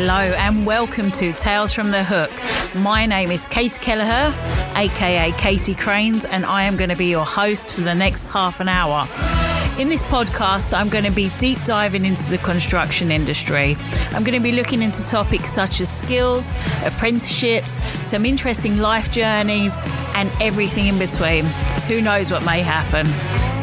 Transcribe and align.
Hello 0.00 0.14
and 0.14 0.64
welcome 0.64 1.10
to 1.10 1.32
Tales 1.32 1.72
from 1.72 1.88
the 1.88 2.04
Hook. 2.04 2.30
My 2.76 3.04
name 3.04 3.32
is 3.32 3.48
Katie 3.48 3.80
Kelleher, 3.80 4.32
aka 4.76 5.32
Katie 5.32 5.74
Cranes, 5.74 6.24
and 6.24 6.46
I 6.46 6.62
am 6.62 6.76
going 6.76 6.90
to 6.90 6.94
be 6.94 7.06
your 7.06 7.24
host 7.26 7.74
for 7.74 7.80
the 7.80 7.96
next 7.96 8.28
half 8.28 8.60
an 8.60 8.68
hour. 8.68 9.08
In 9.76 9.88
this 9.88 10.04
podcast, 10.04 10.72
I'm 10.72 10.88
going 10.88 11.02
to 11.02 11.10
be 11.10 11.30
deep 11.30 11.60
diving 11.64 12.04
into 12.04 12.30
the 12.30 12.38
construction 12.38 13.10
industry. 13.10 13.76
I'm 14.12 14.22
going 14.22 14.38
to 14.38 14.40
be 14.40 14.52
looking 14.52 14.82
into 14.82 15.02
topics 15.02 15.50
such 15.50 15.80
as 15.80 15.90
skills, 15.90 16.52
apprenticeships, 16.84 17.82
some 18.06 18.24
interesting 18.24 18.78
life 18.78 19.10
journeys, 19.10 19.80
and 20.14 20.30
everything 20.40 20.86
in 20.86 21.00
between. 21.00 21.44
Who 21.88 22.00
knows 22.00 22.30
what 22.30 22.44
may 22.44 22.60
happen? 22.60 23.57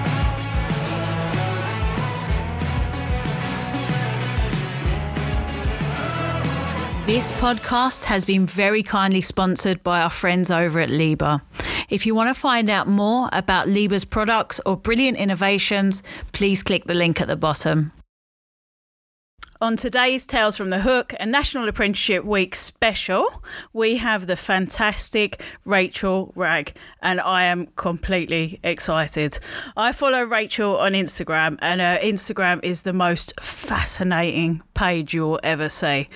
This 7.05 7.31
podcast 7.33 8.05
has 8.05 8.25
been 8.25 8.47
very 8.47 8.81
kindly 8.81 9.21
sponsored 9.21 9.83
by 9.83 10.01
our 10.01 10.09
friends 10.09 10.49
over 10.49 10.79
at 10.79 10.89
Liebherr. 10.89 11.39
If 11.87 12.07
you 12.07 12.15
want 12.15 12.29
to 12.29 12.33
find 12.33 12.67
out 12.67 12.87
more 12.87 13.29
about 13.31 13.67
Liebherr's 13.67 14.05
products 14.05 14.59
or 14.65 14.75
brilliant 14.75 15.19
innovations, 15.19 16.01
please 16.31 16.63
click 16.63 16.85
the 16.85 16.95
link 16.95 17.21
at 17.21 17.27
the 17.27 17.35
bottom. 17.35 17.91
On 19.61 19.77
today's 19.77 20.25
Tales 20.25 20.57
from 20.57 20.69
the 20.69 20.81
Hook 20.81 21.13
a 21.17 21.25
National 21.25 21.69
Apprenticeship 21.69 22.25
Week 22.25 22.55
special, 22.55 23.41
we 23.71 23.95
have 23.95 24.27
the 24.27 24.35
fantastic 24.35 25.41
Rachael 25.63 26.33
Wragg, 26.35 26.75
and 27.01 27.21
I 27.21 27.45
am 27.45 27.67
completely 27.77 28.59
excited. 28.63 29.39
I 29.77 29.93
follow 29.93 30.23
Rachael 30.23 30.77
on 30.77 30.91
Instagram, 30.91 31.57
and 31.61 31.79
her 31.79 31.97
Instagram 32.03 32.59
is 32.65 32.81
the 32.81 32.91
most 32.91 33.31
fascinating 33.39 34.61
page 34.73 35.13
you'll 35.13 35.39
ever 35.41 35.69
see. 35.69 36.09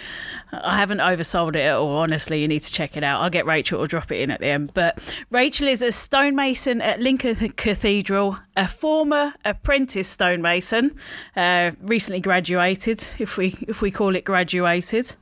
I 0.51 0.77
haven't 0.77 0.97
oversold 0.97 1.55
it 1.55 1.61
at 1.61 1.75
all, 1.75 1.95
honestly. 1.95 2.41
You 2.41 2.47
need 2.47 2.61
to 2.61 2.71
check 2.71 2.97
it 2.97 3.03
out. 3.03 3.21
I'll 3.21 3.29
get 3.29 3.45
Rachael 3.45 3.79
to 3.79 3.87
drop 3.87 4.11
it 4.11 4.19
in 4.19 4.31
at 4.31 4.41
the 4.41 4.47
end. 4.47 4.73
But 4.73 5.23
Rachael 5.29 5.69
is 5.69 5.81
a 5.81 5.93
stonemason 5.93 6.81
at 6.81 6.99
Lincoln 6.99 7.35
Cathedral, 7.53 8.37
a 8.57 8.67
former 8.67 9.33
apprentice 9.45 10.09
stonemason, 10.09 10.95
uh, 11.37 11.71
recently 11.81 12.19
graduated, 12.19 12.99
if 13.29 13.37
we 13.37 13.55
if 13.67 13.81
we 13.81 13.91
call 13.91 14.15
it 14.15 14.25
graduated, 14.25 15.15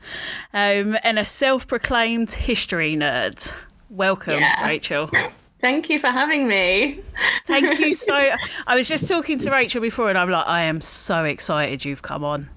um, 0.54 0.98
and 1.04 1.20
a 1.20 1.26
self-proclaimed 1.26 2.32
history 2.32 2.96
nerd. 2.96 3.54
Welcome, 3.90 4.40
yeah. 4.40 4.66
Rachael. 4.66 5.10
Thank 5.60 5.90
you 5.90 6.00
for 6.00 6.08
having 6.08 6.48
me. 6.48 7.02
Thank 7.48 7.80
you 7.80 7.94
so. 7.94 8.14
I 8.68 8.76
was 8.76 8.88
just 8.88 9.10
talking 9.10 9.38
to 9.40 9.52
Rachael 9.52 9.82
before, 9.82 10.10
and 10.10 10.18
I'm 10.18 10.30
like, 10.30 10.48
I 10.48 10.64
am 10.64 10.80
so 10.80 11.26
excited 11.26 11.84
you've 11.84 12.02
come 12.02 12.24
on. 12.24 12.50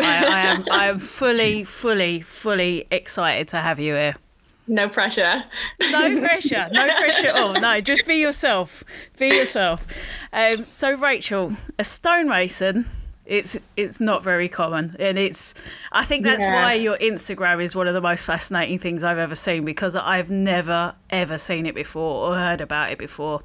I, 0.00 0.26
I 0.26 0.40
am 0.40 0.64
I 0.70 0.86
am 0.88 0.98
fully, 0.98 1.62
fully, 1.64 2.20
fully 2.20 2.86
excited 2.90 3.48
to 3.48 3.58
have 3.58 3.78
you 3.78 3.94
here. 3.94 4.16
No 4.66 4.88
pressure. 4.88 5.44
No 5.80 6.20
pressure. 6.20 6.68
No 6.72 6.88
pressure 6.88 7.28
at 7.28 7.36
all. 7.36 7.60
No, 7.60 7.80
just 7.80 8.04
be 8.06 8.16
yourself. 8.16 8.82
Be 9.16 9.28
yourself. 9.28 9.86
Um, 10.32 10.64
so, 10.68 10.96
Rachel, 10.96 11.52
a 11.78 11.84
stonemason. 11.84 12.86
It's 13.26 13.58
it's 13.76 14.00
not 14.00 14.22
very 14.22 14.48
common, 14.48 14.96
and 14.98 15.18
it's. 15.18 15.54
I 15.92 16.04
think 16.04 16.24
that's 16.24 16.42
yeah. 16.42 16.62
why 16.62 16.74
your 16.74 16.96
Instagram 16.98 17.62
is 17.62 17.74
one 17.74 17.88
of 17.88 17.94
the 17.94 18.00
most 18.00 18.24
fascinating 18.24 18.78
things 18.78 19.02
I've 19.02 19.18
ever 19.18 19.34
seen 19.34 19.64
because 19.64 19.96
I've 19.96 20.30
never 20.30 20.94
ever 21.10 21.36
seen 21.36 21.66
it 21.66 21.74
before 21.74 22.28
or 22.28 22.36
heard 22.36 22.60
about 22.60 22.92
it 22.92 22.98
before 22.98 23.42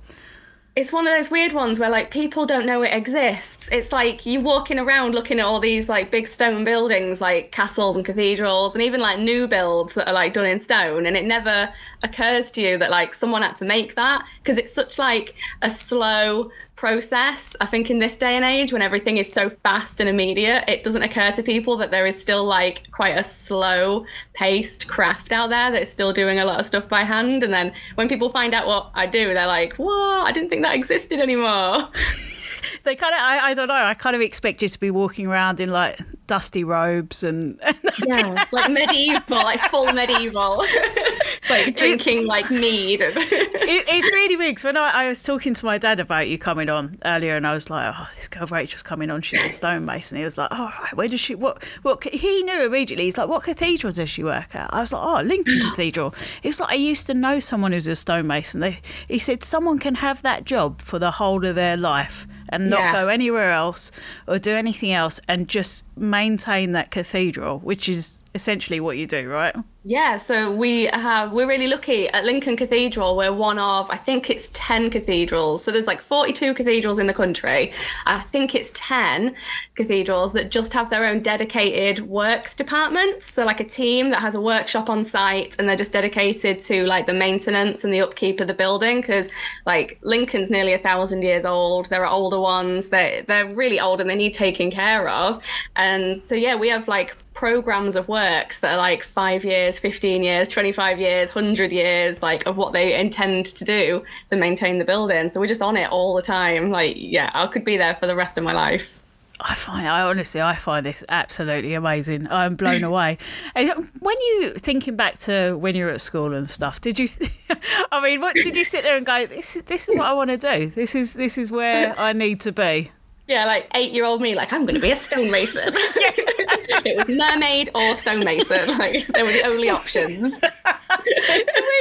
it's 0.74 0.94
one 0.94 1.06
of 1.06 1.14
those 1.14 1.30
weird 1.30 1.52
ones 1.52 1.80
where 1.80 1.90
like 1.90 2.12
people 2.12 2.46
don't 2.46 2.66
know 2.66 2.82
it 2.82 2.94
exists. 2.94 3.70
It's 3.72 3.92
like 3.92 4.26
you 4.26 4.40
walking 4.40 4.80
around 4.80 5.14
looking 5.14 5.40
at 5.40 5.46
all 5.46 5.60
these 5.60 5.90
like 5.90 6.12
big 6.12 6.26
stone 6.26 6.64
buildings 6.64 7.20
like 7.20 7.52
castles 7.52 7.98
and 7.98 8.06
cathedrals 8.06 8.74
and 8.74 8.82
even 8.82 9.02
like 9.02 9.20
new 9.20 9.48
builds 9.50 9.96
that 9.96 10.08
are 10.08 10.14
like 10.14 10.32
done 10.32 10.46
in 10.46 10.60
stone 10.60 11.06
and 11.06 11.18
it 11.18 11.26
never 11.26 11.70
occurs 12.04 12.52
to 12.52 12.62
you 12.62 12.78
that 12.78 12.90
like 12.90 13.14
someone 13.14 13.42
had 13.42 13.58
to 13.58 13.66
make 13.66 13.96
that 13.96 14.26
because 14.38 14.58
it's 14.58 14.72
such 14.72 14.98
like 14.98 15.36
a 15.62 15.70
slow 15.70 16.50
process. 16.82 17.56
I 17.62 17.68
think 17.68 17.92
in 17.92 18.00
this 18.00 18.16
day 18.16 18.36
and 18.36 18.44
age, 18.44 18.74
when 18.74 18.82
everything 18.82 19.18
is 19.18 19.32
so 19.32 19.52
fast 19.52 20.00
and 20.00 20.10
immediate, 20.10 20.64
it 20.68 20.84
doesn't 20.84 21.04
occur 21.04 21.32
to 21.34 21.44
people 21.44 21.78
that 21.78 21.92
there 21.92 22.08
is 22.08 22.20
still 22.20 22.44
like 22.44 22.90
quite 22.90 23.16
a 23.20 23.24
slow 23.24 24.08
paced 24.34 24.88
craft 24.88 25.32
out 25.32 25.52
there 25.52 25.70
that's 25.70 25.92
still 25.92 26.12
doing 26.12 26.40
a 26.40 26.46
lot 26.46 26.60
of 26.60 26.66
stuff 26.66 26.90
by 26.90 27.04
hand. 27.04 27.44
And 27.44 27.54
then 27.54 27.72
when 27.94 28.10
people 28.10 28.30
find 28.30 28.56
out 28.56 28.66
what 28.66 28.90
I 28.96 29.06
do, 29.06 29.32
they're 29.32 29.46
like, 29.46 29.76
"Whoa, 29.76 30.24
I 30.24 30.32
didn't 30.32 30.50
think 30.50 30.64
that 30.64 30.74
existed 30.74 31.20
anymore." 31.20 31.88
they 32.84 32.96
kind 32.96 33.14
of, 33.14 33.20
I, 33.20 33.50
I 33.50 33.54
don't 33.54 33.68
know, 33.68 33.74
I 33.74 33.94
kind 33.94 34.16
of 34.16 34.22
expect 34.22 34.62
you 34.62 34.70
to 34.70 34.80
be 34.80 34.92
walking 34.92 35.28
around 35.28 35.60
in 35.60 35.70
like 35.70 36.00
dusty 36.28 36.64
robes 36.64 37.24
and, 37.24 37.60
and 37.64 37.78
yeah, 38.06 38.46
like 38.52 38.72
medieval, 38.72 39.38
like 39.38 39.60
full 39.70 39.92
medieval, 39.92 40.58
like 41.50 41.76
drinking 41.76 42.20
it's, 42.20 42.28
like 42.28 42.50
mead. 42.50 43.02
And 43.02 43.14
it, 43.18 43.86
it's 43.88 44.08
really 44.08 44.38
big. 44.38 44.60
So 44.60 44.70
when 44.70 44.78
I, 44.78 44.92
I, 44.92 45.08
was 45.10 45.24
talking 45.24 45.54
to 45.54 45.66
my 45.66 45.78
dad 45.78 46.00
about 46.00 46.30
you 46.30 46.38
coming 46.38 46.70
on 46.70 46.98
earlier, 47.04 47.36
and 47.36 47.46
I 47.46 47.54
was 47.54 47.70
like, 47.70 47.94
"Oh, 47.98 48.08
this 48.16 48.28
girl 48.30 48.48
Rachael's 48.48 48.84
coming 48.84 49.10
on. 49.10 49.22
She's 49.22 49.46
a 49.46 49.52
stonemason." 49.52 50.18
He 50.18 50.24
was 50.24 50.38
like, 50.38 50.50
"Oh, 50.52 50.72
right, 50.82 50.96
where 50.96 51.08
does 51.08 51.20
she? 51.20 51.36
What? 51.36 51.64
What?" 51.82 52.04
He 52.04 52.44
knew 52.44 52.66
immediately. 52.66 53.06
He's 53.06 53.18
like, 53.18 53.28
"What 53.28 53.44
cathedral 53.44 53.92
does 53.92 54.10
she 54.10 54.24
work 54.24 54.56
at?" 54.56 54.74
I 54.74 54.80
was 54.80 54.94
like, 54.94 55.04
"Oh, 55.04 55.22
Lincoln 55.26 55.60
Cathedral." 55.70 56.16
He 56.42 56.48
was 56.48 56.60
like, 56.60 56.72
"I 56.72 56.76
used 56.76 57.08
to 57.08 57.14
know 57.14 57.40
someone 57.40 57.74
who's 57.74 57.88
a 57.88 57.96
stonemason." 57.96 58.62
They, 58.62 58.80
he 59.08 59.20
said, 59.20 59.44
"Someone 59.44 59.80
can 59.80 59.96
have 59.96 60.22
that 60.22 60.46
job 60.46 60.82
for 60.82 60.98
the 60.98 61.12
whole 61.12 61.46
of 61.46 61.56
their 61.56 61.76
life." 61.76 62.26
And 62.52 62.70
not 62.70 62.80
yeah. 62.80 62.92
go 62.94 63.08
anywhere 63.08 63.52
else 63.52 63.92
or 64.28 64.38
do 64.38 64.54
anything 64.54 64.92
else 64.92 65.20
and 65.28 65.48
just 65.48 65.86
maintain 65.98 66.72
that 66.72 66.92
cathedral, 66.92 67.60
which 67.60 67.88
is 67.88 68.21
essentially 68.34 68.80
what 68.80 68.98
you 68.98 69.08
do, 69.08 69.30
right? 69.30 69.56
Yeah, 69.84 70.18
so 70.18 70.52
we 70.52 70.86
have 70.94 71.32
we're 71.32 71.48
really 71.48 71.68
lucky 71.68 72.08
at 72.10 72.24
Lincoln 72.24 72.56
Cathedral. 72.56 73.18
We're 73.18 73.34
one 73.34 73.58
of 73.58 73.90
I 73.90 73.96
think 73.96 74.30
it's 74.30 74.52
10 74.54 74.92
cathedrals. 74.92 75.64
So 75.64 75.72
there's 75.72 75.88
like 75.88 76.00
42 76.00 76.54
cathedrals 76.54 77.00
in 77.00 77.08
the 77.08 77.16
country. 77.16 77.72
I 78.06 78.20
think 78.20 78.54
it's 78.54 78.70
10 78.76 79.36
cathedrals 79.74 80.34
that 80.34 80.52
just 80.52 80.72
have 80.74 80.92
their 80.92 81.06
own 81.06 81.22
dedicated 81.22 82.08
works 82.08 82.54
departments. 82.54 83.26
So 83.26 83.44
like 83.44 83.60
a 83.60 83.66
team 83.66 84.12
that 84.12 84.22
has 84.22 84.36
a 84.36 84.42
workshop 84.42 84.88
on 84.88 85.04
site 85.04 85.58
and 85.58 85.68
they're 85.68 85.76
just 85.76 85.94
dedicated 85.94 86.62
to 86.62 86.86
like 86.86 87.08
the 87.08 87.14
maintenance 87.14 87.84
and 87.84 87.92
the 87.92 88.02
upkeep 88.02 88.40
of 88.40 88.48
the 88.48 88.54
building 88.54 89.02
because 89.02 89.30
like 89.66 90.00
Lincoln's 90.04 90.52
nearly 90.52 90.74
a 90.74 90.78
thousand 90.78 91.24
years 91.24 91.44
old. 91.44 91.90
There 91.90 92.06
are 92.06 92.12
older 92.12 92.40
ones. 92.40 92.90
They 92.90 93.24
they're 93.28 93.52
really 93.52 93.80
old 93.80 94.00
and 94.00 94.08
they 94.08 94.16
need 94.16 94.36
taking 94.36 94.70
care 94.70 95.10
of. 95.10 95.44
And 95.76 96.20
so 96.20 96.36
yeah, 96.36 96.54
we 96.54 96.70
have 96.70 96.88
like 96.88 97.18
programs 97.34 97.96
of 97.96 98.08
works 98.08 98.60
that 98.60 98.74
are 98.74 98.78
like 98.78 99.04
five 99.04 99.44
years, 99.46 99.80
15 99.80 100.24
years, 100.24 100.48
25 100.50 101.00
years, 101.00 101.34
100 101.34 101.72
years, 101.72 102.22
like 102.22 102.46
of 102.46 102.58
what 102.58 102.74
they 102.74 103.00
intend 103.00 103.46
to 103.48 103.64
do 103.64 104.04
to 104.28 104.36
maintain 104.36 104.78
the 104.78 104.86
building. 104.86 105.30
So 105.30 105.40
we're 105.40 105.48
just 105.48 105.62
on 105.62 105.78
it 105.78 105.90
all 105.90 106.16
the 106.16 106.22
time. 106.22 106.72
Like, 106.72 106.96
yeah, 106.98 107.32
I 107.34 107.48
could 107.48 107.64
be 107.64 107.78
there 107.78 107.96
for 107.96 108.08
the 108.08 108.16
rest 108.16 108.38
of 108.38 108.44
my 108.44 108.54
life. 108.54 109.02
I 109.44 109.56
find, 109.56 109.88
I 109.88 110.02
honestly, 110.02 110.40
I 110.40 110.56
find 110.56 110.86
this 110.86 111.04
absolutely 111.10 111.74
amazing. 111.74 112.30
I'm 112.30 112.56
blown 112.56 112.84
away. 112.84 113.18
when 113.56 114.16
you 114.22 114.54
thinking 114.56 114.96
back 114.96 115.18
to 115.20 115.56
when 115.56 115.76
you 115.76 115.86
were 115.86 115.92
at 115.92 116.02
school 116.02 116.36
and 116.36 116.48
stuff, 116.48 116.80
did 116.80 117.00
you? 117.00 117.08
I 117.92 118.02
mean, 118.02 118.22
what 118.22 118.36
did 118.36 118.56
you 118.56 118.64
sit 118.64 118.84
there 118.84 118.98
and 118.98 119.06
go? 119.06 119.26
This 119.26 119.56
is 119.56 119.64
this 119.64 119.90
is 119.90 119.98
what 119.98 120.06
I 120.06 120.14
want 120.14 120.30
to 120.30 120.38
do. 120.38 120.68
This 120.68 120.94
is 120.94 121.16
this 121.16 121.40
is 121.40 121.52
where 121.52 122.00
I 122.00 122.14
need 122.14 122.42
to 122.42 122.52
be. 122.52 122.92
Yeah, 123.32 123.46
like 123.46 123.72
eight 123.76 123.94
year 123.94 124.04
old 124.04 124.22
me, 124.22 124.36
like 124.36 124.52
I'm 124.52 124.66
going 124.66 124.76
to 124.76 124.82
be 124.82 124.92
a 124.92 124.96
stonemason. 124.96 125.70
it 125.74 126.98
was 126.98 127.08
mermaid 127.08 127.70
or 127.74 127.96
stonemason. 127.96 128.78
Like 128.78 129.08
they 129.08 129.24
were 129.24 129.32
the 129.32 129.44
only 129.46 129.70
options. 129.70 130.42
where, 130.42 130.52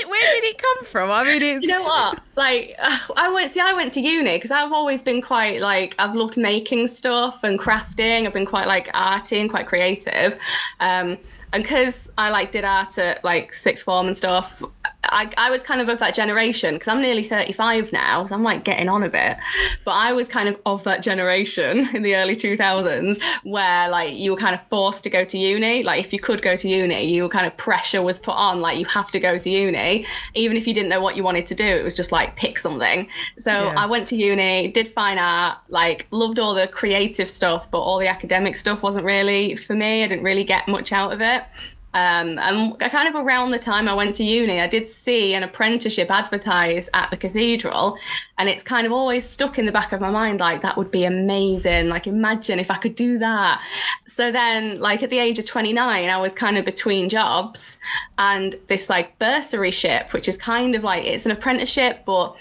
where, 0.06 0.32
did 0.32 0.44
it 0.44 0.58
come 0.58 0.84
from? 0.84 1.10
I 1.10 1.24
mean, 1.24 1.42
it's 1.42 1.66
you 1.66 1.68
know 1.68 1.82
what? 1.82 2.20
Like 2.36 2.76
I 3.16 3.32
went. 3.32 3.50
See, 3.50 3.58
I 3.58 3.72
went 3.72 3.90
to 3.92 4.00
uni 4.00 4.36
because 4.36 4.52
I've 4.52 4.72
always 4.72 5.02
been 5.02 5.20
quite 5.20 5.60
like 5.60 5.96
I've 5.98 6.14
loved 6.14 6.36
making 6.36 6.86
stuff 6.86 7.42
and 7.42 7.58
crafting. 7.58 8.26
I've 8.26 8.32
been 8.32 8.46
quite 8.46 8.68
like 8.68 8.88
arty 8.94 9.40
and 9.40 9.50
quite 9.50 9.66
creative. 9.66 10.38
Um, 10.78 11.18
and 11.52 11.64
because 11.64 12.12
I 12.16 12.30
like 12.30 12.52
did 12.52 12.64
art 12.64 12.96
at 12.98 13.24
like 13.24 13.52
sixth 13.52 13.82
form 13.82 14.06
and 14.06 14.16
stuff, 14.16 14.62
I, 15.04 15.30
I 15.38 15.50
was 15.50 15.62
kind 15.62 15.80
of 15.80 15.88
of 15.88 15.98
that 16.00 16.14
generation 16.14 16.74
because 16.74 16.88
I'm 16.88 17.00
nearly 17.00 17.22
35 17.22 17.92
now. 17.92 18.26
So 18.26 18.34
I'm 18.34 18.42
like 18.42 18.64
getting 18.64 18.88
on 18.88 19.02
a 19.02 19.08
bit. 19.08 19.36
But 19.84 19.92
I 19.92 20.12
was 20.12 20.28
kind 20.28 20.48
of 20.48 20.60
of 20.66 20.84
that 20.84 21.02
generation 21.02 21.88
in 21.94 22.02
the 22.02 22.16
early 22.16 22.36
2000s 22.36 23.20
where 23.44 23.88
like 23.88 24.14
you 24.14 24.32
were 24.32 24.36
kind 24.36 24.54
of 24.54 24.62
forced 24.62 25.04
to 25.04 25.10
go 25.10 25.24
to 25.24 25.38
uni. 25.38 25.82
Like 25.82 26.04
if 26.04 26.12
you 26.12 26.18
could 26.18 26.42
go 26.42 26.56
to 26.56 26.68
uni, 26.68 27.04
you 27.04 27.22
were 27.22 27.28
kind 27.28 27.46
of 27.46 27.56
pressure 27.56 28.02
was 28.02 28.18
put 28.18 28.36
on, 28.36 28.60
like 28.60 28.78
you 28.78 28.84
have 28.86 29.10
to 29.12 29.20
go 29.20 29.38
to 29.38 29.50
uni. 29.50 30.04
Even 30.34 30.56
if 30.56 30.66
you 30.66 30.74
didn't 30.74 30.88
know 30.88 31.00
what 31.00 31.16
you 31.16 31.24
wanted 31.24 31.46
to 31.46 31.54
do, 31.54 31.64
it 31.64 31.84
was 31.84 31.94
just 31.94 32.12
like 32.12 32.36
pick 32.36 32.58
something. 32.58 33.08
So 33.38 33.52
yeah. 33.52 33.74
I 33.76 33.86
went 33.86 34.06
to 34.08 34.16
uni, 34.16 34.68
did 34.68 34.88
fine 34.88 35.18
art, 35.18 35.58
like 35.68 36.06
loved 36.10 36.38
all 36.38 36.54
the 36.54 36.66
creative 36.68 37.28
stuff, 37.28 37.70
but 37.70 37.80
all 37.80 37.98
the 37.98 38.08
academic 38.08 38.56
stuff 38.56 38.82
wasn't 38.82 39.06
really 39.06 39.56
for 39.56 39.74
me. 39.74 40.04
I 40.04 40.08
didn't 40.08 40.24
really 40.24 40.44
get 40.44 40.68
much 40.68 40.92
out 40.92 41.12
of 41.12 41.20
it. 41.20 41.44
Um, 41.92 42.38
and 42.38 42.78
kind 42.78 43.08
of 43.08 43.16
around 43.16 43.50
the 43.50 43.58
time 43.58 43.88
I 43.88 43.94
went 43.94 44.14
to 44.16 44.24
uni, 44.24 44.60
I 44.60 44.68
did 44.68 44.86
see 44.86 45.34
an 45.34 45.42
apprenticeship 45.42 46.08
advertised 46.10 46.88
at 46.94 47.10
the 47.10 47.16
cathedral, 47.16 47.98
and 48.38 48.48
it's 48.48 48.62
kind 48.62 48.86
of 48.86 48.92
always 48.92 49.28
stuck 49.28 49.58
in 49.58 49.66
the 49.66 49.72
back 49.72 49.92
of 49.92 50.00
my 50.00 50.10
mind 50.10 50.38
like 50.38 50.60
that 50.60 50.76
would 50.76 50.92
be 50.92 51.04
amazing. 51.04 51.88
Like 51.88 52.06
imagine 52.06 52.60
if 52.60 52.70
I 52.70 52.76
could 52.76 52.94
do 52.94 53.18
that. 53.18 53.60
So 54.06 54.30
then, 54.30 54.80
like 54.80 55.02
at 55.02 55.10
the 55.10 55.18
age 55.18 55.38
of 55.40 55.46
29, 55.46 56.08
I 56.08 56.16
was 56.18 56.32
kind 56.32 56.56
of 56.56 56.64
between 56.64 57.08
jobs, 57.08 57.80
and 58.18 58.54
this 58.68 58.88
like 58.88 59.18
bursary 59.18 59.72
ship, 59.72 60.12
which 60.12 60.28
is 60.28 60.36
kind 60.38 60.76
of 60.76 60.84
like 60.84 61.04
it's 61.04 61.26
an 61.26 61.32
apprenticeship, 61.32 62.04
but 62.04 62.36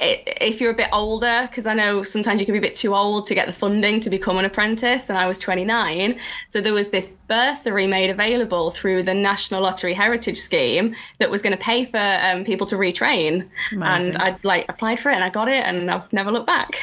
if 0.00 0.60
you're 0.60 0.70
a 0.70 0.74
bit 0.74 0.88
older, 0.92 1.46
because 1.50 1.66
I 1.66 1.74
know 1.74 2.02
sometimes 2.02 2.40
you 2.40 2.46
can 2.46 2.52
be 2.52 2.58
a 2.58 2.62
bit 2.62 2.74
too 2.74 2.94
old 2.94 3.26
to 3.26 3.34
get 3.34 3.46
the 3.46 3.52
funding 3.52 4.00
to 4.00 4.10
become 4.10 4.38
an 4.38 4.44
apprentice, 4.44 5.08
and 5.08 5.18
I 5.18 5.26
was 5.26 5.38
29. 5.38 6.18
So 6.46 6.60
there 6.60 6.72
was 6.72 6.90
this 6.90 7.16
bursary 7.26 7.86
made 7.86 8.10
available 8.10 8.70
through 8.70 9.02
the 9.02 9.14
National 9.14 9.62
Lottery 9.62 9.94
Heritage 9.94 10.38
Scheme 10.38 10.94
that 11.18 11.30
was 11.30 11.42
going 11.42 11.56
to 11.56 11.62
pay 11.62 11.84
for 11.84 11.98
um, 11.98 12.44
people 12.44 12.66
to 12.68 12.76
retrain. 12.76 13.48
Amazing. 13.72 14.14
And 14.14 14.22
I 14.22 14.36
like 14.44 14.66
applied 14.68 15.00
for 15.00 15.10
it 15.10 15.16
and 15.16 15.24
I 15.24 15.30
got 15.30 15.48
it, 15.48 15.64
and 15.64 15.90
I've 15.90 16.12
never 16.12 16.30
looked 16.30 16.46
back. 16.46 16.78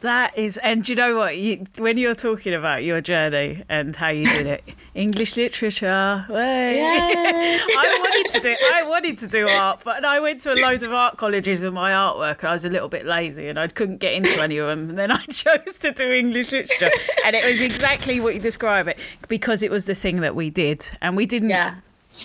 That 0.00 0.36
is, 0.36 0.58
and 0.58 0.84
do 0.84 0.92
you 0.92 0.96
know 0.96 1.16
what? 1.16 1.36
You, 1.36 1.64
when 1.78 1.96
you're 1.96 2.14
talking 2.14 2.54
about 2.54 2.84
your 2.84 3.00
journey 3.00 3.62
and 3.68 3.94
how 3.94 4.10
you 4.10 4.24
did 4.24 4.46
it, 4.46 4.64
English 4.98 5.36
literature. 5.36 6.26
I 6.28 7.98
wanted 8.02 8.32
to 8.32 8.40
do. 8.40 8.56
I 8.74 8.82
wanted 8.82 9.18
to 9.18 9.28
do 9.28 9.48
art, 9.48 9.82
but 9.84 10.04
I 10.04 10.18
went 10.18 10.40
to 10.42 10.52
a 10.52 10.56
load 10.56 10.82
of 10.82 10.92
art 10.92 11.16
colleges 11.16 11.62
with 11.62 11.72
my 11.72 11.92
artwork, 11.92 12.40
and 12.40 12.48
I 12.48 12.52
was 12.52 12.64
a 12.64 12.70
little 12.70 12.88
bit 12.88 13.06
lazy, 13.06 13.48
and 13.48 13.60
I 13.60 13.68
couldn't 13.68 13.98
get 13.98 14.14
into 14.14 14.42
any 14.42 14.58
of 14.58 14.66
them. 14.66 14.90
And 14.90 14.98
then 14.98 15.12
I 15.12 15.18
chose 15.30 15.78
to 15.78 15.92
do 15.92 16.10
English 16.10 16.50
literature, 16.50 16.90
and 17.24 17.36
it 17.36 17.44
was 17.44 17.60
exactly 17.60 18.18
what 18.18 18.34
you 18.34 18.40
describe 18.40 18.88
it 18.88 18.98
because 19.28 19.62
it 19.62 19.70
was 19.70 19.86
the 19.86 19.94
thing 19.94 20.20
that 20.22 20.34
we 20.34 20.50
did, 20.50 20.90
and 21.00 21.16
we 21.16 21.26
didn't. 21.26 21.50
Yeah. 21.50 21.76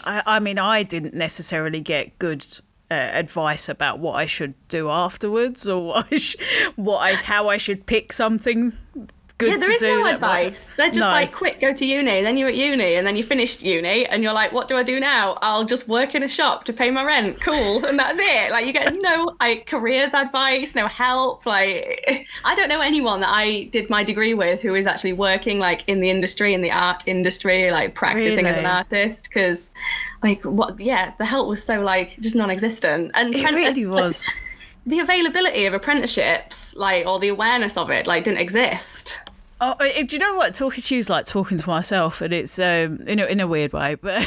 I, 0.06 0.24
I 0.26 0.40
mean, 0.40 0.58
I 0.58 0.82
didn't 0.82 1.14
necessarily 1.14 1.80
get 1.82 2.18
good 2.18 2.44
uh, 2.90 2.96
advice 2.96 3.70
about 3.70 4.00
what 4.00 4.14
I 4.16 4.26
should 4.26 4.56
do 4.68 4.90
afterwards 4.90 5.68
or 5.68 5.86
what 5.88 6.08
I 6.12 6.16
sh- 6.16 6.38
what 6.76 6.98
I 7.00 7.14
how 7.14 7.50
I 7.50 7.58
should 7.58 7.86
pick 7.86 8.12
something 8.14 8.74
good 9.44 9.62
yeah, 9.62 9.68
there 9.68 9.72
is 9.72 9.82
no 9.82 10.08
advice. 10.08 10.72
They're 10.78 10.88
just 10.88 11.00
no. 11.00 11.08
like, 11.10 11.32
quick, 11.32 11.60
go 11.60 11.74
to 11.74 11.86
uni. 11.86 12.22
Then 12.22 12.38
you're 12.38 12.50
at 12.50 12.56
uni, 12.56 12.96
and 12.96 13.06
then 13.06 13.16
you 13.16 13.24
finished 13.24 13.64
uni, 13.64 14.06
and 14.06 14.24
you're 14.24 14.34
like, 14.34 14.52
what 14.52 14.68
do 14.68 14.76
I 14.76 14.84
do 14.84 15.00
now? 15.00 15.38
I'll 15.42 15.66
just 15.66 15.88
work 15.88 16.16
in 16.16 16.24
a 16.24 16.28
shop 16.28 16.64
to 16.66 16.74
pay 16.74 16.92
my 16.92 17.04
rent. 17.04 17.40
Cool, 17.42 17.86
and 17.86 17.98
that's 17.98 18.20
it. 18.20 18.52
Like 18.52 18.66
you 18.66 18.74
get 18.74 18.94
no 18.96 19.36
like 19.40 19.66
careers 19.66 20.14
advice, 20.14 20.76
no 20.76 20.88
help. 20.88 21.46
Like 21.46 22.28
I 22.46 22.56
don't 22.56 22.70
know 22.70 22.82
anyone 22.82 23.22
that 23.22 23.32
I 23.32 23.64
did 23.72 23.90
my 23.90 24.04
degree 24.04 24.34
with 24.34 24.62
who 24.62 24.76
is 24.76 24.88
actually 24.88 25.14
working 25.14 25.60
like 25.60 25.84
in 25.88 26.00
the 26.00 26.10
industry, 26.10 26.54
in 26.54 26.62
the 26.62 26.72
art 26.72 27.08
industry, 27.08 27.72
like 27.72 27.96
practicing 27.96 28.46
really? 28.46 28.58
as 28.58 28.58
an 28.58 28.66
artist. 28.66 29.30
Because 29.30 29.72
like 30.22 30.44
what? 30.44 30.80
Yeah, 30.80 31.14
the 31.18 31.26
help 31.26 31.48
was 31.48 31.64
so 31.64 31.82
like 31.82 32.20
just 32.20 32.36
non-existent. 32.36 33.12
And 33.14 33.34
it 33.34 33.44
really 33.52 33.86
uh, 33.86 33.90
was. 33.90 34.30
the 34.86 35.00
availability 35.00 35.66
of 35.66 35.74
apprenticeships, 35.74 36.76
like, 36.76 37.06
or 37.06 37.20
the 37.20 37.30
awareness 37.30 37.78
of 37.78 37.90
it, 37.90 38.06
like, 38.08 38.24
didn't 38.24 38.40
exist. 38.40 39.18
Oh, 39.66 39.76
do 39.80 40.06
you 40.10 40.20
know 40.20 40.36
what 40.36 40.54
talking 40.54 40.84
to 40.84 40.96
you 40.96 41.00
is 41.00 41.10
like 41.10 41.26
talking 41.26 41.58
to 41.58 41.70
myself, 41.70 42.20
and 42.20 42.34
it's 42.34 42.60
um, 42.60 43.00
in 43.08 43.20
a 43.20 43.26
in 43.26 43.40
a 43.40 43.48
weird 43.48 43.72
way, 43.72 43.96
but 43.96 44.22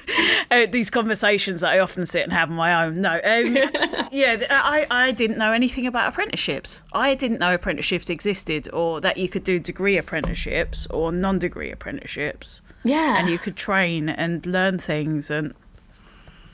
uh, 0.50 0.66
these 0.72 0.90
conversations 0.90 1.60
that 1.60 1.70
I 1.70 1.78
often 1.78 2.04
sit 2.04 2.24
and 2.24 2.32
have 2.32 2.50
on 2.50 2.56
my 2.56 2.84
own. 2.84 3.00
No, 3.00 3.12
um, 3.12 3.20
yeah, 4.10 4.44
I 4.50 4.84
I 4.90 5.12
didn't 5.12 5.38
know 5.38 5.52
anything 5.52 5.86
about 5.86 6.08
apprenticeships. 6.08 6.82
I 6.92 7.14
didn't 7.14 7.38
know 7.38 7.54
apprenticeships 7.54 8.10
existed, 8.10 8.68
or 8.72 9.00
that 9.02 9.18
you 9.18 9.28
could 9.28 9.44
do 9.44 9.60
degree 9.60 9.98
apprenticeships 9.98 10.88
or 10.88 11.12
non-degree 11.12 11.70
apprenticeships. 11.70 12.60
Yeah, 12.82 13.20
and 13.20 13.30
you 13.30 13.38
could 13.38 13.54
train 13.54 14.08
and 14.08 14.44
learn 14.44 14.78
things, 14.78 15.30
and 15.30 15.54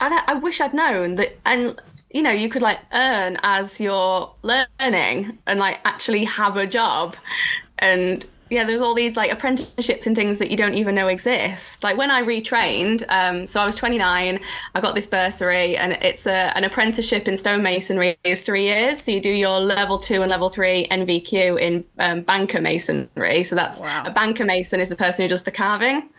and 0.03 0.13
I, 0.13 0.23
I 0.27 0.35
wish 0.35 0.61
I'd 0.61 0.75
known 0.75 1.15
that, 1.15 1.39
and 1.47 1.81
you 2.13 2.23
know, 2.23 2.31
you 2.31 2.49
could 2.49 2.63
like 2.63 2.81
earn 2.93 3.37
as 3.43 3.81
you're 3.81 4.33
learning 4.43 5.39
and 5.47 5.61
like 5.61 5.81
actually 5.85 6.25
have 6.25 6.57
a 6.57 6.67
job 6.67 7.17
and 7.79 8.27
yeah, 8.53 8.65
there's 8.65 8.83
all 8.83 8.95
these 8.95 9.17
like 9.17 9.33
apprenticeships 9.33 10.07
and 10.07 10.15
things 10.15 10.37
that 10.37 10.51
you 10.51 10.59
don't 10.59 10.75
even 10.75 10.95
know 10.95 11.09
exist. 11.09 11.83
Like 11.83 11.97
when 11.97 12.11
I 12.11 12.23
retrained, 12.23 13.03
um, 13.09 13.47
so 13.47 13.63
I 13.63 13.65
was 13.65 13.77
29, 13.77 14.39
I 14.75 14.81
got 14.81 14.95
this 14.95 15.07
bursary, 15.07 15.75
and 15.75 15.95
it's 16.03 16.27
a, 16.27 16.55
an 16.55 16.63
apprenticeship 16.65 17.27
in 17.27 17.35
stonemasonry 17.35 18.19
is 18.25 18.43
three 18.43 18.65
years. 18.65 19.01
So 19.01 19.11
you 19.11 19.23
do 19.23 19.31
your 19.31 19.59
level 19.59 19.97
two 19.97 20.21
and 20.21 20.31
level 20.31 20.51
three 20.51 20.87
NVQ 20.91 21.59
in 21.59 21.85
um, 21.99 22.21
banker 22.21 22.61
masonry. 22.61 23.43
So 23.43 23.57
that's 23.57 23.81
wow. 23.81 24.03
a 24.05 24.11
banker 24.11 24.45
mason 24.45 24.81
is 24.81 24.91
the 24.91 24.97
person 24.97 25.25
who 25.25 25.31
does 25.31 25.45
the 25.45 25.51
carving. 25.51 26.11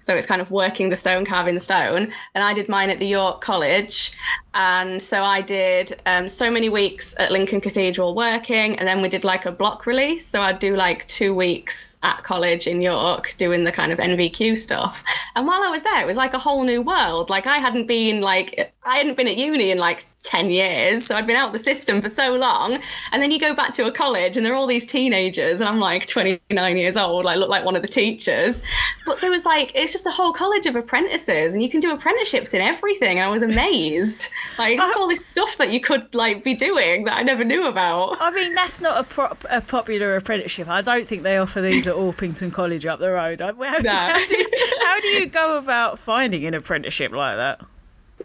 So 0.00 0.14
it's 0.14 0.26
kind 0.26 0.40
of 0.40 0.50
working 0.50 0.88
the 0.88 0.96
stone, 0.96 1.24
carving 1.24 1.54
the 1.54 1.60
stone. 1.60 2.12
And 2.34 2.44
I 2.44 2.54
did 2.54 2.68
mine 2.68 2.90
at 2.90 2.98
the 2.98 3.06
York 3.06 3.40
College. 3.40 4.12
And 4.54 5.00
so 5.00 5.22
I 5.22 5.40
did 5.40 6.00
um, 6.06 6.28
so 6.28 6.50
many 6.50 6.68
weeks 6.68 7.14
at 7.18 7.30
Lincoln 7.30 7.60
Cathedral 7.60 8.14
working. 8.14 8.78
And 8.78 8.88
then 8.88 9.02
we 9.02 9.08
did 9.08 9.24
like 9.24 9.46
a 9.46 9.52
block 9.52 9.86
release. 9.86 10.26
So 10.26 10.42
I'd 10.42 10.58
do 10.58 10.76
like 10.76 11.06
two 11.06 11.34
weeks 11.34 11.98
at 12.02 12.22
college 12.24 12.66
in 12.66 12.82
York 12.82 13.34
doing 13.36 13.64
the 13.64 13.72
kind 13.72 13.92
of 13.92 13.98
NVQ 13.98 14.56
stuff. 14.58 15.04
And 15.36 15.46
while 15.46 15.62
I 15.62 15.68
was 15.68 15.82
there, 15.82 16.02
it 16.02 16.06
was 16.06 16.16
like 16.16 16.34
a 16.34 16.38
whole 16.38 16.64
new 16.64 16.82
world. 16.82 17.30
Like 17.30 17.46
I 17.46 17.58
hadn't 17.58 17.86
been 17.86 18.20
like, 18.20 18.72
I 18.84 18.96
hadn't 18.96 19.16
been 19.16 19.28
at 19.28 19.36
uni 19.36 19.70
in 19.70 19.78
like 19.78 20.04
10 20.22 20.50
years. 20.50 21.06
So 21.06 21.14
I'd 21.14 21.26
been 21.26 21.36
out 21.36 21.48
of 21.48 21.52
the 21.52 21.58
system 21.58 22.00
for 22.02 22.08
so 22.08 22.34
long. 22.34 22.78
And 23.12 23.22
then 23.22 23.30
you 23.30 23.38
go 23.38 23.54
back 23.54 23.72
to 23.74 23.86
a 23.86 23.92
college 23.92 24.36
and 24.36 24.44
there 24.44 24.52
are 24.52 24.56
all 24.56 24.66
these 24.66 24.84
teenagers, 24.84 25.60
and 25.60 25.68
I'm 25.68 25.78
like 25.78 26.06
29 26.06 26.76
years 26.76 26.96
old, 26.96 27.26
I 27.26 27.34
look 27.36 27.48
like 27.48 27.64
one 27.64 27.76
of 27.76 27.82
the 27.82 27.88
teachers. 27.88 28.62
But 29.06 29.20
there 29.20 29.30
was 29.30 29.44
like, 29.44 29.72
it's 29.74 29.92
just 29.92 30.06
a 30.06 30.10
whole 30.10 30.32
college 30.32 30.66
of 30.66 30.76
apprentices, 30.76 31.54
and 31.54 31.62
you 31.62 31.70
can 31.70 31.80
do 31.80 31.92
apprenticeships 31.92 32.54
in 32.54 32.60
everything. 32.60 33.18
And 33.18 33.26
I 33.26 33.28
was 33.28 33.42
amazed. 33.42 34.28
Like, 34.58 34.78
all 34.78 35.08
this 35.08 35.24
stuff 35.24 35.56
that 35.56 35.72
you 35.72 35.80
could 35.80 36.14
like 36.14 36.42
be 36.44 36.54
doing 36.54 37.04
that 37.04 37.16
I 37.16 37.22
never 37.22 37.44
knew 37.44 37.66
about. 37.66 38.18
I 38.20 38.30
mean, 38.30 38.54
that's 38.54 38.80
not 38.80 39.00
a, 39.00 39.04
pro- 39.04 39.36
a 39.48 39.62
popular 39.62 40.16
apprenticeship. 40.16 40.68
I 40.68 40.82
don't 40.82 41.06
think 41.06 41.22
they 41.22 41.38
offer 41.38 41.62
these 41.62 41.86
at 41.86 41.94
Orpington 41.94 42.52
College 42.52 42.84
up 42.84 43.00
the 43.00 43.10
road. 43.10 43.40
How, 43.40 43.52
no. 43.52 43.90
how, 43.90 44.26
do 44.26 44.46
how 44.84 45.00
do 45.00 45.08
you 45.08 45.26
go 45.30 45.56
about 45.56 45.98
finding 45.98 46.44
an 46.44 46.52
apprenticeship 46.52 47.12
like 47.12 47.36
that? 47.36 47.60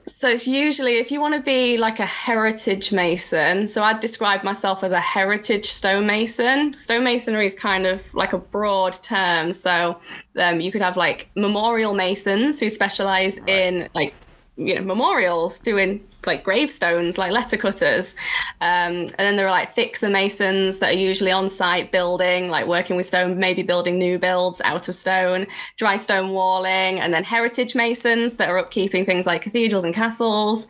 So 0.05 0.29
it's 0.29 0.47
usually 0.47 0.97
if 0.97 1.11
you 1.11 1.21
want 1.21 1.35
to 1.35 1.41
be 1.41 1.77
like 1.77 1.99
a 1.99 2.05
heritage 2.05 2.91
mason. 2.91 3.67
So 3.67 3.83
I'd 3.83 3.99
describe 3.99 4.43
myself 4.43 4.83
as 4.83 4.91
a 4.91 4.99
heritage 4.99 5.65
stonemason. 5.65 6.71
Stonemasonry 6.71 7.45
is 7.45 7.55
kind 7.55 7.85
of 7.85 8.13
like 8.13 8.33
a 8.33 8.37
broad 8.37 8.93
term. 9.01 9.53
So 9.53 9.99
um, 10.37 10.59
you 10.59 10.71
could 10.71 10.81
have 10.81 10.97
like 10.97 11.29
memorial 11.35 11.93
masons 11.93 12.59
who 12.59 12.69
specialize 12.69 13.39
right. 13.41 13.49
in 13.49 13.89
like 13.95 14.13
you 14.57 14.75
know 14.75 14.81
memorials 14.81 15.59
doing 15.59 16.03
like 16.25 16.43
gravestones 16.43 17.17
like 17.17 17.31
letter 17.31 17.57
cutters. 17.57 18.15
Um, 18.61 18.93
and 18.95 19.19
then 19.19 19.35
there 19.35 19.47
are 19.47 19.51
like 19.51 19.69
fixer 19.69 20.09
masons 20.09 20.79
that 20.79 20.93
are 20.93 20.97
usually 20.97 21.31
on 21.31 21.49
site 21.49 21.91
building 21.91 22.49
like 22.49 22.67
working 22.67 22.95
with 22.95 23.05
stone 23.05 23.37
maybe 23.37 23.63
building 23.63 23.99
new 23.99 24.17
builds 24.17 24.61
out 24.61 24.87
of 24.87 24.95
stone 24.95 25.45
dry 25.77 25.97
stone 25.97 26.29
walling 26.31 26.99
and 26.99 27.13
then 27.13 27.23
heritage 27.23 27.75
masons 27.75 28.37
that 28.37 28.49
are 28.49 28.63
upkeeping 28.63 29.05
things 29.05 29.25
like 29.25 29.41
cathedrals 29.41 29.83
and 29.83 29.93
castles. 29.93 30.67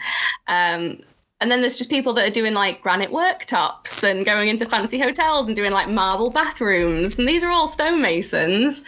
Um, 0.48 1.00
and 1.46 1.52
then 1.52 1.62
there's 1.62 1.78
just 1.78 1.92
people 1.92 2.12
that 2.14 2.28
are 2.28 2.34
doing 2.34 2.56
like 2.56 2.82
granite 2.82 3.12
worktops 3.12 4.04
and 4.04 4.26
going 4.26 4.50
into 4.50 4.66
fancy 4.66 4.98
hotels 4.98 5.46
and 5.46 5.56
doing 5.56 5.72
like 5.72 5.88
marble 5.88 6.32
bathrooms. 6.32 7.20
And 7.20 7.28
these 7.28 7.44
are 7.44 7.52
all 7.52 7.68
stonemasons. 7.68 8.84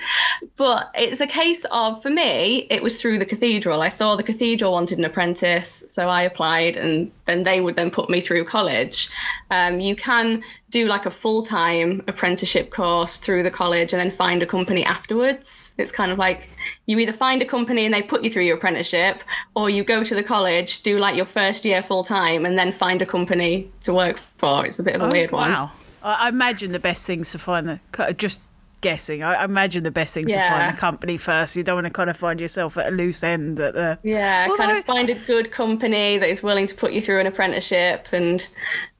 But 0.55 0.89
it's 0.95 1.21
a 1.21 1.27
case 1.27 1.67
of, 1.71 2.01
for 2.01 2.09
me, 2.09 2.65
it 2.71 2.81
was 2.81 2.99
through 2.99 3.19
the 3.19 3.27
cathedral. 3.27 3.83
I 3.83 3.89
saw 3.89 4.15
the 4.15 4.23
cathedral 4.23 4.71
wanted 4.71 4.97
an 4.97 5.05
apprentice. 5.05 5.69
So 5.87 6.09
I 6.09 6.23
applied 6.23 6.77
and 6.77 7.11
then 7.25 7.43
they 7.43 7.61
would 7.61 7.75
then 7.75 7.91
put 7.91 8.09
me 8.09 8.21
through 8.21 8.45
college. 8.45 9.07
Um, 9.51 9.79
you 9.79 9.95
can 9.95 10.41
do 10.69 10.87
like 10.87 11.05
a 11.05 11.11
full 11.11 11.41
time 11.41 12.03
apprenticeship 12.07 12.71
course 12.71 13.19
through 13.19 13.43
the 13.43 13.51
college 13.51 13.93
and 13.93 13.99
then 13.99 14.11
find 14.11 14.43
a 14.43 14.45
company 14.45 14.83
afterwards. 14.83 15.75
It's 15.77 15.91
kind 15.91 16.11
of 16.11 16.17
like 16.17 16.49
you 16.85 16.99
either 16.99 17.13
find 17.13 17.41
a 17.41 17.45
company 17.45 17.85
and 17.85 17.93
they 17.93 18.01
put 18.01 18.23
you 18.23 18.29
through 18.29 18.43
your 18.43 18.57
apprenticeship, 18.57 19.23
or 19.55 19.69
you 19.69 19.83
go 19.83 20.03
to 20.03 20.15
the 20.15 20.23
college, 20.23 20.81
do 20.83 20.99
like 20.99 21.15
your 21.15 21.25
first 21.25 21.63
year 21.65 21.81
full 21.81 22.03
time, 22.03 22.45
and 22.45 22.57
then 22.57 22.71
find 22.71 23.01
a 23.01 23.05
company 23.05 23.71
to 23.81 23.93
work 23.93 24.17
for. 24.17 24.65
It's 24.65 24.79
a 24.79 24.83
bit 24.83 24.95
of 24.95 25.01
a 25.01 25.05
oh, 25.05 25.09
weird 25.11 25.31
one. 25.31 25.51
Wow. 25.51 25.71
I 26.03 26.29
imagine 26.29 26.71
the 26.71 26.79
best 26.79 27.05
things 27.05 27.31
to 27.31 27.39
find 27.39 27.67
the 27.67 28.13
just 28.13 28.41
guessing. 28.81 29.23
I 29.23 29.43
imagine 29.43 29.83
the 29.83 29.91
best 29.91 30.13
thing 30.13 30.27
yeah. 30.27 30.49
to 30.49 30.55
find 30.55 30.75
a 30.75 30.79
company 30.79 31.17
first. 31.17 31.55
You 31.55 31.63
don't 31.63 31.75
want 31.75 31.87
to 31.87 31.93
kind 31.93 32.09
of 32.09 32.17
find 32.17 32.39
yourself 32.39 32.77
at 32.77 32.87
a 32.87 32.91
loose 32.91 33.23
end 33.23 33.59
at 33.59 33.73
the 33.73 33.99
yeah. 34.03 34.47
Although, 34.49 34.63
kind 34.63 34.77
of 34.77 34.85
find 34.85 35.09
a 35.09 35.15
good 35.15 35.51
company 35.51 36.17
that 36.17 36.29
is 36.29 36.43
willing 36.43 36.67
to 36.67 36.75
put 36.75 36.93
you 36.93 37.01
through 37.01 37.19
an 37.19 37.27
apprenticeship, 37.27 38.07
and 38.11 38.47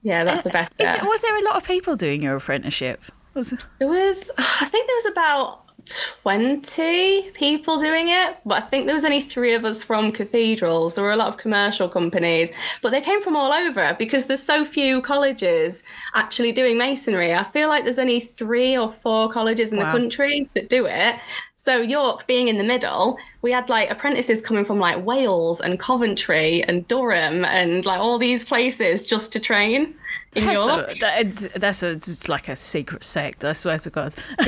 yeah, 0.03 0.23
that's 0.23 0.43
the 0.43 0.49
eh, 0.49 0.53
best. 0.53 0.75
Is, 0.79 0.97
was 1.01 1.21
there 1.21 1.37
a 1.37 1.43
lot 1.43 1.55
of 1.55 1.65
people 1.65 1.95
doing 1.95 2.21
your 2.21 2.35
apprenticeship? 2.35 3.03
Was 3.33 3.51
there 3.79 3.87
was, 3.87 4.31
I 4.37 4.65
think 4.65 4.87
there 4.87 4.95
was 4.95 5.05
about 5.07 5.66
20 5.87 7.31
people 7.31 7.79
doing 7.79 8.09
it, 8.09 8.37
but 8.45 8.63
I 8.63 8.65
think 8.65 8.85
there 8.85 8.95
was 8.95 9.05
only 9.05 9.21
three 9.21 9.53
of 9.53 9.65
us 9.65 9.83
from 9.83 10.11
cathedrals. 10.11 10.95
There 10.95 11.03
were 11.03 11.11
a 11.11 11.15
lot 11.17 11.29
of 11.29 11.37
commercial 11.37 11.87
companies, 11.87 12.53
but 12.81 12.91
they 12.91 13.01
came 13.01 13.21
from 13.21 13.35
all 13.35 13.53
over 13.53 13.95
because 13.97 14.27
there's 14.27 14.43
so 14.43 14.65
few 14.65 15.01
colleges 15.01 15.83
actually 16.15 16.51
doing 16.51 16.77
masonry. 16.77 17.33
I 17.33 17.43
feel 17.43 17.69
like 17.69 17.83
there's 17.83 17.99
only 17.99 18.19
three 18.19 18.77
or 18.77 18.89
four 18.89 19.29
colleges 19.29 19.71
in 19.71 19.79
wow. 19.79 19.85
the 19.85 19.99
country 19.99 20.49
that 20.53 20.69
do 20.69 20.85
it. 20.85 21.15
So 21.53 21.81
York 21.81 22.27
being 22.27 22.49
in 22.49 22.57
the 22.57 22.63
middle, 22.63 23.17
we 23.41 23.51
had 23.51 23.69
like 23.69 23.91
apprentices 23.91 24.41
coming 24.41 24.65
from 24.65 24.79
like 24.79 25.05
Wales 25.05 25.61
and 25.61 25.79
Coventry 25.79 26.63
and 26.63 26.87
Durham 26.87 27.45
and 27.45 27.85
like 27.85 27.99
all 27.99 28.17
these 28.17 28.43
places 28.43 29.05
just 29.05 29.31
to 29.33 29.39
train 29.39 29.93
in 30.35 30.45
that's 30.45 30.65
York. 30.65 30.89
A, 30.89 30.99
that, 30.99 31.51
that's 31.55 31.83
a, 31.83 31.89
it's 31.89 32.27
like 32.29 32.47
a 32.47 32.55
secret 32.55 33.03
sect. 33.03 33.45
I 33.45 33.53
swear 33.53 33.77
to 33.79 33.89
God. 33.89 34.15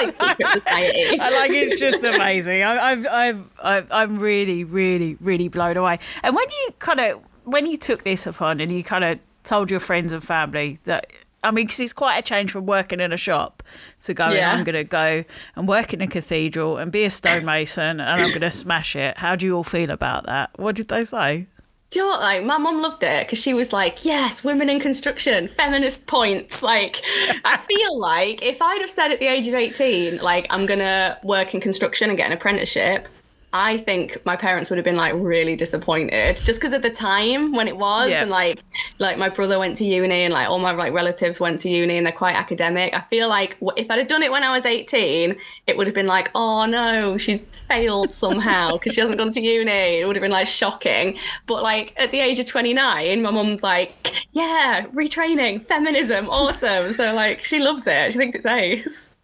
I 0.00 1.30
like 1.32 1.50
it's 1.50 1.80
just 1.80 2.04
amazing. 2.04 2.62
I, 2.62 2.92
I'm 2.92 3.06
I'm 3.06 3.86
I'm 3.90 4.18
really 4.18 4.64
really 4.64 5.16
really 5.20 5.48
blown 5.48 5.76
away. 5.76 5.98
And 6.22 6.34
when 6.34 6.48
you 6.48 6.74
kind 6.78 7.00
of 7.00 7.20
when 7.44 7.66
you 7.66 7.76
took 7.76 8.04
this 8.04 8.26
upon 8.26 8.60
and 8.60 8.70
you 8.72 8.82
kind 8.82 9.04
of 9.04 9.18
told 9.42 9.70
your 9.70 9.80
friends 9.80 10.12
and 10.12 10.22
family 10.22 10.78
that 10.84 11.10
I 11.44 11.52
mean, 11.52 11.66
because 11.66 11.80
it's 11.80 11.92
quite 11.92 12.18
a 12.18 12.22
change 12.22 12.50
from 12.50 12.66
working 12.66 12.98
in 13.00 13.12
a 13.12 13.16
shop 13.16 13.62
to 14.02 14.14
going, 14.14 14.36
yeah. 14.36 14.52
I'm 14.52 14.64
going 14.64 14.74
to 14.74 14.84
go 14.84 15.24
and 15.54 15.68
work 15.68 15.94
in 15.94 16.00
a 16.00 16.06
cathedral 16.06 16.78
and 16.78 16.90
be 16.90 17.04
a 17.04 17.10
stonemason 17.10 18.00
and 18.00 18.22
I'm 18.22 18.30
going 18.30 18.40
to 18.40 18.50
smash 18.50 18.96
it. 18.96 19.16
How 19.18 19.36
do 19.36 19.46
you 19.46 19.54
all 19.56 19.64
feel 19.64 19.90
about 19.90 20.26
that? 20.26 20.50
What 20.58 20.74
did 20.74 20.88
they 20.88 21.04
say? 21.04 21.46
Do 21.90 22.00
you 22.00 22.04
know 22.04 22.10
what? 22.10 22.20
Like, 22.20 22.44
my 22.44 22.58
mom 22.58 22.82
loved 22.82 23.02
it 23.02 23.26
because 23.26 23.40
she 23.40 23.54
was 23.54 23.72
like, 23.72 24.04
yes, 24.04 24.44
women 24.44 24.68
in 24.68 24.78
construction, 24.78 25.48
feminist 25.48 26.06
points. 26.06 26.62
Like, 26.68 27.00
I 27.46 27.56
feel 27.56 27.98
like 27.98 28.42
if 28.42 28.60
I'd 28.60 28.82
have 28.82 28.90
said 28.90 29.10
at 29.10 29.20
the 29.20 29.26
age 29.26 29.46
of 29.46 29.54
18, 29.54 30.18
like, 30.18 30.46
I'm 30.50 30.66
going 30.66 30.80
to 30.80 31.16
work 31.22 31.54
in 31.54 31.62
construction 31.62 32.10
and 32.10 32.16
get 32.18 32.26
an 32.26 32.32
apprenticeship, 32.32 33.08
I 33.52 33.78
think 33.78 34.18
my 34.26 34.36
parents 34.36 34.68
would 34.68 34.76
have 34.76 34.84
been 34.84 34.96
like 34.96 35.14
really 35.16 35.56
disappointed 35.56 36.36
just 36.36 36.60
because 36.60 36.74
of 36.74 36.82
the 36.82 36.90
time 36.90 37.52
when 37.52 37.66
it 37.66 37.78
was 37.78 38.10
yeah. 38.10 38.22
and 38.22 38.30
like 38.30 38.62
like 38.98 39.16
my 39.16 39.30
brother 39.30 39.58
went 39.58 39.76
to 39.78 39.84
uni 39.86 40.24
and 40.24 40.34
like 40.34 40.48
all 40.48 40.58
my 40.58 40.72
like 40.72 40.92
relatives 40.92 41.40
went 41.40 41.58
to 41.60 41.70
uni 41.70 41.96
and 41.96 42.04
they're 42.04 42.12
quite 42.12 42.36
academic. 42.36 42.94
I 42.94 43.00
feel 43.00 43.28
like 43.28 43.56
if 43.76 43.90
I'd 43.90 43.98
have 43.98 44.06
done 44.06 44.22
it 44.22 44.30
when 44.30 44.44
I 44.44 44.50
was 44.50 44.66
18, 44.66 45.34
it 45.66 45.76
would 45.78 45.86
have 45.86 45.94
been 45.94 46.06
like, 46.06 46.30
"Oh 46.34 46.66
no, 46.66 47.16
she's 47.16 47.40
failed 47.40 48.12
somehow 48.12 48.72
because 48.72 48.94
she 48.94 49.00
hasn't 49.00 49.18
gone 49.18 49.30
to 49.30 49.40
uni." 49.40 50.00
It 50.00 50.06
would 50.06 50.16
have 50.16 50.22
been 50.22 50.30
like 50.30 50.46
shocking. 50.46 51.16
But 51.46 51.62
like 51.62 51.94
at 51.96 52.10
the 52.10 52.20
age 52.20 52.38
of 52.38 52.46
29, 52.46 53.22
my 53.22 53.30
mum's 53.30 53.62
like, 53.62 54.12
"Yeah, 54.32 54.86
retraining, 54.92 55.62
feminism, 55.62 56.28
awesome." 56.28 56.92
so 56.92 57.14
like 57.14 57.42
she 57.42 57.60
loves 57.60 57.86
it. 57.86 58.12
She 58.12 58.18
thinks 58.18 58.34
it's 58.34 58.46
ace. 58.46 59.14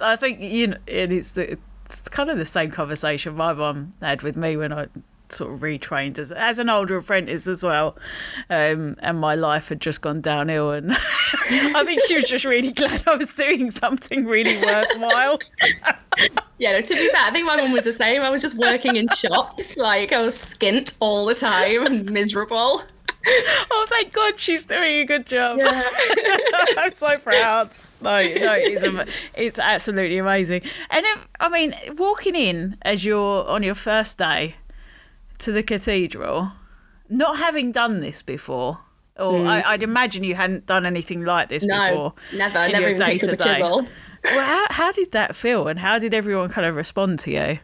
I 0.00 0.16
think 0.16 0.40
you 0.40 0.68
know, 0.68 0.76
and 0.86 1.12
it's 1.12 1.32
the 1.32 1.58
it's 1.98 2.08
kind 2.08 2.30
of 2.30 2.38
the 2.38 2.46
same 2.46 2.70
conversation 2.70 3.34
my 3.34 3.52
mum 3.52 3.92
had 4.00 4.22
with 4.22 4.36
me 4.36 4.56
when 4.56 4.72
I 4.72 4.88
sort 5.32 5.52
of 5.52 5.60
retrained 5.60 6.18
as 6.18 6.32
as 6.32 6.58
an 6.58 6.68
older 6.68 6.96
apprentice 6.96 7.46
as 7.46 7.62
well, 7.62 7.96
um, 8.50 8.96
and 9.00 9.18
my 9.18 9.34
life 9.34 9.68
had 9.68 9.80
just 9.80 10.00
gone 10.00 10.20
downhill. 10.20 10.72
And 10.72 10.92
I 10.92 11.84
think 11.84 12.02
she 12.06 12.14
was 12.14 12.24
just 12.24 12.44
really 12.44 12.72
glad 12.72 13.04
I 13.06 13.16
was 13.16 13.34
doing 13.34 13.70
something 13.70 14.26
really 14.26 14.56
worthwhile. 14.62 15.38
yeah, 16.58 16.72
no, 16.72 16.80
to 16.80 16.94
be 16.94 17.08
fair, 17.08 17.22
I 17.22 17.30
think 17.30 17.46
my 17.46 17.56
mum 17.56 17.72
was 17.72 17.84
the 17.84 17.92
same. 17.92 18.22
I 18.22 18.30
was 18.30 18.42
just 18.42 18.56
working 18.56 18.96
in 18.96 19.08
shops, 19.16 19.76
like 19.76 20.12
I 20.12 20.20
was 20.20 20.34
skint 20.36 20.96
all 21.00 21.26
the 21.26 21.34
time 21.34 21.86
and 21.86 22.10
miserable. 22.10 22.82
oh, 23.26 23.86
thank 23.88 24.12
God 24.12 24.38
she's 24.38 24.64
doing 24.64 25.00
a 25.00 25.04
good 25.04 25.26
job. 25.26 25.58
Yeah. 25.58 25.82
I'm 26.76 26.90
so 26.90 27.16
proud. 27.18 27.70
No, 28.00 28.20
no, 28.20 28.54
it's, 28.56 29.12
it's 29.34 29.58
absolutely 29.58 30.18
amazing. 30.18 30.62
And 30.90 31.06
if, 31.06 31.28
I 31.38 31.48
mean, 31.48 31.74
walking 31.96 32.34
in 32.34 32.78
as 32.82 33.04
you're 33.04 33.46
on 33.48 33.62
your 33.62 33.76
first 33.76 34.18
day 34.18 34.56
to 35.42 35.52
the 35.52 35.62
cathedral, 35.62 36.52
not 37.08 37.38
having 37.38 37.72
done 37.72 38.00
this 38.00 38.22
before, 38.22 38.78
or 39.16 39.32
mm. 39.32 39.46
I, 39.46 39.72
would 39.72 39.82
imagine 39.82 40.24
you 40.24 40.34
hadn't 40.34 40.66
done 40.66 40.86
anything 40.86 41.24
like 41.24 41.48
this 41.48 41.64
no, 41.64 41.78
before. 41.78 42.14
Never, 42.34 42.68
never 42.68 42.88
even 42.88 43.06
picked 43.06 43.24
up 43.24 43.30
a 43.30 43.36
chisel. 43.36 43.86
Well, 44.24 44.46
how, 44.46 44.66
how 44.70 44.92
did 44.92 45.12
that 45.12 45.34
feel, 45.34 45.68
and 45.68 45.78
how 45.78 45.98
did 45.98 46.14
everyone 46.14 46.48
kind 46.48 46.66
of 46.66 46.76
respond 46.76 47.18
to 47.20 47.30
you? 47.30 47.58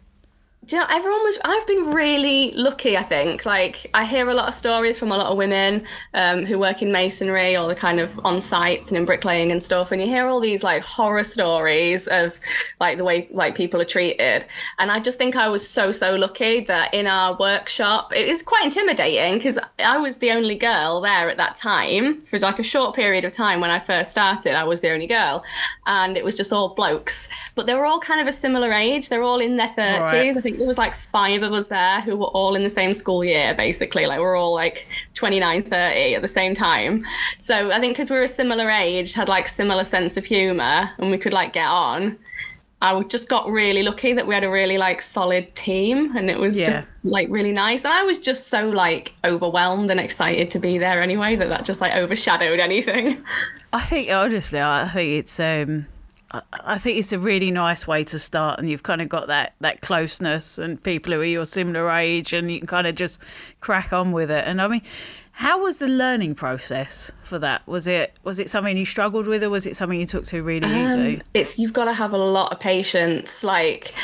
Do 0.68 0.76
you 0.76 0.82
know, 0.82 0.88
everyone 0.90 1.22
was 1.22 1.38
i've 1.44 1.66
been 1.66 1.94
really 1.94 2.52
lucky 2.52 2.96
i 2.96 3.02
think. 3.02 3.46
Like 3.46 3.90
i 3.94 4.04
hear 4.04 4.28
a 4.28 4.34
lot 4.34 4.48
of 4.48 4.54
stories 4.54 4.98
from 4.98 5.10
a 5.10 5.16
lot 5.16 5.28
of 5.28 5.38
women 5.38 5.84
um, 6.12 6.44
who 6.44 6.58
work 6.58 6.82
in 6.82 6.92
masonry 6.92 7.56
or 7.56 7.68
the 7.68 7.74
kind 7.74 7.98
of 7.98 8.20
on 8.24 8.38
sites 8.40 8.90
and 8.90 8.98
in 8.98 9.06
bricklaying 9.06 9.50
and 9.50 9.62
stuff 9.62 9.90
and 9.92 10.02
you 10.02 10.06
hear 10.06 10.26
all 10.26 10.40
these 10.40 10.62
like 10.62 10.82
horror 10.82 11.24
stories 11.24 12.06
of 12.08 12.38
like 12.80 12.98
the 12.98 13.04
way 13.04 13.28
like 13.30 13.56
people 13.56 13.80
are 13.80 13.86
treated. 13.86 14.44
And 14.78 14.92
i 14.92 15.00
just 15.00 15.16
think 15.16 15.36
i 15.36 15.48
was 15.48 15.66
so 15.66 15.90
so 15.90 16.16
lucky 16.16 16.60
that 16.60 16.92
in 16.92 17.06
our 17.06 17.34
workshop 17.36 18.12
it 18.14 18.28
is 18.28 18.42
quite 18.42 18.64
intimidating 18.64 19.34
because 19.34 19.58
i 19.78 19.96
was 19.96 20.18
the 20.18 20.32
only 20.32 20.54
girl 20.54 21.00
there 21.00 21.30
at 21.30 21.38
that 21.38 21.56
time. 21.56 22.20
For 22.20 22.38
like 22.38 22.58
a 22.58 22.62
short 22.62 22.94
period 22.94 23.24
of 23.24 23.32
time 23.32 23.60
when 23.60 23.70
i 23.70 23.78
first 23.78 24.10
started 24.10 24.54
i 24.54 24.64
was 24.64 24.82
the 24.82 24.90
only 24.90 25.06
girl 25.06 25.42
and 25.86 26.18
it 26.18 26.24
was 26.24 26.34
just 26.34 26.52
all 26.52 26.74
blokes. 26.74 27.30
But 27.54 27.64
they 27.64 27.72
were 27.72 27.86
all 27.86 28.00
kind 28.00 28.20
of 28.20 28.26
a 28.26 28.32
similar 28.32 28.70
age. 28.70 29.08
They're 29.08 29.22
all 29.22 29.40
in 29.40 29.56
their 29.56 29.68
30s 29.68 30.10
right. 30.10 30.36
i 30.36 30.40
think 30.40 30.57
there 30.58 30.66
was 30.66 30.78
like 30.78 30.94
five 30.94 31.42
of 31.42 31.52
us 31.52 31.68
there 31.68 32.00
who 32.02 32.16
were 32.16 32.26
all 32.26 32.54
in 32.54 32.62
the 32.62 32.70
same 32.70 32.92
school 32.92 33.24
year, 33.24 33.54
basically. 33.54 34.06
Like 34.06 34.20
we're 34.20 34.36
all 34.36 34.54
like 34.54 34.86
29, 35.14 35.62
30 35.62 36.14
at 36.14 36.22
the 36.22 36.28
same 36.28 36.54
time. 36.54 37.06
So 37.38 37.70
I 37.70 37.78
think 37.80 37.94
because 37.94 38.10
we 38.10 38.16
were 38.16 38.24
a 38.24 38.28
similar 38.28 38.70
age, 38.70 39.14
had 39.14 39.28
like 39.28 39.48
similar 39.48 39.84
sense 39.84 40.16
of 40.16 40.24
humor, 40.24 40.90
and 40.98 41.10
we 41.10 41.18
could 41.18 41.32
like 41.32 41.52
get 41.52 41.68
on. 41.68 42.18
I 42.80 43.00
just 43.02 43.28
got 43.28 43.50
really 43.50 43.82
lucky 43.82 44.12
that 44.12 44.26
we 44.26 44.34
had 44.34 44.44
a 44.44 44.50
really 44.50 44.78
like 44.78 45.02
solid 45.02 45.52
team 45.56 46.16
and 46.16 46.30
it 46.30 46.38
was 46.38 46.56
yeah. 46.56 46.66
just 46.66 46.88
like 47.02 47.28
really 47.28 47.50
nice. 47.50 47.84
And 47.84 47.92
I 47.92 48.04
was 48.04 48.20
just 48.20 48.48
so 48.48 48.70
like 48.70 49.14
overwhelmed 49.24 49.90
and 49.90 49.98
excited 49.98 50.48
to 50.52 50.60
be 50.60 50.78
there 50.78 51.02
anyway 51.02 51.34
that 51.34 51.48
that 51.48 51.64
just 51.64 51.80
like 51.80 51.94
overshadowed 51.96 52.60
anything. 52.60 53.24
I 53.72 53.80
think 53.80 54.12
honestly, 54.12 54.60
I 54.60 54.88
think 54.88 55.18
it's 55.18 55.40
um 55.40 55.86
I 56.30 56.76
think 56.76 56.98
it's 56.98 57.12
a 57.12 57.18
really 57.18 57.50
nice 57.50 57.86
way 57.86 58.04
to 58.04 58.18
start, 58.18 58.58
and 58.58 58.70
you've 58.70 58.82
kind 58.82 59.00
of 59.00 59.08
got 59.08 59.28
that 59.28 59.54
that 59.60 59.80
closeness 59.80 60.58
and 60.58 60.82
people 60.82 61.14
who 61.14 61.20
are 61.20 61.24
your 61.24 61.46
similar 61.46 61.90
age, 61.90 62.34
and 62.34 62.50
you 62.50 62.58
can 62.58 62.66
kind 62.66 62.86
of 62.86 62.94
just 62.94 63.20
crack 63.60 63.92
on 63.94 64.12
with 64.12 64.30
it. 64.30 64.46
And 64.46 64.60
I 64.60 64.68
mean, 64.68 64.82
how 65.32 65.62
was 65.62 65.78
the 65.78 65.88
learning 65.88 66.34
process 66.34 67.10
for 67.22 67.38
that? 67.38 67.66
Was 67.66 67.86
it 67.86 68.18
was 68.24 68.38
it 68.38 68.50
something 68.50 68.76
you 68.76 68.84
struggled 68.84 69.26
with, 69.26 69.42
or 69.42 69.48
was 69.48 69.66
it 69.66 69.74
something 69.74 69.98
you 69.98 70.06
took 70.06 70.24
to 70.24 70.42
really 70.42 70.66
um, 70.66 71.00
easy? 71.00 71.22
It's 71.32 71.58
you've 71.58 71.72
got 71.72 71.86
to 71.86 71.94
have 71.94 72.12
a 72.12 72.18
lot 72.18 72.52
of 72.52 72.60
patience. 72.60 73.42
Like 73.42 73.94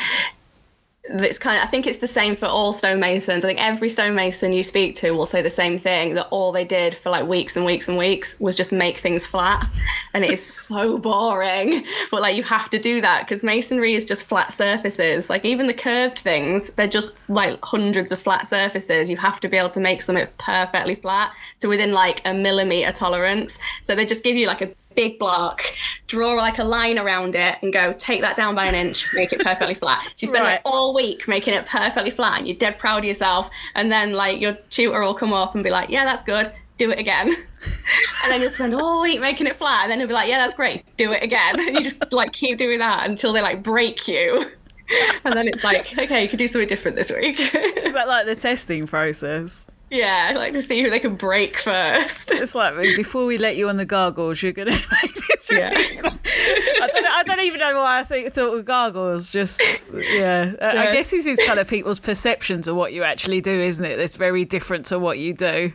it's 1.07 1.39
kind 1.39 1.59
of 1.59 1.63
i 1.63 1.67
think 1.67 1.87
it's 1.87 1.99
the 1.99 2.09
same 2.09 2.35
for 2.35 2.47
all 2.47 2.73
stonemasons. 2.73 3.45
I 3.45 3.49
think 3.49 3.61
every 3.61 3.89
stonemason 3.89 4.53
you 4.53 4.63
speak 4.63 4.95
to 4.97 5.13
will 5.13 5.27
say 5.27 5.43
the 5.43 5.51
same 5.51 5.77
thing 5.77 6.15
that 6.15 6.29
all 6.31 6.51
they 6.51 6.65
did 6.65 6.95
for 6.95 7.11
like 7.11 7.27
weeks 7.27 7.57
and 7.57 7.67
weeks 7.67 7.89
and 7.89 7.99
weeks 7.99 8.41
was 8.41 8.57
just 8.57 8.73
make 8.73 8.97
things 8.97 9.27
flat. 9.27 9.69
And 10.15 10.25
it 10.25 10.31
is 10.31 10.45
so 10.45 10.99
boring. 11.11 11.85
But 12.11 12.23
like 12.23 12.37
you 12.37 12.43
have 12.45 12.71
to 12.71 12.79
do 12.79 13.01
that 13.03 13.23
because 13.23 13.43
masonry 13.43 13.95
is 13.95 14.07
just 14.07 14.25
flat 14.25 14.53
surfaces. 14.53 15.29
Like 15.29 15.45
even 15.45 15.67
the 15.67 15.75
curved 15.75 16.19
things 16.19 16.71
they're 16.75 16.87
just 16.87 17.29
like 17.29 17.63
hundreds 17.63 18.13
of 18.13 18.19
flat 18.19 18.47
surfaces. 18.49 19.11
You 19.11 19.17
have 19.19 19.41
to 19.41 19.49
be 19.49 19.57
able 19.57 19.71
to 19.71 19.81
make 19.81 20.01
something 20.01 20.27
perfectly 20.39 20.95
flat 20.95 21.33
to 21.59 21.69
within 21.69 21.93
like 21.93 22.23
a 22.25 22.33
millimeter 22.33 22.93
tolerance. 22.93 23.59
So 23.83 23.95
they 23.95 24.07
just 24.07 24.25
give 24.25 24.37
you 24.37 24.47
like 24.47 24.63
a 24.63 24.71
big 24.95 25.19
block, 25.19 25.63
draw 26.07 26.35
like 26.35 26.59
a 26.59 26.65
line 26.65 26.99
around 26.99 27.35
it, 27.35 27.57
and 27.63 27.73
go 27.73 27.93
take 27.93 28.21
that 28.21 28.37
down 28.37 28.55
by 28.55 28.67
an 28.67 28.75
inch, 28.75 29.07
make 29.15 29.33
it 29.33 29.41
perfectly 29.41 29.75
flat. 29.75 30.03
So 30.15 30.25
you 30.25 30.29
spend 30.29 30.45
right. 30.45 30.53
like 30.53 30.63
all 30.65 30.95
week 30.95 31.29
making 31.29 31.55
it 31.55 31.67
perfectly 31.67 32.11
flat, 32.11 32.39
and 32.39 32.49
you're 32.49 32.57
dead 32.57 32.79
proud 32.79 32.99
of 32.99 33.05
yourself. 33.05 33.51
And 33.75 33.91
then 33.91 34.13
like 34.13 34.41
your 34.41 34.55
tutor 34.71 35.01
will 35.03 35.15
come 35.15 35.33
up 35.33 35.55
and 35.55 35.65
be 35.65 35.71
like, 35.71 35.91
"Yeah, 35.91 36.05
that's 36.05 36.23
good. 36.23 36.51
Do 36.79 36.91
it 36.91 36.99
again." 36.99 37.29
and 38.25 38.33
then 38.33 38.41
you'll 38.41 38.51
spend 38.51 38.75
all 38.75 39.03
week 39.03 39.21
making 39.21 39.47
it 39.47 39.57
flat, 39.57 39.85
and 39.85 39.93
then 39.93 39.99
he'll 39.99 40.09
be 40.09 40.15
like, 40.15 40.29
"Yeah, 40.29 40.39
that's 40.39 40.55
great. 40.55 40.85
Do 40.97 41.13
it 41.13 41.23
again." 41.23 41.61
And 41.61 41.77
you 41.77 41.83
just 41.83 42.13
like 42.13 42.33
keep 42.33 42.59
doing 42.59 42.79
that 42.79 43.09
until 43.09 43.33
they 43.33 43.43
like 43.43 43.63
break 43.63 44.07
you. 44.09 44.45
and 45.25 45.35
then 45.35 45.49
it's 45.49 45.65
like, 45.65 45.97
okay, 45.99 46.23
you 46.23 46.29
could 46.29 46.39
do 46.39 46.47
something 46.47 46.69
different 46.69 46.97
this 46.97 47.11
week. 47.11 47.41
Is 47.41 47.95
that 47.95 48.07
like 48.07 48.27
the 48.27 48.35
testing 48.35 48.87
process? 48.87 49.67
Yeah, 49.95 50.31
I 50.31 50.37
like 50.37 50.53
to 50.55 50.61
see 50.61 50.83
who 50.83 50.91
they 50.91 50.99
can 50.99 51.15
break 51.15 51.57
first. 51.57 52.33
It's 52.33 52.53
like 52.57 52.75
before 52.97 53.27
we 53.27 53.39
let 53.39 53.55
you 53.55 53.69
on 53.69 53.77
the 53.77 53.85
gargoyles, 53.85 54.43
you're 54.43 54.53
gonna 54.53 54.73
make 55.03 55.15
this. 55.29 55.49
Yeah. 55.49 55.71
I 55.73 56.89
don't. 56.93 57.03
Know, 57.05 57.11
I 57.13 57.23
don't 57.25 57.41
even 57.43 57.61
know 57.61 57.77
why 57.77 58.01
I 58.01 58.03
think 58.03 58.35
thought 58.35 58.59
of 58.59 58.65
gargoyles. 58.65 59.31
Just 59.31 59.89
yeah. 59.95 60.53
yeah. 60.61 60.81
I 60.81 60.93
guess 60.93 61.13
this 61.13 61.27
is 61.27 61.41
kind 61.47 61.61
of 61.61 61.69
people's 61.69 62.01
perceptions 62.01 62.67
of 62.67 62.75
what 62.75 62.93
you 62.93 63.05
actually 63.05 63.41
do, 63.41 63.53
isn't 63.53 63.85
it? 63.85 64.01
It's 64.01 64.17
very 64.17 64.45
different 64.45 64.87
to 64.87 64.99
what 64.99 65.21
you 65.21 65.33
do. 65.33 65.73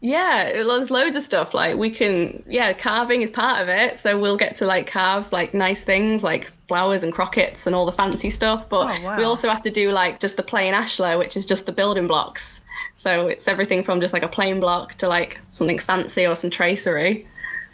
Yeah, 0.00 0.52
there's 0.52 0.90
loads 0.90 1.16
of 1.16 1.22
stuff. 1.22 1.54
Like 1.54 1.76
we 1.76 1.90
can, 1.90 2.42
yeah, 2.46 2.72
carving 2.72 3.22
is 3.22 3.30
part 3.30 3.62
of 3.62 3.68
it. 3.68 3.96
So 3.96 4.18
we'll 4.18 4.36
get 4.36 4.54
to 4.56 4.66
like 4.66 4.86
carve 4.86 5.32
like 5.32 5.54
nice 5.54 5.84
things 5.84 6.22
like 6.22 6.44
flowers 6.68 7.02
and 7.02 7.12
crockets 7.12 7.66
and 7.66 7.74
all 7.74 7.86
the 7.86 7.92
fancy 7.92 8.30
stuff. 8.30 8.68
But 8.68 9.00
oh, 9.00 9.04
wow. 9.04 9.16
we 9.16 9.24
also 9.24 9.48
have 9.48 9.62
to 9.62 9.70
do 9.70 9.92
like 9.92 10.20
just 10.20 10.36
the 10.36 10.42
plain 10.42 10.74
ashlar, 10.74 11.18
which 11.18 11.36
is 11.36 11.46
just 11.46 11.66
the 11.66 11.72
building 11.72 12.06
blocks. 12.06 12.64
So 12.94 13.26
it's 13.28 13.48
everything 13.48 13.82
from 13.82 14.00
just 14.00 14.12
like 14.12 14.22
a 14.22 14.28
plain 14.28 14.60
block 14.60 14.94
to 14.96 15.08
like 15.08 15.40
something 15.48 15.78
fancy 15.78 16.26
or 16.26 16.34
some 16.34 16.50
tracery. 16.50 17.26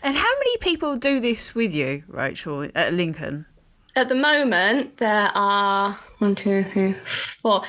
And 0.04 0.16
how 0.16 0.32
many 0.38 0.56
people 0.58 0.96
do 0.96 1.20
this 1.20 1.54
with 1.54 1.74
you, 1.74 2.02
Rachael, 2.08 2.68
at 2.74 2.92
Lincoln? 2.92 3.46
at 3.94 4.08
the 4.08 4.14
moment, 4.14 4.96
there 4.98 5.30
are 5.34 5.98
one, 6.18 6.34
two, 6.34 6.64
three, 6.64 6.94
four. 7.04 7.62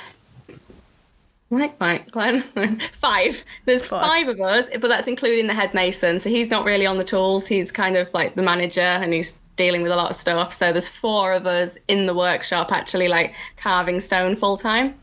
Right, 1.53 1.75
right, 1.79 2.09
Glenn. 2.09 2.41
five. 2.93 3.45
There's 3.65 3.85
five. 3.85 4.01
five. 4.01 4.27
of 4.27 4.41
us, 4.41 4.69
but 4.71 4.87
that's 4.87 5.05
including 5.05 5.45
the 5.45 5.53
head 5.53 5.71
mason. 5.75 6.17
So 6.17 6.31
he's 6.31 6.49
not 6.49 6.65
really 6.65 6.87
on 6.87 6.97
the 6.97 7.03
tools. 7.03 7.45
He's 7.45 7.71
kind 7.71 7.95
of 7.95 8.11
like 8.11 8.33
the 8.33 8.41
manager 8.41 8.81
and 8.81 9.13
he's 9.13 9.33
dealing 9.55 9.83
with 9.83 9.91
a 9.91 9.95
lot 9.95 10.09
of 10.09 10.15
stuff. 10.15 10.51
So 10.51 10.71
there's 10.71 10.87
four 10.87 11.31
of 11.31 11.45
us 11.45 11.77
in 11.87 12.07
the 12.07 12.13
workshop 12.15 12.71
actually 12.71 13.07
like 13.07 13.35
carving 13.57 13.99
stone 13.99 14.35
full 14.35 14.57
time. 14.57 14.95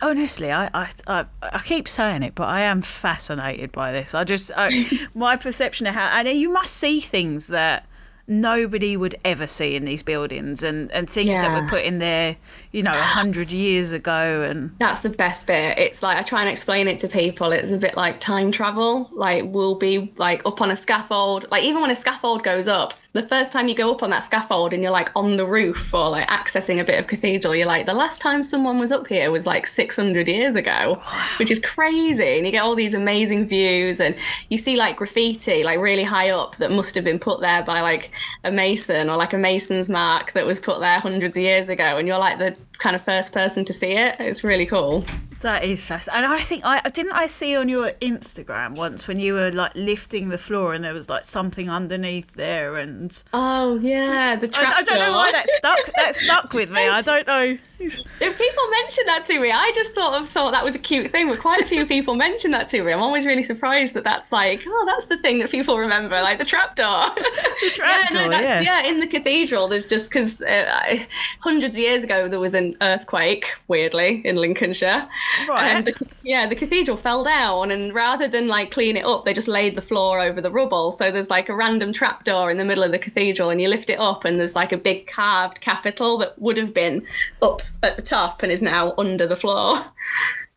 Honestly, 0.00 0.50
I, 0.50 0.70
I, 0.72 0.90
I 1.06 1.26
I 1.42 1.58
keep 1.58 1.88
saying 1.88 2.22
it, 2.22 2.34
but 2.34 2.48
I 2.48 2.62
am 2.62 2.80
fascinated 2.80 3.70
by 3.70 3.92
this. 3.92 4.14
I 4.14 4.24
just 4.24 4.50
I, 4.56 4.88
my 5.14 5.36
perception 5.36 5.86
of 5.86 5.94
how 5.94 6.06
and 6.06 6.26
you 6.26 6.50
must 6.50 6.72
see 6.72 7.00
things 7.00 7.48
that 7.48 7.84
nobody 8.28 8.96
would 8.96 9.16
ever 9.24 9.46
see 9.46 9.74
in 9.74 9.84
these 9.84 10.02
buildings 10.02 10.62
and, 10.62 10.92
and 10.92 11.08
things 11.08 11.30
yeah. 11.30 11.42
that 11.42 11.62
were 11.62 11.68
put 11.68 11.84
in 11.84 11.98
there, 11.98 12.36
you 12.72 12.82
know, 12.82 12.92
a 12.92 12.94
hundred 12.94 13.50
years 13.50 13.92
ago. 13.92 14.42
And 14.42 14.76
that's 14.78 15.00
the 15.00 15.10
best 15.10 15.46
bit. 15.46 15.78
It's 15.78 16.02
like 16.02 16.18
I 16.18 16.22
try 16.22 16.40
and 16.40 16.50
explain 16.50 16.86
it 16.86 16.98
to 17.00 17.08
people. 17.08 17.52
It's 17.52 17.72
a 17.72 17.78
bit 17.78 17.96
like 17.96 18.20
time 18.20 18.52
travel. 18.52 19.10
Like 19.14 19.44
we'll 19.46 19.74
be 19.74 20.12
like 20.16 20.44
up 20.46 20.60
on 20.60 20.70
a 20.70 20.76
scaffold. 20.76 21.46
Like 21.50 21.64
even 21.64 21.80
when 21.80 21.90
a 21.90 21.94
scaffold 21.94 22.42
goes 22.42 22.68
up, 22.68 22.94
the 23.18 23.26
first 23.26 23.52
time 23.52 23.66
you 23.66 23.74
go 23.74 23.90
up 23.90 24.02
on 24.04 24.10
that 24.10 24.22
scaffold 24.22 24.72
and 24.72 24.80
you're 24.80 24.92
like 24.92 25.10
on 25.16 25.34
the 25.36 25.44
roof 25.44 25.92
or 25.92 26.08
like 26.08 26.28
accessing 26.28 26.80
a 26.80 26.84
bit 26.84 27.00
of 27.00 27.08
cathedral, 27.08 27.54
you're 27.54 27.66
like, 27.66 27.84
the 27.84 27.94
last 27.94 28.20
time 28.20 28.44
someone 28.44 28.78
was 28.78 28.92
up 28.92 29.08
here 29.08 29.32
was 29.32 29.44
like 29.44 29.66
600 29.66 30.28
years 30.28 30.54
ago, 30.54 31.02
which 31.38 31.50
is 31.50 31.58
crazy. 31.58 32.36
And 32.36 32.46
you 32.46 32.52
get 32.52 32.62
all 32.62 32.76
these 32.76 32.94
amazing 32.94 33.46
views 33.46 34.00
and 34.00 34.14
you 34.50 34.56
see 34.56 34.76
like 34.76 34.96
graffiti, 34.96 35.64
like 35.64 35.80
really 35.80 36.04
high 36.04 36.30
up 36.30 36.56
that 36.56 36.70
must 36.70 36.94
have 36.94 37.04
been 37.04 37.18
put 37.18 37.40
there 37.40 37.62
by 37.64 37.80
like 37.80 38.12
a 38.44 38.52
mason 38.52 39.10
or 39.10 39.16
like 39.16 39.32
a 39.32 39.38
mason's 39.38 39.88
mark 39.88 40.30
that 40.32 40.46
was 40.46 40.60
put 40.60 40.78
there 40.78 41.00
hundreds 41.00 41.36
of 41.36 41.42
years 41.42 41.68
ago. 41.68 41.96
And 41.96 42.06
you're 42.06 42.20
like 42.20 42.38
the 42.38 42.56
kind 42.78 42.94
of 42.94 43.02
first 43.02 43.32
person 43.32 43.64
to 43.64 43.72
see 43.72 43.92
it. 43.92 44.14
It's 44.20 44.44
really 44.44 44.66
cool. 44.66 45.04
That 45.40 45.64
is 45.64 45.86
fascinating. 45.86 46.24
And 46.24 46.32
I 46.32 46.40
think 46.40 46.64
I 46.64 46.80
didn't 46.80 47.12
I 47.12 47.26
see 47.26 47.56
on 47.56 47.68
your 47.68 47.90
Instagram 48.02 48.76
once 48.76 49.06
when 49.06 49.20
you 49.20 49.34
were 49.34 49.52
like 49.52 49.72
lifting 49.74 50.30
the 50.30 50.38
floor 50.38 50.72
and 50.72 50.82
there 50.82 50.94
was 50.94 51.08
like 51.08 51.24
something 51.24 51.70
underneath 51.70 52.32
there 52.32 52.76
and 52.76 53.22
Oh 53.32 53.78
yeah, 53.78 54.36
the 54.36 54.48
trap 54.48 54.74
I, 54.74 54.78
I 54.78 54.82
don't 54.82 54.98
know 54.98 55.12
why 55.12 55.30
that 55.30 55.48
stuck 55.50 55.94
that 55.96 56.14
stuck 56.14 56.52
with 56.52 56.70
me. 56.70 56.88
I 56.88 57.02
don't 57.02 57.26
know. 57.26 57.58
If 57.80 58.38
people 58.38 58.64
mention 58.70 59.04
that 59.06 59.24
to 59.26 59.40
me, 59.40 59.52
I 59.52 59.70
just 59.74 59.92
thought 59.92 60.20
of 60.20 60.28
thought 60.28 60.52
that 60.52 60.64
was 60.64 60.74
a 60.74 60.80
cute 60.80 61.08
thing. 61.08 61.28
But 61.28 61.38
quite 61.38 61.60
a 61.60 61.66
few 61.66 61.86
people 61.86 62.14
mention 62.14 62.50
that 62.50 62.68
to 62.68 62.82
me. 62.82 62.92
I'm 62.92 63.02
always 63.02 63.24
really 63.24 63.42
surprised 63.42 63.94
that 63.94 64.04
that's 64.04 64.32
like, 64.32 64.64
oh, 64.66 64.84
that's 64.86 65.06
the 65.06 65.16
thing 65.18 65.38
that 65.38 65.50
people 65.50 65.78
remember, 65.78 66.16
like 66.16 66.38
the 66.38 66.44
trapdoor. 66.44 67.08
The 67.60 67.70
trapdoor, 67.70 68.20
yeah, 68.20 68.28
no, 68.28 68.40
yeah. 68.40 68.60
yeah. 68.60 68.86
In 68.86 69.00
the 69.00 69.06
cathedral, 69.06 69.66
there's 69.66 69.86
just 69.86 70.08
because 70.08 70.40
uh, 70.42 70.96
hundreds 71.40 71.76
of 71.76 71.82
years 71.82 72.04
ago 72.04 72.28
there 72.28 72.38
was 72.38 72.54
an 72.54 72.76
earthquake, 72.80 73.46
weirdly, 73.66 74.22
in 74.24 74.36
Lincolnshire. 74.36 75.08
Right. 75.48 75.66
And 75.66 75.84
the, 75.84 76.08
yeah, 76.22 76.46
the 76.46 76.54
cathedral 76.54 76.96
fell 76.96 77.24
down, 77.24 77.72
and 77.72 77.92
rather 77.92 78.28
than 78.28 78.46
like 78.46 78.70
clean 78.70 78.96
it 78.96 79.04
up, 79.04 79.24
they 79.24 79.34
just 79.34 79.48
laid 79.48 79.74
the 79.74 79.82
floor 79.82 80.20
over 80.20 80.40
the 80.40 80.52
rubble. 80.52 80.92
So 80.92 81.10
there's 81.10 81.30
like 81.30 81.48
a 81.48 81.54
random 81.54 81.92
trapdoor 81.92 82.48
in 82.48 82.58
the 82.58 82.64
middle 82.64 82.84
of 82.84 82.92
the 82.92 82.98
cathedral, 82.98 83.50
and 83.50 83.60
you 83.60 83.68
lift 83.68 83.90
it 83.90 83.98
up, 83.98 84.24
and 84.24 84.38
there's 84.38 84.54
like 84.54 84.70
a 84.70 84.78
big 84.78 85.08
carved 85.08 85.60
capital 85.60 86.16
that 86.18 86.40
would 86.40 86.56
have 86.58 86.72
been 86.72 87.02
up 87.42 87.62
at 87.82 87.96
the 87.96 88.02
top 88.02 88.42
and 88.42 88.52
is 88.52 88.62
now 88.62 88.94
under 88.98 89.26
the 89.26 89.36
floor. 89.36 89.78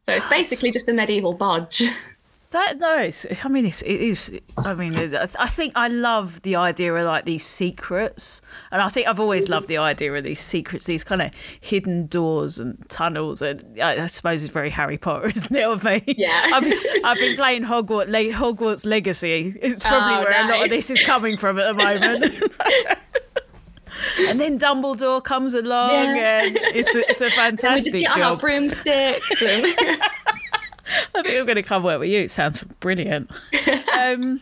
So 0.02 0.14
it's 0.14 0.26
basically 0.28 0.72
just 0.72 0.90
a 0.90 0.94
medieval 0.94 1.34
bodge. 1.34 1.84
That 2.52 2.80
no, 2.80 2.98
it's, 2.98 3.26
I 3.46 3.48
mean, 3.48 3.66
it's, 3.66 3.82
it 3.82 4.02
is. 4.02 4.42
I 4.58 4.74
mean, 4.74 4.94
I 4.94 5.48
think 5.48 5.72
I 5.78 5.88
love 5.88 6.42
the 6.42 6.58
idea 6.58 6.94
of 6.94 7.06
like 7.06 7.24
these 7.24 7.46
secrets, 7.46 8.42
and 8.74 8.82
I 8.82 8.90
think 8.90 9.08
I've 9.08 9.22
always 9.22 9.48
loved 9.48 9.70
the 9.70 9.78
idea 9.78 10.14
of 10.14 10.26
these 10.26 10.42
secrets, 10.42 10.86
these 10.86 11.06
kind 11.06 11.22
of 11.22 11.32
hidden 11.62 12.08
doors 12.08 12.60
and 12.60 12.78
tunnels, 12.90 13.42
and 13.42 13.64
I, 13.82 14.04
I 14.04 14.08
suppose 14.08 14.44
it's 14.44 14.52
very 14.52 14.70
Harry 14.70 14.98
Potter, 14.98 15.28
isn't 15.34 15.56
it? 15.56 15.64
Of 15.64 15.86
me, 15.86 16.04
yeah. 16.06 16.52
I've, 16.54 16.74
I've 17.06 17.18
been 17.18 17.38
playing 17.38 17.64
Hogwarts, 17.64 18.34
Hogwarts 18.34 18.86
Legacy. 18.86 19.56
It's 19.62 19.80
probably 19.80 20.16
oh, 20.16 20.24
where 20.24 20.32
nice. 20.32 20.50
a 20.50 20.52
lot 20.52 20.64
of 20.66 20.70
this 20.70 20.90
is 20.90 21.00
coming 21.06 21.38
from 21.38 21.58
at 21.58 21.68
the 21.68 21.74
moment. 21.74 22.98
and 24.30 24.40
then 24.40 24.58
Dumbledore 24.60 25.24
comes 25.24 25.54
along, 25.54 25.92
yeah. 25.92 26.44
and 26.46 26.58
it's 26.58 26.96
a, 26.96 27.10
it's 27.10 27.22
a 27.22 27.32
fantastic 27.32 27.94
we 27.94 28.04
just 28.04 28.16
get 28.16 28.22
job. 28.22 28.32
our 28.34 28.38
broomsticks. 28.38 29.42
And... 29.42 29.66
I 31.16 31.22
think 31.24 31.40
I'm 31.40 31.46
going 31.46 31.56
to 31.56 31.64
come 31.64 31.84
work 31.84 32.00
with 32.00 32.10
you. 32.10 32.22
It 32.22 32.32
sounds 32.32 32.64
brilliant. 32.80 33.32
Um, 33.98 34.42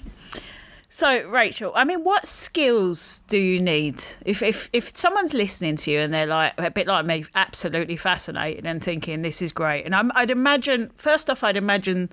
so, 0.91 1.27
Rachael, 1.29 1.71
I 1.75 1.83
mean, 1.83 2.03
what 2.03 2.25
skills 2.25 3.21
do 3.27 3.37
you 3.37 3.61
need 3.61 4.03
if, 4.25 4.41
if 4.41 4.71
if 4.73 4.87
someone's 4.87 5.35
listening 5.35 5.75
to 5.75 5.91
you 5.91 5.99
and 5.99 6.11
they're 6.11 6.25
like 6.25 6.53
a 6.57 6.71
bit 6.71 6.87
like 6.87 7.05
me, 7.05 7.25
absolutely 7.35 7.95
fascinated 7.95 8.65
and 8.65 8.83
thinking 8.83 9.21
this 9.21 9.41
is 9.43 9.51
great? 9.51 9.85
And 9.85 9.93
I'm, 9.93 10.11
I'd 10.15 10.31
imagine, 10.31 10.91
first 10.95 11.29
off, 11.29 11.43
I'd 11.43 11.57
imagine 11.57 12.09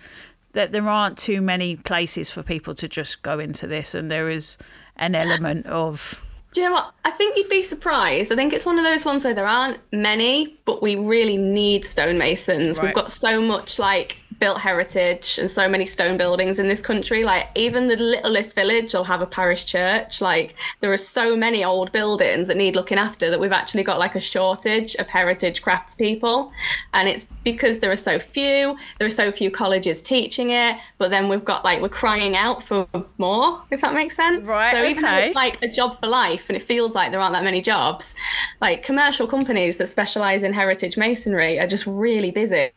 that 0.52 0.72
there 0.72 0.86
aren't 0.86 1.16
too 1.16 1.40
many 1.40 1.76
places 1.76 2.30
for 2.30 2.42
people 2.42 2.74
to 2.74 2.86
just 2.86 3.22
go 3.22 3.38
into 3.38 3.66
this, 3.66 3.94
and 3.94 4.10
there 4.10 4.28
is 4.28 4.58
an 4.96 5.14
element 5.14 5.64
of 5.66 6.22
do 6.56 6.62
you 6.62 6.68
know 6.68 6.72
what? 6.72 6.94
I 7.04 7.10
think 7.10 7.36
you'd 7.36 7.50
be 7.50 7.60
surprised. 7.60 8.32
I 8.32 8.34
think 8.34 8.54
it's 8.54 8.64
one 8.64 8.78
of 8.78 8.84
those 8.84 9.04
ones 9.04 9.24
where 9.24 9.34
there 9.34 9.46
aren't 9.46 9.78
many, 9.92 10.58
but 10.64 10.80
we 10.80 10.96
really 10.96 11.36
need 11.36 11.84
stonemasons. 11.84 12.78
Right. 12.78 12.86
We've 12.86 12.94
got 12.94 13.12
so 13.12 13.42
much 13.42 13.78
like 13.78 14.16
built 14.38 14.60
heritage 14.60 15.38
and 15.38 15.50
so 15.50 15.68
many 15.68 15.86
stone 15.86 16.16
buildings 16.16 16.58
in 16.58 16.68
this 16.68 16.82
country. 16.82 17.24
Like 17.24 17.48
even 17.54 17.86
the 17.86 17.96
littlest 17.96 18.54
village 18.54 18.92
will 18.94 19.04
have 19.04 19.20
a 19.20 19.26
parish 19.26 19.64
church. 19.64 20.20
Like 20.20 20.54
there 20.80 20.92
are 20.92 20.96
so 20.96 21.36
many 21.36 21.64
old 21.64 21.92
buildings 21.92 22.48
that 22.48 22.56
need 22.56 22.76
looking 22.76 22.98
after 22.98 23.30
that 23.30 23.40
we've 23.40 23.52
actually 23.52 23.82
got 23.82 23.98
like 23.98 24.14
a 24.14 24.20
shortage 24.20 24.94
of 24.96 25.08
heritage 25.08 25.62
craftspeople. 25.62 26.50
And 26.92 27.08
it's 27.08 27.26
because 27.44 27.80
there 27.80 27.90
are 27.90 27.96
so 27.96 28.18
few, 28.18 28.76
there 28.98 29.06
are 29.06 29.10
so 29.10 29.32
few 29.32 29.50
colleges 29.50 30.02
teaching 30.02 30.50
it, 30.50 30.76
but 30.98 31.10
then 31.10 31.28
we've 31.28 31.44
got 31.44 31.64
like 31.64 31.80
we're 31.80 31.88
crying 31.88 32.36
out 32.36 32.62
for 32.62 32.86
more, 33.18 33.62
if 33.70 33.80
that 33.80 33.94
makes 33.94 34.16
sense. 34.16 34.48
Right. 34.48 34.72
So 34.72 34.78
okay. 34.78 34.90
even 34.90 35.02
though 35.02 35.18
it's 35.18 35.34
like 35.34 35.62
a 35.62 35.68
job 35.68 35.98
for 35.98 36.08
life 36.08 36.48
and 36.48 36.56
it 36.56 36.62
feels 36.62 36.94
like 36.94 37.10
there 37.10 37.20
aren't 37.20 37.34
that 37.34 37.44
many 37.44 37.62
jobs, 37.62 38.16
like 38.60 38.82
commercial 38.82 39.26
companies 39.26 39.76
that 39.78 39.86
specialize 39.86 40.42
in 40.42 40.52
heritage 40.52 40.96
masonry 40.96 41.58
are 41.58 41.66
just 41.66 41.86
really 41.86 42.30
busy 42.30 42.70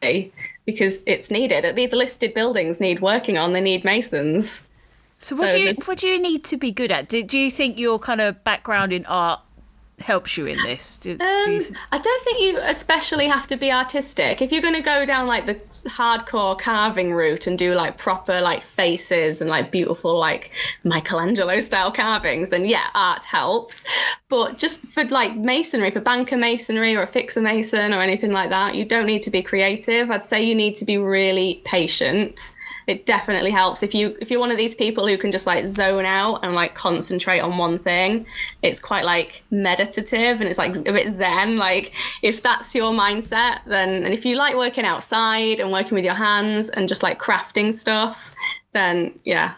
because 0.72 1.02
it's 1.08 1.32
needed. 1.32 1.76
These 1.76 1.94
listed 1.94 2.34
buildings 2.34 2.80
need 2.80 3.00
working 3.02 3.38
on. 3.38 3.54
They 3.54 3.62
need 3.62 3.84
masons. 3.84 4.70
So 5.18 5.36
what 5.36 5.52
so 5.52 5.58
do 5.58 5.64
you 5.64 5.74
what 5.86 5.98
do 5.98 6.08
you 6.08 6.22
need 6.22 6.44
to 6.46 6.58
be 6.58 6.72
good 6.72 6.92
at? 6.92 7.10
Do, 7.10 7.22
do 7.24 7.38
you 7.38 7.52
think 7.52 7.78
your 7.78 8.00
kind 8.00 8.22
of 8.22 8.44
background 8.44 8.94
in 8.94 9.06
art 9.06 9.42
helps 10.02 10.38
you 10.38 10.46
in 10.46 10.58
this? 10.64 10.98
Do, 10.98 11.12
um, 11.12 11.18
do 11.18 11.60
th- 11.60 11.72
I 11.92 11.98
don't 11.98 12.24
think 12.24 12.40
you 12.40 12.60
especially 12.62 13.28
have 13.28 13.48
to 13.48 13.58
be 13.58 13.72
artistic. 13.72 14.42
If 14.42 14.52
you're 14.52 14.62
going 14.62 14.76
to 14.76 14.82
go 14.82 15.06
down 15.06 15.28
like 15.28 15.46
the 15.46 15.56
hardcore 15.90 16.58
carving 16.58 17.14
route 17.14 17.48
and 17.48 17.58
do 17.58 17.76
like 17.76 17.98
proper 17.98 18.42
like 18.42 18.62
faces 18.62 19.42
and 19.42 19.50
like 19.50 19.72
beautiful 19.72 20.18
like 20.18 20.52
Michelangelo 20.84 21.60
style 21.60 21.92
carvings, 21.92 22.50
then 22.50 22.66
yeah, 22.66 22.88
art 22.96 23.24
helps. 23.24 23.86
But 24.30 24.58
just 24.58 24.82
for 24.86 25.04
like 25.06 25.36
masonry, 25.36 25.92
for 25.92 26.02
banker 26.02 26.38
masonry 26.38 26.96
or 26.96 27.02
a 27.02 27.08
fixer 27.08 27.42
mason 27.42 27.94
or 27.94 28.02
anything 28.02 28.32
like 28.32 28.50
that, 28.50 28.76
you 28.76 28.86
don't 28.86 29.06
need 29.06 29.22
to 29.24 29.32
be 29.32 29.42
creative. 29.42 30.12
I'd 30.12 30.24
say 30.24 30.44
you 30.44 30.56
need 30.56 30.76
to 30.76 30.86
be 30.86 30.98
really 30.98 31.62
patient 31.66 32.54
it 32.90 33.06
definitely 33.06 33.52
helps. 33.52 33.84
If 33.84 33.94
you 33.94 34.18
if 34.20 34.32
you're 34.32 34.40
one 34.40 34.50
of 34.50 34.58
these 34.58 34.74
people 34.74 35.06
who 35.08 35.16
can 35.16 35.32
just 35.32 35.46
like 35.46 35.64
zone 35.66 36.06
out 36.06 36.44
and 36.44 36.56
like 36.56 36.74
concentrate 36.74 37.40
on 37.40 37.58
one 37.58 37.78
thing 37.78 38.26
it's 38.64 38.80
quite 38.80 39.06
like 39.06 39.44
meditative 39.52 40.42
and 40.42 40.50
it's 40.50 40.58
like 40.58 40.76
a 40.76 40.92
bit 40.92 41.08
zen. 41.10 41.56
Like 41.56 41.94
if 42.24 42.42
that's 42.42 42.74
your 42.74 42.92
mindset 42.92 43.60
then 43.68 44.04
and 44.04 44.12
if 44.12 44.26
you 44.26 44.38
like 44.38 44.56
working 44.56 44.86
outside 44.86 45.60
and 45.60 45.72
working 45.72 45.94
with 45.94 46.04
your 46.04 46.16
hands 46.16 46.70
and 46.70 46.90
just 46.90 47.04
like 47.04 47.20
crafting 47.20 47.72
stuff 47.72 48.34
then 48.72 49.18
yeah 49.24 49.54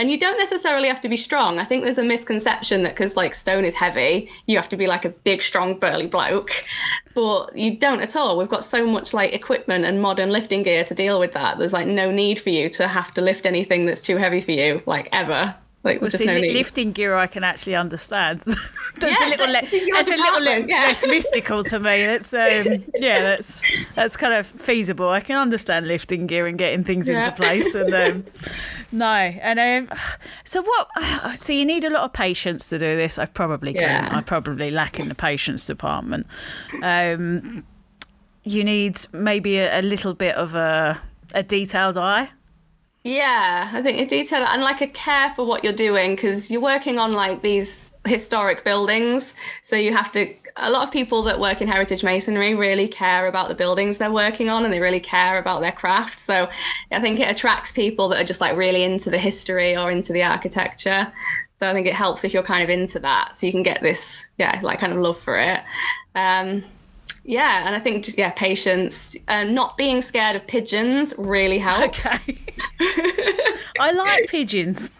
and 0.00 0.10
you 0.10 0.18
don't 0.18 0.38
necessarily 0.38 0.88
have 0.88 1.02
to 1.02 1.10
be 1.10 1.16
strong. 1.16 1.58
I 1.58 1.64
think 1.64 1.84
there's 1.84 1.98
a 1.98 2.02
misconception 2.02 2.84
that 2.84 2.94
because 2.94 3.18
like 3.18 3.34
stone 3.34 3.66
is 3.66 3.74
heavy, 3.74 4.30
you 4.46 4.56
have 4.56 4.70
to 4.70 4.76
be 4.78 4.86
like 4.86 5.04
a 5.04 5.10
big, 5.10 5.42
strong, 5.42 5.78
burly 5.78 6.06
bloke. 6.06 6.52
But 7.14 7.54
you 7.54 7.76
don't 7.76 8.00
at 8.00 8.16
all. 8.16 8.38
We've 8.38 8.48
got 8.48 8.64
so 8.64 8.86
much 8.86 9.12
like 9.12 9.34
equipment 9.34 9.84
and 9.84 10.00
modern 10.00 10.30
lifting 10.30 10.62
gear 10.62 10.84
to 10.84 10.94
deal 10.94 11.20
with 11.20 11.32
that. 11.32 11.58
There's 11.58 11.74
like 11.74 11.86
no 11.86 12.10
need 12.10 12.40
for 12.40 12.48
you 12.48 12.70
to 12.70 12.88
have 12.88 13.12
to 13.12 13.20
lift 13.20 13.44
anything 13.44 13.84
that's 13.84 14.00
too 14.00 14.16
heavy 14.16 14.40
for 14.40 14.52
you, 14.52 14.82
like 14.86 15.10
ever. 15.12 15.54
Like, 15.82 16.02
well, 16.02 16.10
see, 16.10 16.26
no 16.26 16.34
lifting 16.34 16.92
gear 16.92 17.16
I 17.16 17.26
can 17.26 17.42
actually 17.42 17.74
understand. 17.74 18.40
that's 18.96 19.20
yeah, 19.20 19.26
a 19.26 19.30
little, 19.30 19.48
less, 19.48 19.70
that's 19.70 20.10
a 20.10 20.16
little 20.16 20.42
yeah. 20.68 20.80
less 20.80 21.06
mystical 21.06 21.64
to 21.64 21.78
me. 21.78 22.04
That's 22.04 22.34
um, 22.34 22.84
yeah, 22.96 23.20
that's 23.20 23.62
that's 23.94 24.16
kind 24.16 24.34
of 24.34 24.46
feasible. 24.46 25.08
I 25.08 25.20
can 25.20 25.36
understand 25.36 25.88
lifting 25.88 26.26
gear 26.26 26.46
and 26.46 26.58
getting 26.58 26.84
things 26.84 27.08
yeah. 27.08 27.24
into 27.24 27.32
place. 27.36 27.74
And 27.74 27.94
um, 27.94 28.24
no, 28.92 29.06
and 29.06 29.88
um, 29.90 29.98
so 30.44 30.62
what? 30.62 30.88
So 31.40 31.52
you 31.52 31.64
need 31.64 31.84
a 31.84 31.90
lot 31.90 32.02
of 32.02 32.12
patience 32.12 32.68
to 32.70 32.78
do 32.78 32.96
this. 32.96 33.18
I 33.18 33.24
probably 33.26 33.72
can. 33.72 34.08
I 34.08 34.20
probably 34.20 34.70
lack 34.70 34.98
in 34.98 35.08
the 35.08 35.14
patience 35.14 35.66
department. 35.66 36.26
Um, 36.82 37.64
you 38.42 38.64
need 38.64 38.98
maybe 39.12 39.58
a, 39.58 39.80
a 39.80 39.82
little 39.82 40.12
bit 40.12 40.34
of 40.34 40.54
a 40.54 41.00
a 41.32 41.42
detailed 41.42 41.96
eye 41.96 42.30
Yeah, 43.02 43.70
I 43.72 43.80
think 43.80 43.98
a 43.98 44.04
detail 44.04 44.44
and 44.46 44.62
like 44.62 44.82
a 44.82 44.86
care 44.86 45.30
for 45.30 45.46
what 45.46 45.64
you're 45.64 45.72
doing 45.72 46.16
because 46.16 46.50
you're 46.50 46.60
working 46.60 46.98
on 46.98 47.12
like 47.14 47.40
these 47.40 47.94
historic 48.06 48.62
buildings. 48.62 49.36
So 49.62 49.74
you 49.74 49.94
have 49.94 50.12
to, 50.12 50.34
a 50.56 50.70
lot 50.70 50.86
of 50.86 50.92
people 50.92 51.22
that 51.22 51.40
work 51.40 51.62
in 51.62 51.68
heritage 51.68 52.04
masonry 52.04 52.54
really 52.54 52.88
care 52.88 53.26
about 53.26 53.48
the 53.48 53.54
buildings 53.54 53.96
they're 53.96 54.12
working 54.12 54.50
on 54.50 54.64
and 54.66 54.72
they 54.72 54.80
really 54.80 55.00
care 55.00 55.38
about 55.38 55.62
their 55.62 55.72
craft. 55.72 56.20
So 56.20 56.50
I 56.92 57.00
think 57.00 57.18
it 57.20 57.30
attracts 57.30 57.72
people 57.72 58.08
that 58.08 58.20
are 58.20 58.24
just 58.24 58.42
like 58.42 58.54
really 58.54 58.82
into 58.82 59.08
the 59.08 59.18
history 59.18 59.74
or 59.74 59.90
into 59.90 60.12
the 60.12 60.22
architecture. 60.22 61.10
So 61.52 61.70
I 61.70 61.72
think 61.72 61.86
it 61.86 61.94
helps 61.94 62.22
if 62.22 62.34
you're 62.34 62.42
kind 62.42 62.62
of 62.62 62.68
into 62.68 62.98
that. 62.98 63.34
So 63.34 63.46
you 63.46 63.52
can 63.52 63.62
get 63.62 63.80
this, 63.80 64.28
yeah, 64.36 64.60
like 64.62 64.78
kind 64.78 64.92
of 64.92 64.98
love 64.98 65.18
for 65.18 65.38
it. 65.38 65.60
Um, 66.14 66.64
yeah, 67.24 67.66
and 67.66 67.74
I 67.74 67.80
think 67.80 68.04
just 68.04 68.18
yeah, 68.18 68.30
patience, 68.30 69.16
um, 69.28 69.54
not 69.54 69.76
being 69.76 70.02
scared 70.02 70.36
of 70.36 70.46
pigeons 70.46 71.14
really 71.18 71.58
helps. 71.58 72.28
Okay. 72.28 72.38
I 73.80 73.92
like 73.92 74.28
pigeons. 74.28 74.90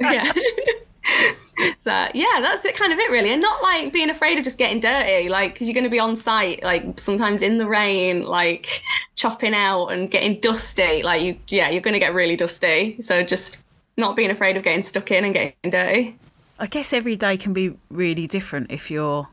yeah. 0.00 0.30
so 1.78 2.08
yeah, 2.14 2.40
that's 2.40 2.64
it, 2.64 2.76
kind 2.76 2.92
of 2.92 2.98
it 2.98 3.10
really, 3.10 3.32
and 3.32 3.42
not 3.42 3.62
like 3.62 3.92
being 3.92 4.10
afraid 4.10 4.38
of 4.38 4.44
just 4.44 4.58
getting 4.58 4.80
dirty, 4.80 5.28
like 5.28 5.54
because 5.54 5.68
you're 5.68 5.74
going 5.74 5.84
to 5.84 5.90
be 5.90 5.98
on 5.98 6.16
site, 6.16 6.62
like 6.62 6.98
sometimes 6.98 7.42
in 7.42 7.58
the 7.58 7.66
rain, 7.66 8.24
like 8.24 8.82
chopping 9.14 9.54
out 9.54 9.88
and 9.88 10.10
getting 10.10 10.38
dusty. 10.40 11.02
Like 11.02 11.22
you, 11.22 11.38
yeah, 11.48 11.70
you're 11.70 11.82
going 11.82 11.94
to 11.94 12.00
get 12.00 12.14
really 12.14 12.36
dusty. 12.36 13.00
So 13.00 13.22
just 13.22 13.64
not 13.96 14.14
being 14.14 14.30
afraid 14.30 14.56
of 14.56 14.62
getting 14.62 14.82
stuck 14.82 15.10
in 15.10 15.24
and 15.24 15.34
getting 15.34 15.70
dirty. 15.70 16.16
I 16.58 16.66
guess 16.66 16.92
every 16.92 17.16
day 17.16 17.36
can 17.36 17.52
be 17.52 17.74
really 17.90 18.26
different 18.26 18.70
if 18.70 18.90
you're 18.90 19.28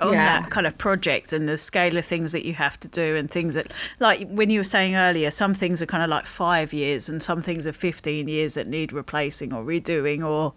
on 0.00 0.12
yeah. 0.12 0.40
that 0.40 0.50
kind 0.50 0.66
of 0.66 0.76
project 0.76 1.32
and 1.32 1.48
the 1.48 1.56
scale 1.56 1.96
of 1.96 2.04
things 2.04 2.32
that 2.32 2.44
you 2.44 2.54
have 2.54 2.78
to 2.80 2.88
do 2.88 3.16
and 3.16 3.30
things 3.30 3.54
that 3.54 3.72
like 4.00 4.28
when 4.28 4.50
you 4.50 4.60
were 4.60 4.64
saying 4.64 4.94
earlier 4.94 5.30
some 5.30 5.54
things 5.54 5.80
are 5.80 5.86
kind 5.86 6.02
of 6.02 6.10
like 6.10 6.26
five 6.26 6.72
years 6.72 7.08
and 7.08 7.22
some 7.22 7.40
things 7.40 7.66
are 7.66 7.72
15 7.72 8.28
years 8.28 8.54
that 8.54 8.66
need 8.66 8.92
replacing 8.92 9.52
or 9.52 9.62
redoing 9.64 10.26
or 10.26 10.54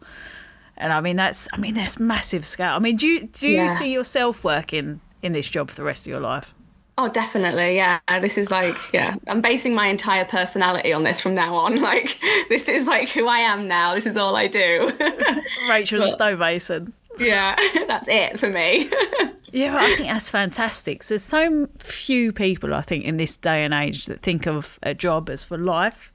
and 0.77 0.91
i 0.91 1.01
mean 1.01 1.15
that's 1.15 1.47
i 1.53 1.57
mean 1.57 1.75
that's 1.75 1.99
massive 1.99 2.45
scale 2.45 2.73
i 2.73 2.79
mean 2.79 2.95
do 2.95 3.07
you 3.07 3.27
do 3.27 3.47
you 3.47 3.55
yeah. 3.55 3.67
see 3.67 3.93
yourself 3.93 4.43
working 4.43 5.01
in 5.21 5.33
this 5.33 5.49
job 5.49 5.69
for 5.69 5.75
the 5.75 5.83
rest 5.83 6.05
of 6.07 6.11
your 6.11 6.19
life 6.19 6.53
Oh, 6.97 7.09
definitely. 7.09 7.75
Yeah. 7.75 7.99
This 8.21 8.37
is 8.37 8.49
like, 8.49 8.77
yeah, 8.93 9.15
I'm 9.27 9.41
basing 9.41 9.75
my 9.75 9.87
entire 9.87 10.23
personality 10.23 10.93
on 10.93 11.03
this 11.03 11.19
from 11.19 11.35
now 11.35 11.53
on. 11.53 11.75
Like, 11.85 12.17
this 12.49 12.69
is 12.69 12.87
like 12.87 13.09
who 13.09 13.27
I 13.27 13.39
am 13.39 13.67
now. 13.67 13.93
This 13.93 14.07
is 14.07 14.15
all 14.15 14.35
I 14.35 14.47
do. 14.47 14.91
Rachael 15.69 15.99
but, 15.99 16.09
Stonemason 16.09 16.93
yeah, 17.17 17.55
that's 17.87 18.07
it 18.07 18.39
for 18.39 18.49
me. 18.49 18.89
yeah, 19.51 19.77
I 19.79 19.95
think 19.95 20.09
that's 20.09 20.29
fantastic. 20.29 21.03
There's 21.03 21.23
so 21.23 21.67
few 21.77 22.31
people, 22.31 22.73
I 22.73 22.81
think, 22.81 23.05
in 23.05 23.17
this 23.17 23.37
day 23.37 23.63
and 23.63 23.73
age 23.73 24.05
that 24.05 24.19
think 24.19 24.47
of 24.47 24.79
a 24.83 24.93
job 24.93 25.29
as 25.29 25.43
for 25.43 25.57
life. 25.57 26.13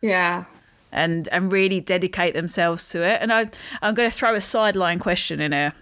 Yeah. 0.00 0.44
And 0.90 1.28
and 1.28 1.52
really 1.52 1.80
dedicate 1.80 2.34
themselves 2.34 2.88
to 2.90 3.06
it. 3.06 3.20
And 3.20 3.32
I 3.32 3.50
I'm 3.82 3.94
going 3.94 4.10
to 4.10 4.16
throw 4.16 4.34
a 4.34 4.40
sideline 4.40 4.98
question 4.98 5.40
in 5.40 5.52
here. 5.52 5.74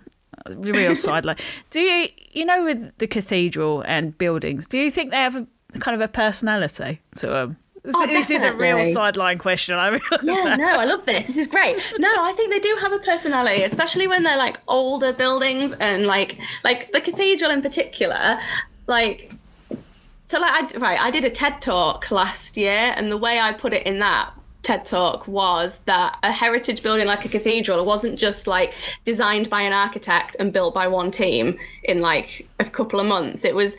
The 0.46 0.72
real 0.72 0.96
sideline. 0.96 1.37
Do 1.70 1.81
you 1.81 2.09
you 2.33 2.44
know 2.44 2.64
with 2.64 2.96
the 2.98 3.07
cathedral 3.07 3.83
and 3.87 4.16
buildings, 4.18 4.66
do 4.66 4.79
you 4.79 4.90
think 4.90 5.11
they 5.11 5.16
have 5.16 5.37
a 5.37 5.46
kind 5.79 5.94
of 5.94 6.00
a 6.00 6.09
personality 6.09 7.00
to 7.16 7.26
them? 7.29 7.57
Oh, 7.94 8.07
this 8.07 8.31
is 8.31 8.44
a 8.44 8.53
real 8.53 8.85
sideline 8.85 9.38
question. 9.38 9.77
I. 9.77 9.92
Yeah, 10.22 10.35
that. 10.44 10.59
no, 10.59 10.79
I 10.79 10.85
love 10.85 11.05
this. 11.05 11.27
This 11.27 11.37
is 11.37 11.46
great. 11.46 11.77
No, 11.99 12.09
I 12.09 12.33
think 12.33 12.51
they 12.51 12.61
do 12.61 12.77
have 12.81 12.92
a 12.92 12.99
personality, 12.99 13.62
especially 13.62 14.07
when 14.07 14.22
they're 14.22 14.38
like 14.38 14.59
older 14.66 15.12
buildings 15.12 15.72
and 15.72 16.07
like 16.07 16.38
like 16.64 16.90
the 16.92 17.01
cathedral 17.01 17.51
in 17.51 17.62
particular. 17.62 18.38
Like, 18.87 19.33
so 20.25 20.40
like 20.40 20.75
I 20.75 20.79
right, 20.79 21.01
I 21.01 21.11
did 21.11 21.25
a 21.25 21.31
TED 21.31 21.61
talk 21.61 22.11
last 22.11 22.57
year, 22.57 22.92
and 22.96 23.11
the 23.11 23.16
way 23.16 23.38
I 23.38 23.53
put 23.53 23.72
it 23.72 23.87
in 23.87 23.99
that 24.01 24.33
TED 24.66 24.85
talk 24.85 25.29
was 25.29 25.81
that 25.83 26.18
a 26.25 26.33
heritage 26.33 26.83
building 26.83 27.07
like 27.07 27.25
a 27.25 27.29
cathedral 27.29 27.85
wasn't 27.85 28.18
just 28.18 28.49
like 28.49 28.75
designed 29.05 29.49
by 29.49 29.61
an 29.61 29.72
architect 29.72 30.35
and 30.40 30.53
built 30.53 30.75
by 30.75 30.88
one 30.88 31.12
team 31.12 31.57
in 31.85 32.01
like 32.01 32.49
a 32.59 32.64
couple 32.64 32.99
of 32.99 33.07
months. 33.07 33.44
It 33.44 33.55
was 33.55 33.77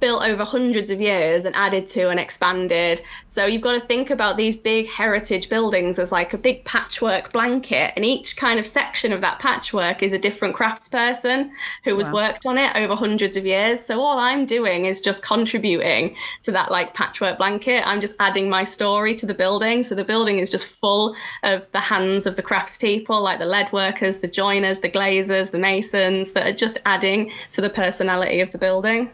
built 0.00 0.22
over 0.22 0.44
hundreds 0.44 0.90
of 0.90 1.00
years 1.00 1.44
and 1.44 1.54
added 1.54 1.86
to 1.88 2.08
and 2.08 2.18
expanded. 2.18 3.02
So 3.24 3.46
you've 3.46 3.62
got 3.62 3.74
to 3.74 3.80
think 3.80 4.10
about 4.10 4.36
these 4.36 4.56
big 4.56 4.88
heritage 4.88 5.48
buildings 5.48 5.98
as 5.98 6.10
like 6.10 6.34
a 6.34 6.38
big 6.38 6.64
patchwork 6.64 7.32
blanket, 7.32 7.92
and 7.96 8.04
each 8.04 8.36
kind 8.36 8.58
of 8.58 8.66
section 8.66 9.12
of 9.12 9.20
that 9.20 9.38
patchwork 9.38 10.02
is 10.02 10.12
a 10.12 10.18
different 10.18 10.54
craftsperson 10.56 11.50
who 11.84 11.96
has 11.98 12.08
wow. 12.08 12.14
worked 12.14 12.46
on 12.46 12.58
it 12.58 12.74
over 12.76 12.94
hundreds 12.94 13.36
of 13.36 13.46
years. 13.46 13.80
So 13.80 14.00
all 14.00 14.18
I'm 14.18 14.46
doing 14.46 14.86
is 14.86 15.00
just 15.00 15.22
contributing 15.22 16.16
to 16.42 16.52
that 16.52 16.70
like 16.70 16.94
patchwork 16.94 17.38
blanket. 17.38 17.86
I'm 17.86 18.00
just 18.00 18.16
adding 18.20 18.48
my 18.48 18.64
story 18.64 19.14
to 19.16 19.26
the 19.26 19.34
building. 19.34 19.82
So 19.82 19.94
the 19.94 20.04
building 20.04 20.38
is 20.38 20.50
just 20.50 20.66
full 20.66 21.14
of 21.42 21.70
the 21.70 21.80
hands 21.80 22.26
of 22.26 22.36
the 22.36 22.42
craftspeople, 22.42 23.22
like 23.22 23.38
the 23.38 23.46
lead 23.46 23.72
workers, 23.72 24.18
the 24.18 24.28
joiners, 24.28 24.80
the 24.80 24.88
glazers, 24.88 25.52
the 25.52 25.58
masons, 25.58 26.32
that 26.32 26.46
are 26.46 26.56
just 26.56 26.78
adding 26.86 27.30
to 27.50 27.60
the 27.60 27.70
personality 27.70 28.40
of 28.40 28.50
the 28.50 28.58
building 28.58 29.10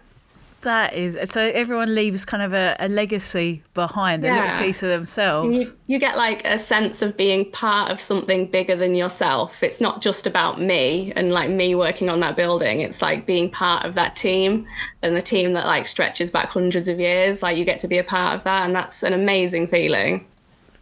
that 0.66 0.94
is 0.94 1.16
so 1.30 1.40
everyone 1.40 1.94
leaves 1.94 2.24
kind 2.24 2.42
of 2.42 2.52
a, 2.52 2.76
a 2.80 2.88
legacy 2.88 3.62
behind 3.72 4.24
a 4.24 4.26
yeah. 4.26 4.40
little 4.40 4.66
piece 4.66 4.82
of 4.82 4.88
themselves. 4.90 5.60
you, 5.60 5.76
you, 5.86 5.98
get 5.98 6.16
like 6.16 6.44
a 6.44 6.58
sense 6.58 7.02
of 7.02 7.16
being 7.16 7.48
part 7.52 7.90
of 7.92 8.00
something 8.00 8.46
bigger 8.50 8.74
than 8.74 8.96
yourself. 8.96 9.62
It's 9.62 9.80
not 9.80 10.02
just 10.02 10.26
about 10.26 10.60
me 10.60 11.12
and 11.14 11.30
like 11.30 11.50
me 11.50 11.76
working 11.76 12.10
on 12.10 12.18
that 12.20 12.36
building. 12.36 12.80
It's 12.80 13.00
like 13.00 13.26
being 13.26 13.48
part 13.48 13.84
of 13.84 13.94
that 13.94 14.16
team 14.16 14.66
and 15.02 15.14
the 15.14 15.22
team 15.22 15.52
that 15.52 15.66
like 15.66 15.86
stretches 15.86 16.32
back 16.32 16.48
hundreds 16.48 16.88
of 16.88 16.98
years. 16.98 17.44
Like 17.44 17.56
you 17.56 17.64
get 17.64 17.78
to 17.80 17.88
be 17.88 17.98
a 17.98 18.04
part 18.04 18.34
of 18.34 18.42
that 18.42 18.66
and 18.66 18.74
that's 18.74 19.04
an 19.04 19.12
amazing 19.12 19.68
feeling. 19.68 20.26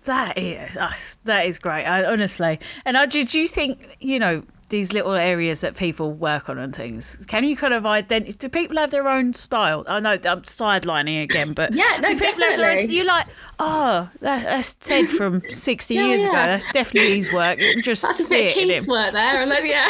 That 0.04 0.38
is 0.38 0.76
uh, 0.76 0.92
that 1.24 1.46
is 1.46 1.58
great 1.58 1.84
I, 1.84 2.04
honestly. 2.04 2.58
And 2.86 2.96
I, 2.96 3.04
did 3.04 3.34
you 3.34 3.48
think 3.48 3.98
you 4.00 4.18
know 4.18 4.42
these 4.68 4.92
little 4.92 5.14
areas 5.14 5.60
that 5.60 5.76
people 5.76 6.12
work 6.12 6.48
on 6.48 6.58
and 6.58 6.74
things. 6.74 7.16
Can 7.26 7.44
you 7.44 7.56
kind 7.56 7.74
of 7.74 7.86
identify? 7.86 8.36
Do 8.38 8.48
people 8.48 8.76
have 8.76 8.90
their 8.90 9.08
own 9.08 9.32
style? 9.32 9.84
I 9.86 10.00
know 10.00 10.12
I'm 10.12 10.42
sidelining 10.42 11.22
again, 11.22 11.52
but 11.52 11.72
yeah, 11.74 11.98
no, 12.00 12.16
definitely. 12.16 12.64
Own, 12.64 12.90
you 12.90 13.04
like, 13.04 13.26
oh, 13.58 14.10
that, 14.20 14.44
that's 14.44 14.74
Ted 14.74 15.08
from 15.08 15.42
60 15.50 15.94
yeah, 15.94 16.06
years 16.06 16.22
yeah. 16.22 16.28
ago. 16.28 16.36
That's 16.36 16.68
definitely 16.72 17.16
his 17.16 17.32
work. 17.32 17.58
Just 17.82 18.02
that's 18.02 18.30
a 18.30 18.34
bit 18.34 18.54
Keith's 18.54 18.88
work 18.88 19.12
there, 19.12 19.40
and 19.40 19.50
then, 19.50 19.66
yeah, 19.66 19.88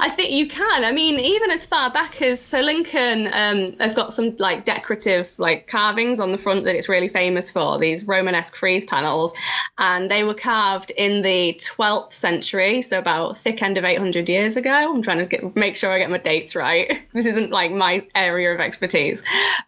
I 0.00 0.08
think 0.10 0.32
you 0.32 0.48
can. 0.48 0.84
I 0.84 0.92
mean, 0.92 1.18
even 1.18 1.50
as 1.50 1.64
far 1.64 1.90
back 1.90 2.20
as 2.22 2.40
so 2.40 2.60
Lincoln 2.60 3.28
um, 3.32 3.78
has 3.80 3.94
got 3.94 4.12
some 4.12 4.36
like 4.38 4.64
decorative 4.64 5.34
like 5.38 5.66
carvings 5.66 6.20
on 6.20 6.32
the 6.32 6.38
front 6.38 6.64
that 6.64 6.76
it's 6.76 6.88
really 6.88 7.08
famous 7.08 7.50
for. 7.50 7.78
These 7.78 8.06
Romanesque 8.06 8.54
frieze 8.54 8.84
panels, 8.84 9.34
and 9.78 10.10
they 10.10 10.24
were 10.24 10.34
carved 10.34 10.90
in 10.96 11.22
the 11.22 11.54
12th 11.54 12.12
century, 12.12 12.82
so 12.82 12.98
about 12.98 13.36
thick 13.36 13.62
end 13.62 13.78
of 13.78 13.84
800 13.86 14.28
years 14.28 14.56
ago. 14.56 14.70
I'm 14.94 15.02
trying 15.02 15.18
to 15.18 15.26
get, 15.26 15.56
make 15.56 15.76
sure 15.76 15.92
I 15.92 15.98
get 15.98 16.10
my 16.10 16.18
dates 16.18 16.54
right. 16.54 17.04
this 17.12 17.26
isn't 17.26 17.50
like 17.50 17.72
my 17.72 18.06
area 18.14 18.52
of 18.52 18.60
expertise. 18.60 19.22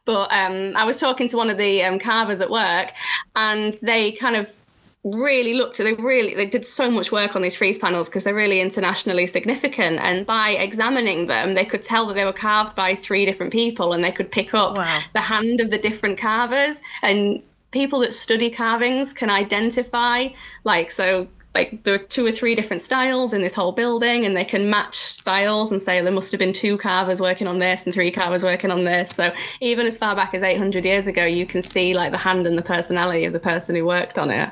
But 0.04 0.33
um, 0.33 0.76
I 0.76 0.85
was 0.85 0.96
talking 0.96 1.28
to 1.28 1.37
one 1.37 1.50
of 1.50 1.59
the 1.59 1.83
um, 1.85 1.98
carvers 1.98 2.40
at 2.40 2.50
work, 2.50 2.92
and 3.37 3.74
they 3.83 4.12
kind 4.12 4.37
of 4.37 4.52
really 5.04 5.54
looked 5.54 5.78
at 5.78 5.85
they 5.85 5.94
really 5.94 6.35
they 6.35 6.44
did 6.44 6.66
so 6.66 6.90
much 6.90 7.12
work 7.12 7.37
on 7.37 7.42
these 7.42 7.57
frieze 7.57 7.78
panels 7.78 8.09
because 8.09 8.24
they're 8.24 8.35
really 8.35 8.61
internationally 8.61 9.26
significant 9.26 9.98
and 10.00 10.26
by 10.26 10.50
examining 10.50 11.28
them 11.28 11.54
they 11.54 11.64
could 11.64 11.83
tell 11.83 12.04
that 12.07 12.14
they 12.14 12.24
were 12.24 12.33
carved 12.33 12.74
by 12.74 12.94
three 12.94 13.24
different 13.24 13.52
people 13.52 13.92
and 13.92 14.02
they 14.02 14.11
could 14.11 14.31
pick 14.31 14.54
up 14.54 14.76
wow. 14.76 15.00
the 15.12 15.20
hand 15.20 15.61
of 15.61 15.70
the 15.70 15.78
different 15.78 16.18
carvers 16.18 16.83
and 17.02 17.40
people 17.70 18.00
that 18.00 18.12
study 18.12 18.50
carvings 18.50 19.12
can 19.12 19.31
identify 19.31 20.28
like 20.64 20.90
so 20.90 21.28
like 21.59 21.83
there 21.83 21.94
are 21.94 21.99
two 21.99 22.25
or 22.25 22.31
three 22.31 22.55
different 22.55 22.81
styles 22.81 23.33
in 23.33 23.42
this 23.42 23.55
whole 23.55 23.73
building 23.73 24.25
and 24.25 24.37
they 24.37 24.44
can 24.44 24.71
match 24.71 24.94
styles 24.94 25.73
and 25.73 25.83
say 25.83 26.01
there 26.01 26.12
must 26.12 26.31
have 26.31 26.38
been 26.38 26.53
two 26.53 26.79
carvers 26.79 27.21
working 27.21 27.49
on 27.49 27.59
this 27.59 27.85
and 27.85 27.92
three 27.92 28.12
carvers 28.12 28.44
working 28.44 28.71
on 28.71 28.85
this. 28.85 29.11
So 29.11 29.33
even 29.61 29.85
as 29.85 29.99
far 29.99 30.14
back 30.14 30.35
as 30.35 30.44
800 30.44 30.85
years 30.85 31.09
ago 31.09 31.25
you 31.25 31.47
can 31.47 31.61
see 31.61 31.94
like 31.94 32.12
the 32.12 32.18
hand 32.18 32.47
and 32.47 32.57
the 32.57 32.62
personality 32.62 33.25
of 33.25 33.33
the 33.33 33.40
person 33.40 33.75
who 33.75 33.85
worked 33.85 34.18
on 34.18 34.31
it. 34.31 34.51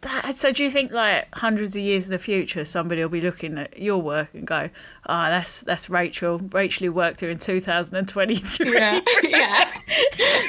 That, 0.00 0.36
so 0.36 0.50
do 0.50 0.64
you 0.64 0.70
think 0.70 0.90
like 0.90 1.26
hundreds 1.34 1.76
of 1.76 1.82
years 1.82 2.06
in 2.06 2.12
the 2.12 2.18
future 2.18 2.64
somebody 2.64 3.02
will 3.02 3.10
be 3.10 3.20
looking 3.20 3.58
at 3.58 3.78
your 3.78 4.00
work 4.00 4.32
and 4.32 4.46
go 4.46 4.70
oh 5.08 5.28
that's 5.28 5.62
that's 5.62 5.88
rachael 5.88 6.38
rachael 6.52 6.86
who 6.86 6.92
worked 6.92 7.20
here 7.20 7.30
in 7.30 7.38
2023 7.38 8.72
yeah 8.72 9.00
yeah 9.24 9.70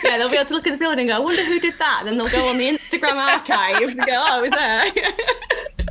yeah 0.03 0.17
they'll 0.17 0.29
be 0.29 0.35
able 0.35 0.45
to 0.45 0.53
look 0.53 0.67
at 0.67 0.71
the 0.71 0.77
building 0.77 0.99
and 0.99 1.09
go 1.09 1.15
i 1.15 1.19
wonder 1.19 1.43
who 1.45 1.59
did 1.59 1.77
that 1.79 1.99
and 2.01 2.09
then 2.09 2.17
they'll 2.17 2.29
go 2.29 2.49
on 2.49 2.57
the 2.57 2.67
instagram 2.67 3.15
archives 3.15 3.97
and 3.97 4.07
go 4.07 4.13
oh 4.13 4.37
i 4.37 4.41
was 4.41 4.51
there 4.51 5.13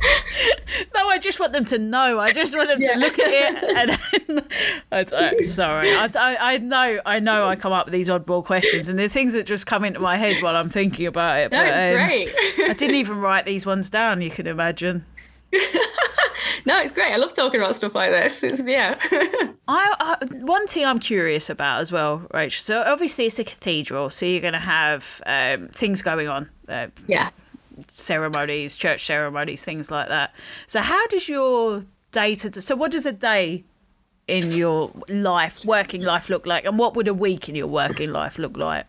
no, 0.95 1.09
I 1.09 1.17
just 1.17 1.39
want 1.39 1.53
them 1.53 1.63
to 1.65 1.77
know. 1.77 2.19
I 2.19 2.31
just 2.31 2.55
want 2.55 2.69
them 2.69 2.79
yeah. 2.81 2.93
to 2.93 2.99
look 2.99 3.19
at 3.19 3.27
it. 3.27 3.99
And, 4.29 4.43
and 4.91 5.13
uh, 5.13 5.43
sorry, 5.43 5.93
I, 5.93 6.05
I, 6.05 6.53
I, 6.53 6.57
know, 6.57 6.99
I 7.05 7.19
know, 7.19 7.47
I 7.47 7.55
come 7.55 7.73
up 7.73 7.85
with 7.85 7.93
these 7.93 8.09
oddball 8.09 8.43
questions, 8.43 8.87
and 8.87 8.97
the 8.97 9.09
things 9.09 9.33
that 9.33 9.45
just 9.45 9.65
come 9.65 9.83
into 9.83 9.99
my 9.99 10.15
head 10.15 10.41
while 10.41 10.55
I'm 10.55 10.69
thinking 10.69 11.07
about 11.07 11.39
it. 11.39 11.51
But, 11.51 11.67
um, 11.73 12.05
great. 12.05 12.29
I 12.59 12.73
didn't 12.73 12.95
even 12.95 13.19
write 13.19 13.45
these 13.45 13.65
ones 13.65 13.89
down. 13.89 14.21
You 14.21 14.29
can 14.29 14.47
imagine. 14.47 15.05
no, 16.65 16.79
it's 16.81 16.93
great. 16.93 17.13
I 17.13 17.17
love 17.17 17.33
talking 17.33 17.59
about 17.59 17.75
stuff 17.75 17.95
like 17.95 18.11
this. 18.11 18.43
It's 18.43 18.61
yeah. 18.63 18.97
I, 19.67 20.17
I, 20.21 20.25
one 20.35 20.67
thing 20.67 20.85
I'm 20.85 20.99
curious 20.99 21.49
about 21.49 21.81
as 21.81 21.91
well, 21.91 22.27
Rachael. 22.33 22.61
So 22.61 22.81
obviously 22.81 23.25
it's 23.25 23.39
a 23.39 23.43
cathedral, 23.43 24.09
so 24.09 24.25
you're 24.25 24.41
going 24.41 24.53
to 24.53 24.59
have 24.59 25.21
um, 25.25 25.67
things 25.69 26.01
going 26.01 26.27
on. 26.27 26.49
Uh, 26.67 26.87
yeah 27.07 27.29
ceremonies, 27.87 28.77
church 28.77 29.05
ceremonies, 29.05 29.63
things 29.63 29.91
like 29.91 30.09
that. 30.09 30.33
So, 30.67 30.81
how 30.81 31.05
does 31.07 31.29
your 31.29 31.83
day 32.11 32.35
to 32.35 32.61
so 32.61 32.75
what 32.75 32.91
does 32.91 33.05
a 33.05 33.13
day 33.13 33.63
in 34.27 34.51
your 34.51 34.91
life, 35.09 35.61
working 35.65 36.01
life, 36.01 36.29
look 36.29 36.45
like, 36.45 36.65
and 36.65 36.77
what 36.77 36.95
would 36.95 37.07
a 37.07 37.13
week 37.13 37.49
in 37.49 37.55
your 37.55 37.67
working 37.67 38.11
life 38.11 38.37
look 38.37 38.57
like? 38.57 38.85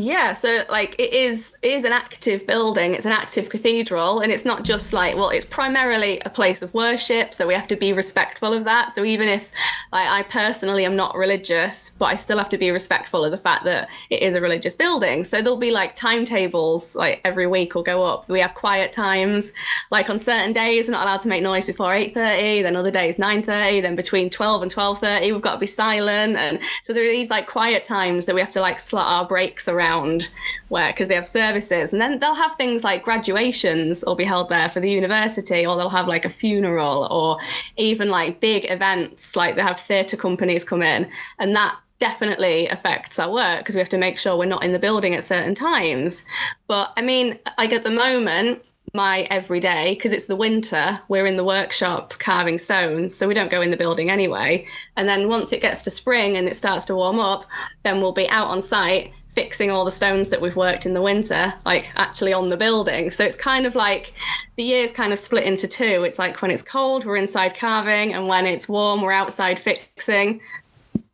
Yeah, 0.00 0.32
so 0.32 0.62
like 0.70 0.94
it 1.00 1.12
is 1.12 1.58
it 1.60 1.72
is 1.72 1.82
an 1.82 1.92
active 1.92 2.46
building. 2.46 2.94
It's 2.94 3.04
an 3.04 3.10
active 3.10 3.48
cathedral, 3.48 4.20
and 4.20 4.30
it's 4.30 4.44
not 4.44 4.64
just 4.64 4.92
like 4.92 5.16
well, 5.16 5.30
it's 5.30 5.44
primarily 5.44 6.20
a 6.20 6.30
place 6.30 6.62
of 6.62 6.72
worship. 6.72 7.34
So 7.34 7.48
we 7.48 7.54
have 7.54 7.66
to 7.66 7.74
be 7.74 7.92
respectful 7.92 8.52
of 8.52 8.64
that. 8.64 8.92
So 8.92 9.04
even 9.04 9.26
if 9.26 9.50
like, 9.92 10.08
I 10.08 10.22
personally 10.22 10.84
am 10.84 10.94
not 10.94 11.16
religious, 11.16 11.90
but 11.98 12.04
I 12.06 12.14
still 12.14 12.38
have 12.38 12.48
to 12.50 12.58
be 12.58 12.70
respectful 12.70 13.24
of 13.24 13.32
the 13.32 13.38
fact 13.38 13.64
that 13.64 13.88
it 14.08 14.22
is 14.22 14.36
a 14.36 14.40
religious 14.40 14.72
building. 14.72 15.24
So 15.24 15.42
there'll 15.42 15.58
be 15.58 15.72
like 15.72 15.96
timetables 15.96 16.94
like 16.94 17.20
every 17.24 17.48
week 17.48 17.74
will 17.74 17.82
go 17.82 18.04
up. 18.04 18.28
We 18.28 18.38
have 18.38 18.54
quiet 18.54 18.92
times. 18.92 19.52
Like 19.90 20.08
on 20.10 20.20
certain 20.20 20.52
days, 20.52 20.86
we're 20.86 20.92
not 20.92 21.06
allowed 21.06 21.22
to 21.22 21.28
make 21.28 21.42
noise 21.42 21.66
before 21.66 21.92
eight 21.92 22.14
thirty. 22.14 22.62
Then 22.62 22.76
other 22.76 22.92
days 22.92 23.18
nine 23.18 23.42
thirty. 23.42 23.80
Then 23.80 23.96
between 23.96 24.30
twelve 24.30 24.62
and 24.62 24.70
twelve 24.70 25.00
thirty, 25.00 25.32
we've 25.32 25.42
got 25.42 25.54
to 25.54 25.58
be 25.58 25.66
silent. 25.66 26.36
And 26.36 26.60
so 26.84 26.92
there 26.92 27.04
are 27.04 27.10
these 27.10 27.30
like 27.30 27.48
quiet 27.48 27.82
times 27.82 28.26
that 28.26 28.36
we 28.36 28.40
have 28.40 28.52
to 28.52 28.60
like 28.60 28.78
slot 28.78 29.06
our 29.06 29.26
breaks 29.26 29.66
around 29.66 29.87
around 29.88 30.28
where 30.68 30.92
because 30.92 31.08
they 31.08 31.14
have 31.14 31.26
services. 31.26 31.92
And 31.92 32.00
then 32.00 32.18
they'll 32.18 32.34
have 32.34 32.54
things 32.56 32.84
like 32.84 33.02
graduations 33.02 34.04
will 34.06 34.14
be 34.14 34.24
held 34.24 34.48
there 34.48 34.68
for 34.68 34.80
the 34.80 34.90
university 34.90 35.66
or 35.66 35.76
they'll 35.76 35.88
have 35.88 36.08
like 36.08 36.24
a 36.24 36.30
funeral 36.30 37.08
or 37.10 37.38
even 37.76 38.08
like 38.08 38.40
big 38.40 38.70
events 38.70 39.36
like 39.36 39.56
they 39.56 39.62
have 39.62 39.80
theatre 39.80 40.16
companies 40.16 40.64
come 40.64 40.82
in. 40.82 41.08
And 41.38 41.54
that 41.54 41.78
definitely 41.98 42.68
affects 42.68 43.18
our 43.18 43.30
work 43.30 43.58
because 43.58 43.74
we 43.74 43.80
have 43.80 43.88
to 43.88 43.98
make 43.98 44.18
sure 44.18 44.36
we're 44.36 44.44
not 44.44 44.62
in 44.62 44.72
the 44.72 44.78
building 44.78 45.14
at 45.14 45.24
certain 45.24 45.54
times. 45.54 46.24
But 46.68 46.92
i 46.96 47.02
mean 47.02 47.38
like 47.56 47.72
at 47.72 47.82
the 47.82 47.90
moment 47.90 48.62
my 48.94 49.26
everyday 49.30 49.94
because 49.94 50.12
it's 50.12 50.26
the 50.26 50.36
winter 50.36 50.98
we're 51.08 51.26
in 51.26 51.36
the 51.36 51.44
workshop 51.44 52.14
carving 52.18 52.56
stones 52.56 53.14
so 53.14 53.28
we 53.28 53.34
don't 53.34 53.50
go 53.50 53.60
in 53.60 53.70
the 53.70 53.76
building 53.76 54.10
anyway. 54.10 54.64
And 54.96 55.08
then 55.08 55.28
once 55.28 55.52
it 55.52 55.60
gets 55.60 55.82
to 55.82 55.90
spring 55.90 56.36
and 56.36 56.48
it 56.48 56.56
starts 56.56 56.84
to 56.86 56.94
warm 56.94 57.18
up 57.18 57.44
then 57.82 58.00
we'll 58.00 58.12
be 58.12 58.28
out 58.30 58.48
on 58.48 58.62
site 58.62 59.12
fixing 59.38 59.70
all 59.70 59.84
the 59.84 59.90
stones 59.92 60.30
that 60.30 60.40
we've 60.40 60.56
worked 60.56 60.84
in 60.84 60.94
the 60.94 61.00
winter, 61.00 61.54
like 61.64 61.92
actually 61.94 62.32
on 62.32 62.48
the 62.48 62.56
building. 62.56 63.08
So 63.08 63.22
it's 63.22 63.36
kind 63.36 63.66
of 63.66 63.76
like 63.76 64.12
the 64.56 64.64
year's 64.64 64.90
kind 64.90 65.12
of 65.12 65.18
split 65.20 65.44
into 65.44 65.68
two. 65.68 66.02
It's 66.02 66.18
like 66.18 66.42
when 66.42 66.50
it's 66.50 66.64
cold, 66.64 67.04
we're 67.04 67.14
inside 67.14 67.56
carving, 67.56 68.14
and 68.14 68.26
when 68.26 68.46
it's 68.46 68.68
warm, 68.68 69.00
we're 69.00 69.12
outside 69.12 69.60
fixing 69.60 70.40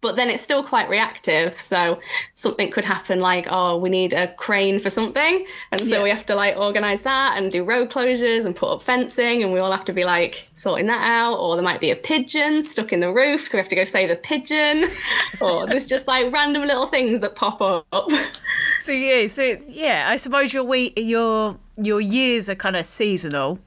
but 0.04 0.16
then 0.16 0.28
it's 0.28 0.42
still 0.42 0.62
quite 0.62 0.90
reactive. 0.90 1.58
So 1.58 1.98
something 2.34 2.70
could 2.70 2.84
happen 2.84 3.20
like, 3.20 3.46
oh, 3.50 3.78
we 3.78 3.88
need 3.88 4.12
a 4.12 4.28
crane 4.34 4.78
for 4.78 4.90
something. 4.90 5.46
And 5.72 5.80
so 5.80 5.96
yeah. 5.96 6.02
we 6.02 6.10
have 6.10 6.26
to 6.26 6.34
like 6.34 6.58
organize 6.58 7.00
that 7.02 7.38
and 7.38 7.50
do 7.50 7.64
road 7.64 7.88
closures 7.88 8.44
and 8.44 8.54
put 8.54 8.70
up 8.70 8.82
fencing. 8.82 9.42
And 9.42 9.50
we 9.50 9.60
all 9.60 9.72
have 9.72 9.86
to 9.86 9.94
be 9.94 10.04
like 10.04 10.46
sorting 10.52 10.88
that 10.88 11.02
out. 11.02 11.38
Or 11.38 11.56
there 11.56 11.64
might 11.64 11.80
be 11.80 11.90
a 11.90 11.96
pigeon 11.96 12.62
stuck 12.62 12.92
in 12.92 13.00
the 13.00 13.10
roof. 13.10 13.48
So 13.48 13.56
we 13.56 13.60
have 13.60 13.70
to 13.70 13.76
go 13.76 13.84
save 13.84 14.10
the 14.10 14.16
pigeon. 14.16 14.84
or 15.40 15.66
there's 15.66 15.86
just 15.86 16.06
like 16.06 16.30
random 16.30 16.64
little 16.64 16.86
things 16.86 17.20
that 17.20 17.34
pop 17.34 17.62
up. 17.62 18.10
So 18.82 18.92
yeah, 18.92 19.26
so 19.28 19.56
yeah, 19.66 20.04
I 20.10 20.18
suppose 20.18 20.52
your 20.52 20.64
week, 20.64 20.92
your 20.98 21.56
your 21.82 22.02
years 22.02 22.50
are 22.50 22.54
kind 22.54 22.76
of 22.76 22.84
seasonal 22.84 23.58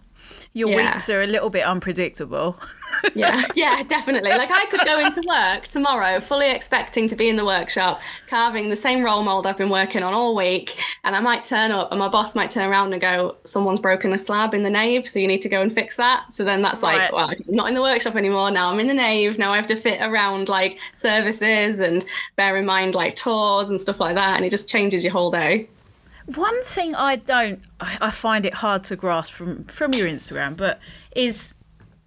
your 0.57 0.69
yeah. 0.69 0.93
weeks 0.93 1.09
are 1.09 1.21
a 1.21 1.27
little 1.27 1.51
bit 1.51 1.63
unpredictable. 1.63 2.57
yeah, 3.15 3.43
yeah, 3.55 3.83
definitely. 3.83 4.31
Like 4.31 4.49
I 4.51 4.65
could 4.65 4.81
go 4.85 4.99
into 4.99 5.21
work 5.27 5.67
tomorrow 5.67 6.19
fully 6.19 6.49
expecting 6.49 7.07
to 7.09 7.15
be 7.15 7.29
in 7.29 7.35
the 7.35 7.45
workshop 7.45 8.01
carving 8.27 8.69
the 8.69 8.75
same 8.75 9.03
roll 9.03 9.21
mold 9.21 9.45
I've 9.45 9.57
been 9.57 9.69
working 9.69 10.01
on 10.01 10.13
all 10.13 10.35
week, 10.35 10.81
and 11.03 11.15
I 11.15 11.19
might 11.19 11.43
turn 11.43 11.71
up 11.71 11.91
and 11.91 11.99
my 11.99 12.07
boss 12.07 12.35
might 12.35 12.49
turn 12.49 12.69
around 12.69 12.91
and 12.93 13.01
go, 13.01 13.35
"Someone's 13.43 13.79
broken 13.79 14.11
a 14.13 14.17
slab 14.17 14.55
in 14.55 14.63
the 14.63 14.69
nave, 14.69 15.07
so 15.07 15.19
you 15.19 15.27
need 15.27 15.43
to 15.43 15.49
go 15.49 15.61
and 15.61 15.71
fix 15.71 15.95
that." 15.97 16.31
So 16.31 16.43
then 16.43 16.63
that's 16.63 16.81
like, 16.81 17.11
well, 17.11 17.29
I'm 17.29 17.37
not 17.47 17.67
in 17.67 17.75
the 17.75 17.81
workshop 17.81 18.15
anymore. 18.15 18.49
Now 18.49 18.71
I'm 18.71 18.79
in 18.79 18.87
the 18.87 18.95
nave. 18.95 19.37
Now 19.37 19.53
I 19.53 19.57
have 19.57 19.67
to 19.67 19.75
fit 19.75 20.01
around 20.01 20.49
like 20.49 20.79
services 20.91 21.79
and 21.79 22.03
bear 22.35 22.57
in 22.57 22.65
mind 22.65 22.95
like 22.95 23.15
tours 23.15 23.69
and 23.69 23.79
stuff 23.79 23.99
like 23.99 24.15
that, 24.15 24.37
and 24.37 24.45
it 24.45 24.49
just 24.49 24.67
changes 24.67 25.03
your 25.03 25.13
whole 25.13 25.29
day. 25.29 25.67
One 26.35 26.61
thing 26.63 26.93
I 26.95 27.15
don't, 27.15 27.61
I, 27.79 27.97
I 28.01 28.11
find 28.11 28.45
it 28.45 28.55
hard 28.55 28.83
to 28.85 28.95
grasp 28.95 29.33
from 29.33 29.63
from 29.65 29.93
your 29.93 30.07
Instagram, 30.07 30.57
but 30.57 30.79
is 31.15 31.55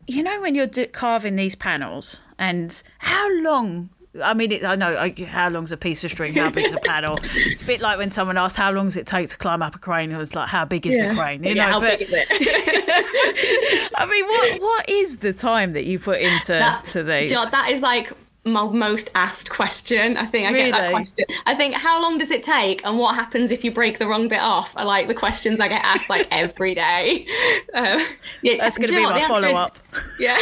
you 0.07 0.23
know 0.23 0.41
when 0.41 0.55
you're 0.55 0.67
do- 0.67 0.87
carving 0.87 1.37
these 1.37 1.55
panels 1.55 2.23
and 2.39 2.83
how 2.99 3.31
long 3.41 3.91
I 4.23 4.35
mean, 4.35 4.51
it, 4.51 4.65
I 4.65 4.75
know 4.75 4.97
I, 4.97 5.11
how 5.25 5.49
long's 5.51 5.71
a 5.71 5.77
piece 5.77 6.03
of 6.03 6.11
string, 6.11 6.35
how 6.35 6.51
big's 6.51 6.73
a 6.75 6.81
panel. 6.81 7.19
It's 7.33 7.63
a 7.63 7.65
bit 7.65 7.81
like 7.81 7.97
when 7.97 8.11
someone 8.11 8.37
asks 8.37 8.57
how 8.57 8.73
long 8.73 8.87
does 8.87 8.97
it 8.97 9.07
take 9.07 9.29
to 9.29 9.39
climb 9.39 9.63
up 9.63 9.77
a 9.77 9.79
crane. 9.79 10.11
It 10.11 10.17
was 10.17 10.35
like, 10.35 10.49
how 10.49 10.65
big 10.65 10.87
is 10.87 10.99
yeah. 10.99 11.09
the 11.09 11.15
crane? 11.15 11.45
You 11.45 11.55
yeah, 11.55 11.67
know, 11.67 11.71
how 11.73 11.81
but, 11.81 11.99
big 11.99 12.09
is 12.09 12.15
it? 12.15 13.91
I 13.95 14.07
mean, 14.07 14.27
what 14.27 14.61
what 14.61 14.89
is 14.89 15.19
the 15.19 15.33
time 15.33 15.73
that 15.73 15.85
you 15.85 15.99
put 15.99 16.21
into 16.21 16.53
That's, 16.53 16.93
to 16.95 17.05
these? 17.05 17.31
You 17.31 17.37
know, 17.37 17.47
that 17.51 17.71
is 17.71 17.83
like 17.83 18.13
my 18.45 18.67
most 18.67 19.11
asked 19.15 19.51
question. 19.51 20.17
I 20.17 20.25
think 20.25 20.49
I 20.49 20.53
really? 20.53 20.71
get 20.71 20.79
that 20.79 20.91
question. 20.93 21.27
I 21.45 21.55
think 21.55 21.75
how 21.75 22.01
long 22.01 22.17
does 22.17 22.31
it 22.31 22.43
take, 22.43 22.85
and 22.87 22.99
what 22.99 23.15
happens 23.15 23.51
if 23.51 23.65
you 23.65 23.71
break 23.71 23.99
the 23.99 24.07
wrong 24.07 24.29
bit 24.29 24.41
off? 24.41 24.75
Are 24.77 24.85
like 24.85 25.09
the 25.09 25.15
questions 25.15 25.61
I 25.61 25.69
get 25.69 25.85
asked 25.85 26.09
like 26.09 26.27
every 26.31 26.75
day. 26.75 27.27
Um, 27.75 28.01
yeah, 28.43 28.57
That's 28.59 28.79
going 28.79 28.89
to 28.89 28.95
be 28.95 29.03
my 29.03 29.21
follow 29.23 29.53
up. 29.53 29.79
Yeah, 30.21 30.37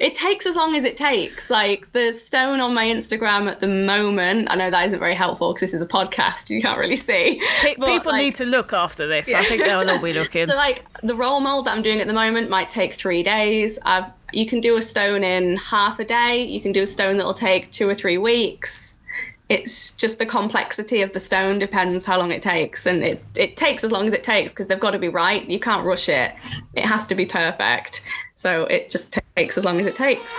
it 0.00 0.14
takes 0.14 0.46
as 0.46 0.56
long 0.56 0.74
as 0.74 0.84
it 0.84 0.96
takes. 0.96 1.50
Like 1.50 1.92
the 1.92 2.12
stone 2.12 2.60
on 2.60 2.72
my 2.72 2.86
Instagram 2.86 3.50
at 3.50 3.60
the 3.60 3.68
moment. 3.68 4.50
I 4.50 4.54
know 4.54 4.70
that 4.70 4.86
isn't 4.86 4.98
very 4.98 5.14
helpful 5.14 5.52
because 5.52 5.60
this 5.60 5.74
is 5.74 5.82
a 5.82 5.86
podcast. 5.86 6.48
You 6.48 6.62
can't 6.62 6.78
really 6.78 6.96
see. 6.96 7.42
But, 7.62 7.86
people 7.86 8.12
like, 8.12 8.22
need 8.22 8.34
to 8.36 8.46
look 8.46 8.72
after 8.72 9.06
this. 9.06 9.30
Yeah. 9.30 9.40
I 9.40 9.44
think 9.44 9.62
they'll 9.62 9.88
all 9.88 10.00
be 10.00 10.12
looking. 10.14 10.48
So, 10.48 10.56
like 10.56 10.84
the 11.02 11.14
roll 11.14 11.40
mold 11.40 11.66
that 11.66 11.76
I'm 11.76 11.82
doing 11.82 12.00
at 12.00 12.06
the 12.06 12.14
moment 12.14 12.48
might 12.48 12.70
take 12.70 12.94
three 12.94 13.22
days. 13.22 13.78
I've 13.84 14.10
you 14.36 14.46
can 14.46 14.60
do 14.60 14.76
a 14.76 14.82
stone 14.82 15.24
in 15.24 15.56
half 15.56 15.98
a 15.98 16.04
day. 16.04 16.42
You 16.42 16.60
can 16.60 16.72
do 16.72 16.82
a 16.82 16.86
stone 16.86 17.16
that'll 17.16 17.34
take 17.34 17.70
two 17.70 17.88
or 17.88 17.94
three 17.94 18.18
weeks. 18.18 18.98
It's 19.48 19.92
just 19.92 20.18
the 20.18 20.26
complexity 20.26 21.02
of 21.02 21.12
the 21.12 21.20
stone 21.20 21.58
depends 21.58 22.04
how 22.04 22.18
long 22.18 22.30
it 22.30 22.40
takes, 22.40 22.86
and 22.86 23.02
it 23.02 23.22
it 23.36 23.56
takes 23.56 23.84
as 23.84 23.92
long 23.92 24.06
as 24.06 24.14
it 24.14 24.24
takes 24.24 24.52
because 24.52 24.68
they've 24.68 24.80
got 24.80 24.92
to 24.92 24.98
be 24.98 25.08
right. 25.08 25.46
You 25.48 25.60
can't 25.60 25.84
rush 25.84 26.08
it. 26.08 26.34
It 26.74 26.84
has 26.86 27.06
to 27.08 27.14
be 27.14 27.26
perfect. 27.26 28.08
So 28.32 28.64
it 28.64 28.88
just 28.88 29.18
takes 29.36 29.58
as 29.58 29.64
long 29.64 29.78
as 29.80 29.86
it 29.86 29.94
takes. 29.94 30.32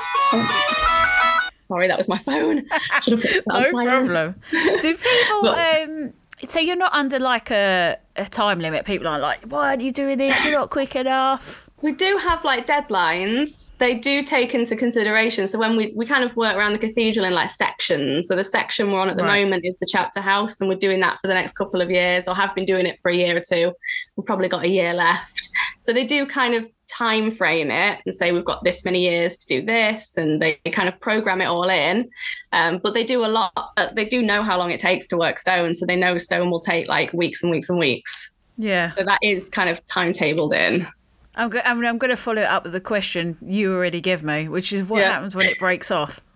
Sorry, 1.65 1.87
that 1.87 1.97
was 1.97 2.09
my 2.09 2.17
phone. 2.17 2.57
no 3.07 3.71
problem. 3.71 4.35
Do 4.81 4.95
people? 4.95 5.41
But, 5.41 5.89
um, 5.89 6.13
so 6.39 6.59
you're 6.59 6.75
not 6.75 6.93
under 6.93 7.19
like 7.19 7.51
a, 7.51 7.97
a 8.15 8.25
time 8.25 8.59
limit. 8.59 8.85
People 8.85 9.07
aren't 9.07 9.23
like, 9.23 9.39
why 9.43 9.69
aren't 9.69 9.81
you 9.81 9.91
doing 9.91 10.17
this? 10.17 10.43
You're 10.43 10.53
not 10.53 10.71
quick 10.71 10.95
enough 10.95 11.64
we 11.85 11.91
do 11.91 12.17
have 12.17 12.43
like 12.43 12.65
deadlines. 12.65 13.77
They 13.77 13.93
do 13.93 14.23
take 14.23 14.55
into 14.55 14.75
consideration. 14.75 15.45
So 15.45 15.59
when 15.59 15.77
we, 15.77 15.93
we 15.95 16.07
kind 16.07 16.23
of 16.23 16.35
work 16.35 16.55
around 16.55 16.73
the 16.73 16.79
cathedral 16.79 17.27
in 17.27 17.35
like 17.35 17.49
sections. 17.49 18.27
So 18.27 18.35
the 18.35 18.43
section 18.43 18.91
we're 18.91 18.99
on 18.99 19.11
at 19.11 19.17
the 19.17 19.23
right. 19.23 19.43
moment 19.43 19.65
is 19.65 19.77
the 19.77 19.87
chapter 19.91 20.19
house 20.19 20.59
and 20.59 20.67
we're 20.67 20.79
doing 20.79 20.99
that 21.01 21.19
for 21.19 21.27
the 21.27 21.35
next 21.35 21.53
couple 21.53 21.81
of 21.81 21.91
years 21.91 22.27
or 22.27 22.33
have 22.33 22.55
been 22.55 22.65
doing 22.65 22.87
it 22.87 22.97
for 23.03 23.11
a 23.11 23.15
year 23.15 23.37
or 23.37 23.39
two. 23.39 23.71
We've 24.15 24.25
probably 24.25 24.47
got 24.47 24.65
a 24.65 24.67
year 24.67 24.95
left. 24.95 25.47
So 25.77 25.93
they 25.93 26.07
do 26.07 26.25
kind 26.25 26.55
of 26.55 26.65
time 26.87 27.29
frame 27.29 27.69
it 27.69 28.01
and 28.03 28.15
say 28.15 28.31
we've 28.31 28.43
got 28.43 28.63
this 28.63 28.83
many 28.83 29.01
years 29.01 29.37
to 29.37 29.59
do 29.59 29.63
this 29.63 30.17
and 30.17 30.41
they 30.41 30.55
kind 30.71 30.89
of 30.89 30.99
program 30.99 31.39
it 31.39 31.45
all 31.45 31.69
in. 31.69 32.09
Um, 32.51 32.79
but 32.79 32.95
they 32.95 33.03
do 33.03 33.23
a 33.23 33.27
lot 33.27 33.51
they 33.93 34.05
do 34.05 34.23
know 34.23 34.41
how 34.41 34.57
long 34.57 34.71
it 34.71 34.79
takes 34.79 35.07
to 35.09 35.17
work 35.17 35.37
stone. 35.37 35.75
So 35.75 35.85
they 35.85 35.97
know 35.97 36.17
stone 36.17 36.49
will 36.49 36.61
take 36.61 36.87
like 36.87 37.13
weeks 37.13 37.43
and 37.43 37.51
weeks 37.51 37.69
and 37.69 37.77
weeks. 37.77 38.39
Yeah. 38.57 38.87
So 38.87 39.03
that 39.03 39.19
is 39.21 39.51
kind 39.51 39.69
of 39.69 39.85
timetabled 39.85 40.53
in 40.53 40.87
I'm, 41.35 41.49
go- 41.49 41.61
I 41.63 41.73
mean, 41.73 41.85
I'm 41.85 41.97
going 41.97 42.09
to 42.09 42.17
follow 42.17 42.41
it 42.41 42.47
up 42.47 42.63
with 42.63 42.73
the 42.73 42.81
question 42.81 43.37
you 43.41 43.73
already 43.73 44.01
give 44.01 44.23
me, 44.23 44.47
which 44.47 44.71
is 44.71 44.87
what 44.87 45.01
yeah. 45.01 45.11
happens 45.11 45.35
when 45.35 45.45
it 45.45 45.59
breaks 45.59 45.91
off. 45.91 46.21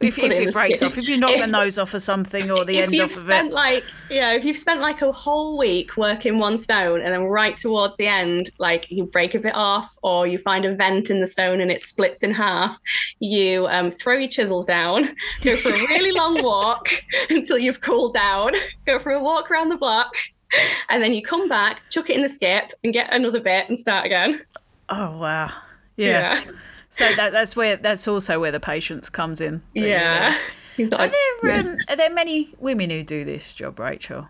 If, 0.00 0.18
if 0.18 0.32
it, 0.32 0.54
breaks 0.54 0.82
off, 0.82 0.96
if 0.96 1.06
you 1.06 1.18
knock 1.18 1.36
the 1.38 1.46
nose 1.46 1.78
off 1.78 1.92
of 1.92 2.00
something 2.00 2.50
or 2.50 2.64
the 2.64 2.78
end 2.78 2.98
off 2.98 3.16
of 3.16 3.28
it. 3.28 3.52
Like, 3.52 3.84
yeah, 4.10 4.32
if 4.32 4.42
you've 4.42 4.56
spent 4.56 4.80
like 4.80 5.02
a 5.02 5.12
whole 5.12 5.58
week 5.58 5.98
working 5.98 6.38
one 6.38 6.56
stone 6.56 7.02
and 7.02 7.12
then 7.12 7.24
right 7.24 7.56
towards 7.56 7.96
the 7.96 8.06
end, 8.06 8.48
like 8.58 8.90
you 8.90 9.04
break 9.04 9.34
a 9.34 9.38
bit 9.38 9.54
off 9.54 9.98
or 10.02 10.26
you 10.26 10.38
find 10.38 10.64
a 10.64 10.74
vent 10.74 11.10
in 11.10 11.20
the 11.20 11.26
stone 11.26 11.60
and 11.60 11.70
it 11.70 11.82
splits 11.82 12.22
in 12.22 12.30
half, 12.30 12.78
you 13.20 13.66
um, 13.68 13.90
throw 13.90 14.14
your 14.14 14.30
chisels 14.30 14.64
down, 14.64 15.08
go 15.42 15.56
for 15.56 15.68
a 15.68 15.88
really 15.88 16.12
long 16.12 16.42
walk 16.42 16.88
until 17.28 17.58
you've 17.58 17.80
cooled 17.80 18.14
down, 18.14 18.52
go 18.86 18.98
for 18.98 19.12
a 19.12 19.22
walk 19.22 19.50
around 19.50 19.68
the 19.68 19.76
block, 19.76 20.16
and 20.90 21.02
then 21.02 21.12
you 21.12 21.22
come 21.22 21.48
back, 21.48 21.82
chuck 21.90 22.10
it 22.10 22.16
in 22.16 22.22
the 22.22 22.28
skip, 22.28 22.72
and 22.84 22.92
get 22.92 23.12
another 23.12 23.40
bit 23.40 23.68
and 23.68 23.78
start 23.78 24.06
again. 24.06 24.40
Oh 24.88 25.18
wow! 25.18 25.52
Yeah. 25.96 26.40
yeah. 26.44 26.52
So 26.88 27.12
that, 27.14 27.32
that's 27.32 27.56
where 27.56 27.76
that's 27.76 28.06
also 28.08 28.40
where 28.40 28.52
the 28.52 28.60
patience 28.60 29.10
comes 29.10 29.40
in. 29.40 29.62
Yeah. 29.74 30.36
Are 30.78 31.08
there 31.08 31.58
um, 31.58 31.78
are 31.88 31.96
there 31.96 32.10
many 32.10 32.54
women 32.58 32.90
who 32.90 33.02
do 33.02 33.24
this 33.24 33.54
job, 33.54 33.78
Rachael? 33.78 34.28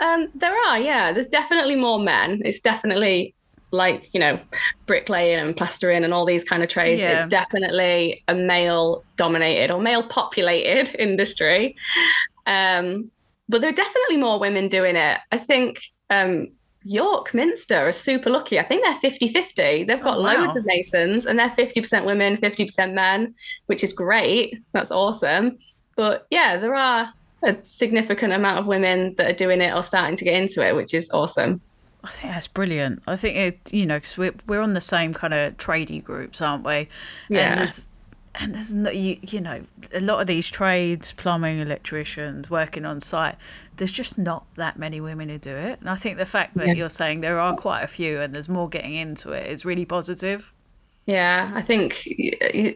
Um, 0.00 0.28
there 0.34 0.54
are, 0.66 0.78
yeah. 0.78 1.12
There's 1.12 1.26
definitely 1.26 1.76
more 1.76 2.00
men. 2.00 2.40
It's 2.46 2.60
definitely 2.60 3.34
like 3.72 4.12
you 4.12 4.20
know 4.20 4.38
bricklaying 4.86 5.40
and 5.40 5.56
plastering 5.56 6.04
and 6.04 6.12
all 6.14 6.24
these 6.24 6.44
kind 6.44 6.62
of 6.62 6.68
trades 6.68 7.00
yeah. 7.00 7.22
it's 7.22 7.28
definitely 7.28 8.22
a 8.28 8.34
male 8.34 9.02
dominated 9.16 9.72
or 9.72 9.80
male 9.80 10.02
populated 10.02 10.94
industry 10.98 11.74
um 12.46 13.10
but 13.48 13.60
there 13.60 13.70
are 13.70 13.74
definitely 13.74 14.16
more 14.18 14.38
women 14.38 14.68
doing 14.68 14.96
it. 14.96 15.18
I 15.30 15.36
think 15.38 15.80
um, 16.10 16.48
York 16.84 17.34
Minster 17.34 17.86
are 17.88 17.92
super 17.92 18.30
lucky. 18.30 18.58
I 18.58 18.62
think 18.62 18.84
they're 18.84 18.94
50 18.94 19.28
50. 19.28 19.84
They've 19.84 20.02
got 20.02 20.18
Oh, 20.18 20.22
wow. 20.22 20.40
loads 20.40 20.56
of 20.56 20.64
Masons 20.66 21.26
and 21.26 21.38
they're 21.38 21.48
50% 21.50 22.04
women, 22.04 22.36
50% 22.36 22.94
men, 22.94 23.34
which 23.66 23.84
is 23.84 23.92
great. 23.92 24.58
That's 24.72 24.90
awesome. 24.90 25.56
But 25.96 26.26
yeah, 26.30 26.56
there 26.56 26.74
are 26.74 27.12
a 27.44 27.56
significant 27.62 28.32
amount 28.32 28.58
of 28.58 28.66
women 28.66 29.14
that 29.16 29.30
are 29.30 29.34
doing 29.36 29.60
it 29.60 29.74
or 29.74 29.82
starting 29.82 30.16
to 30.16 30.24
get 30.24 30.34
into 30.40 30.66
it, 30.66 30.74
which 30.74 30.94
is 30.94 31.10
awesome. 31.12 31.60
I 32.04 32.08
think 32.08 32.32
that's 32.32 32.48
brilliant. 32.48 33.00
I 33.06 33.14
think 33.14 33.36
it, 33.36 33.72
you 33.72 33.86
know, 33.86 33.96
because 33.98 34.18
we're 34.18 34.34
we're 34.48 34.60
on 34.60 34.72
the 34.72 34.80
same 34.80 35.14
kind 35.14 35.32
of 35.32 35.56
tradie 35.56 36.02
groups, 36.02 36.42
aren't 36.42 36.64
we? 36.64 36.88
Yeah. 37.28 37.50
And 37.50 37.58
there's, 37.60 37.90
and 38.34 38.54
there's 38.54 38.74
no, 38.74 38.90
you, 38.90 39.18
you 39.22 39.40
know, 39.40 39.62
a 39.92 40.00
lot 40.00 40.20
of 40.20 40.26
these 40.26 40.48
trades, 40.50 41.12
plumbing, 41.12 41.58
electricians, 41.58 42.48
working 42.50 42.84
on 42.84 43.00
site. 43.00 43.36
There's 43.76 43.92
just 43.92 44.16
not 44.18 44.44
that 44.56 44.78
many 44.78 45.00
women 45.00 45.28
who 45.28 45.38
do 45.38 45.54
it, 45.54 45.80
and 45.80 45.88
I 45.90 45.96
think 45.96 46.18
the 46.18 46.26
fact 46.26 46.54
that 46.56 46.68
Yeah. 46.68 46.74
you're 46.74 46.88
saying 46.88 47.20
there 47.20 47.38
are 47.38 47.56
quite 47.56 47.82
a 47.82 47.86
few 47.86 48.20
and 48.20 48.34
there's 48.34 48.48
more 48.48 48.68
getting 48.68 48.94
into 48.94 49.32
it 49.32 49.46
is 49.50 49.64
really 49.64 49.84
positive. 49.84 50.52
Yeah, 51.04 51.50
I 51.52 51.62
think 51.62 52.06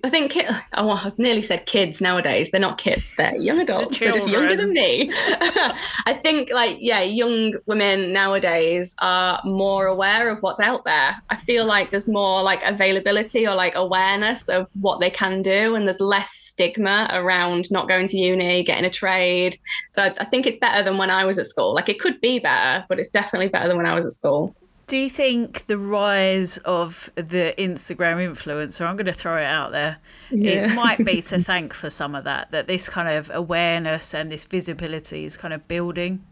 I 0.02 0.10
think 0.10 0.36
oh, 0.74 0.90
I 0.90 1.08
nearly 1.16 1.42
said 1.42 1.64
kids 1.66 2.00
nowadays. 2.00 2.50
They're 2.50 2.60
not 2.60 2.76
kids; 2.76 3.14
they're 3.14 3.36
young 3.36 3.60
adults. 3.66 4.00
They're 4.00 4.10
just 4.10 4.28
younger 4.28 4.56
than 4.56 4.72
me. 4.72 5.10
I 5.14 6.12
think, 6.12 6.50
like, 6.52 6.76
yeah, 6.80 7.02
young 7.02 7.54
women 7.66 8.12
nowadays 8.12 8.96
are 9.00 9.40
more 9.44 9.86
aware 9.86 10.28
of 10.28 10.42
what's 10.42 10.58
out 10.58 10.84
there. 10.84 11.14
I 11.30 11.36
feel 11.36 11.66
like 11.66 11.92
there's 11.92 12.08
more 12.08 12.42
like 12.42 12.64
availability 12.64 13.46
or 13.46 13.54
like 13.54 13.76
awareness 13.76 14.48
of 14.48 14.68
what 14.80 14.98
they 14.98 15.10
can 15.10 15.40
do, 15.40 15.76
and 15.76 15.86
there's 15.86 16.00
less 16.00 16.30
stigma 16.30 17.08
around 17.12 17.70
not 17.70 17.86
going 17.86 18.08
to 18.08 18.16
uni, 18.16 18.64
getting 18.64 18.84
a 18.84 18.90
trade. 18.90 19.56
So 19.92 20.02
I, 20.02 20.06
I 20.06 20.24
think 20.24 20.46
it's 20.46 20.56
better 20.56 20.82
than 20.82 20.98
when 20.98 21.12
I 21.12 21.24
was 21.24 21.38
at 21.38 21.46
school. 21.46 21.74
Like, 21.74 21.88
it 21.88 22.00
could 22.00 22.20
be 22.20 22.40
better, 22.40 22.84
but 22.88 22.98
it's 22.98 23.10
definitely 23.10 23.48
better 23.48 23.68
than 23.68 23.76
when 23.76 23.86
I 23.86 23.94
was 23.94 24.04
at 24.04 24.12
school. 24.12 24.56
Do 24.87 24.96
you 24.96 25.09
think 25.09 25.66
the 25.66 25.79
rise 25.79 26.59
of 26.59 27.11
the 27.16 27.53
Instagram 27.59 28.18
influencer, 28.25 28.87
I'm 28.87 28.94
going 28.96 29.07
to 29.07 29.12
throw 29.12 29.37
it 29.37 29.44
out 29.44 29.72
there, 29.72 29.96
Yeah. 30.31 30.70
it 30.72 30.77
might 30.77 31.05
be 31.05 31.20
to 31.22 31.38
thank 31.42 31.75
for 31.75 31.90
some 31.90 32.14
of 32.14 32.22
that, 32.25 32.53
that 32.53 32.68
this 32.68 32.88
kind 32.88 33.09
of 33.09 33.29
awareness 33.35 34.14
and 34.14 34.31
this 34.31 34.44
visibility 34.44 35.25
is 35.25 35.37
kind 35.37 35.53
of 35.53 35.66
building? 35.66 36.25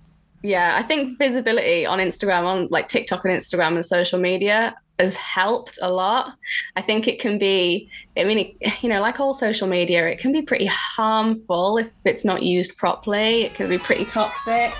Yeah, 0.43 0.77
I 0.79 0.83
think 0.83 1.19
visibility 1.19 1.85
on 1.85 1.99
Instagram, 1.99 2.45
on 2.45 2.69
like 2.71 2.87
TikTok 2.87 3.25
and 3.25 3.35
Instagram 3.35 3.75
and 3.75 3.85
social 3.85 4.21
media 4.21 4.77
has 5.01 5.17
helped 5.17 5.79
a 5.83 5.90
lot. 5.90 6.37
I 6.77 6.81
think 6.81 7.09
it 7.09 7.19
can 7.19 7.38
be, 7.38 7.88
I 8.17 8.23
mean, 8.23 8.38
it, 8.61 8.83
you 8.85 8.88
know, 8.88 9.01
like 9.01 9.19
all 9.19 9.35
social 9.35 9.67
media, 9.67 10.07
it 10.07 10.19
can 10.21 10.31
be 10.31 10.43
pretty 10.43 10.67
harmful 10.71 11.79
if 11.79 11.93
it's 12.05 12.25
not 12.25 12.45
used 12.45 12.77
properly. 12.77 13.43
It 13.43 13.55
can 13.55 13.69
be 13.69 13.79
pretty 13.79 14.05
toxic. 14.05 14.73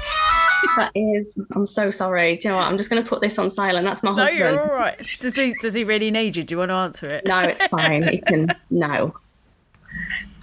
That 0.77 0.91
is, 0.95 1.45
I'm 1.55 1.67
so 1.67 1.91
sorry. 1.91 2.37
Do 2.37 2.49
you 2.49 2.53
know 2.53 2.59
what? 2.59 2.67
I'm 2.67 2.77
just 2.77 2.91
going 2.91 3.03
to 3.03 3.09
put 3.09 3.21
this 3.21 3.39
on 3.39 3.51
silent. 3.51 3.87
That's 3.87 4.03
my 4.03 4.11
No, 4.11 4.17
husband. 4.17 4.39
you're 4.39 4.61
all 4.61 4.79
right. 4.79 5.01
Does 5.21 5.37
he, 5.37 5.55
does 5.61 5.75
he 5.75 5.85
really 5.85 6.11
need 6.11 6.37
you? 6.37 6.45
Do 6.45 6.55
you 6.55 6.59
want 6.59 6.71
to 6.71 6.75
answer 6.75 7.07
it? 7.07 7.25
No, 7.27 7.41
it's 7.41 7.65
fine. 7.67 8.03
He 8.09 8.19
can, 8.21 8.53
no. 8.71 9.15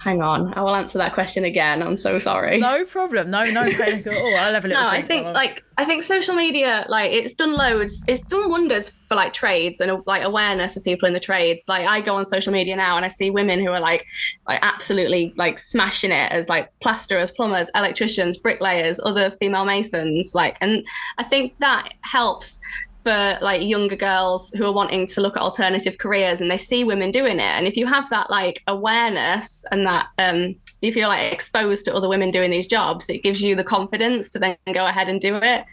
Hang 0.02 0.20
on. 0.20 0.52
I 0.54 0.62
will 0.62 0.74
answer 0.74 0.98
that 0.98 1.12
question 1.12 1.44
again. 1.44 1.82
I'm 1.82 1.96
so 1.96 2.18
sorry. 2.18 2.58
No 2.58 2.84
problem. 2.84 3.30
No, 3.30 3.44
no 3.44 3.62
panic 3.62 4.06
at 4.06 4.16
all. 4.16 4.36
I'll 4.36 4.54
have 4.54 4.64
a 4.64 4.68
little 4.68 4.82
no, 4.82 4.88
I 4.88 5.00
think 5.00 5.22
think 5.24 5.34
like 5.34 5.64
I 5.78 5.84
think 5.84 6.02
social 6.02 6.34
media 6.34 6.84
like 6.88 7.12
it's 7.12 7.34
done 7.34 7.54
loads. 7.54 8.04
It's 8.08 8.22
done 8.22 8.50
wonders 8.50 8.90
for 9.08 9.14
like 9.14 9.32
trades 9.32 9.80
and 9.80 10.02
like 10.06 10.24
awareness 10.24 10.76
of 10.76 10.84
people 10.84 11.06
in 11.06 11.14
the 11.14 11.20
trades. 11.20 11.64
Like 11.68 11.86
I 11.86 12.00
go 12.00 12.16
on 12.16 12.24
social 12.24 12.52
media 12.52 12.76
now 12.76 12.96
and 12.96 13.04
I 13.04 13.08
see 13.08 13.30
women 13.30 13.60
who 13.60 13.70
are 13.70 13.80
like 13.80 14.04
like 14.48 14.58
absolutely 14.62 15.32
like 15.36 15.58
smashing 15.58 16.10
it 16.10 16.32
as 16.32 16.48
like 16.48 16.68
plasterers, 16.80 17.30
plumbers, 17.30 17.70
electricians, 17.74 18.38
bricklayers, 18.38 19.00
other 19.04 19.30
female 19.30 19.64
masons. 19.64 20.32
Like, 20.34 20.58
and 20.60 20.84
I 21.18 21.22
think 21.22 21.58
that 21.58 21.94
helps 22.02 22.60
for 23.02 23.38
like 23.40 23.62
younger 23.62 23.96
girls 23.96 24.50
who 24.56 24.64
are 24.66 24.72
wanting 24.72 25.06
to 25.06 25.20
look 25.20 25.36
at 25.36 25.42
alternative 25.42 25.98
careers 25.98 26.40
and 26.40 26.50
they 26.50 26.56
see 26.56 26.84
women 26.84 27.10
doing 27.10 27.36
it 27.38 27.42
and 27.42 27.66
if 27.66 27.76
you 27.76 27.86
have 27.86 28.08
that 28.10 28.30
like 28.30 28.62
awareness 28.66 29.64
and 29.72 29.86
that 29.86 30.08
um 30.18 30.54
if 30.82 30.96
you're 30.96 31.08
like 31.08 31.32
exposed 31.32 31.84
to 31.84 31.94
other 31.94 32.08
women 32.08 32.30
doing 32.30 32.50
these 32.50 32.66
jobs 32.66 33.08
it 33.08 33.22
gives 33.22 33.42
you 33.42 33.54
the 33.54 33.64
confidence 33.64 34.32
to 34.32 34.38
then 34.38 34.56
go 34.72 34.86
ahead 34.86 35.08
and 35.08 35.20
do 35.20 35.36
it 35.36 35.64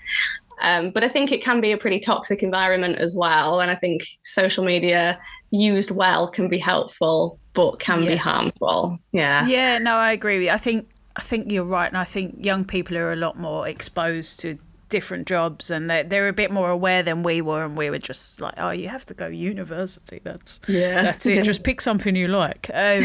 um, 0.62 0.92
but 0.92 1.06
I 1.06 1.08
think 1.08 1.32
it 1.32 1.42
can 1.42 1.62
be 1.62 1.72
a 1.72 1.78
pretty 1.78 2.00
toxic 2.00 2.44
environment 2.44 2.98
as 2.98 3.16
well. 3.16 3.62
And 3.62 3.72
I 3.72 3.76
think 3.76 4.02
social 4.24 4.66
media 4.66 5.18
used 5.52 5.90
well 5.90 6.28
can 6.28 6.50
be 6.50 6.58
helpful, 6.58 7.40
but 7.54 7.80
can 7.80 8.04
Yeah. 8.04 8.10
be 8.10 8.16
harmful. 8.18 9.00
Yeah. 9.14 9.48
Yeah, 9.48 9.78
no, 9.78 9.96
I 9.96 10.12
agree 10.12 10.36
with 10.38 10.48
you. 10.48 10.52
I 10.52 10.58
think 10.58 10.90
I 11.16 11.22
think 11.22 11.50
you're 11.50 11.64
right, 11.64 11.88
and 11.88 11.98
I 11.98 12.04
think 12.04 12.44
young 12.46 12.66
people 12.66 12.98
are 12.98 13.14
a 13.14 13.16
lot 13.16 13.38
more 13.40 13.70
exposed 13.70 14.42
to 14.42 14.58
different 14.90 15.28
jobs, 15.28 15.72
and 15.72 15.90
they're 15.90 16.04
they're 16.04 16.28
a 16.28 16.34
bit 16.34 16.52
more 16.52 16.70
aware 16.70 17.04
than 17.04 17.24
we 17.24 17.42
were, 17.42 17.64
and 17.64 17.78
we 17.78 17.90
were 17.90 18.00
just 18.00 18.42
like, 18.42 18.56
oh, 18.58 18.72
you 18.72 18.90
have 18.90 19.06
to 19.06 19.14
go 19.14 19.28
university. 19.28 20.20
That's 20.24 20.60
Yeah. 20.68 21.02
that's 21.04 21.26
it. 21.26 21.44
Just 21.46 21.64
pick 21.70 21.82
something 21.82 22.16
you 22.16 22.28
like. 22.28 22.70
Um, 22.74 23.04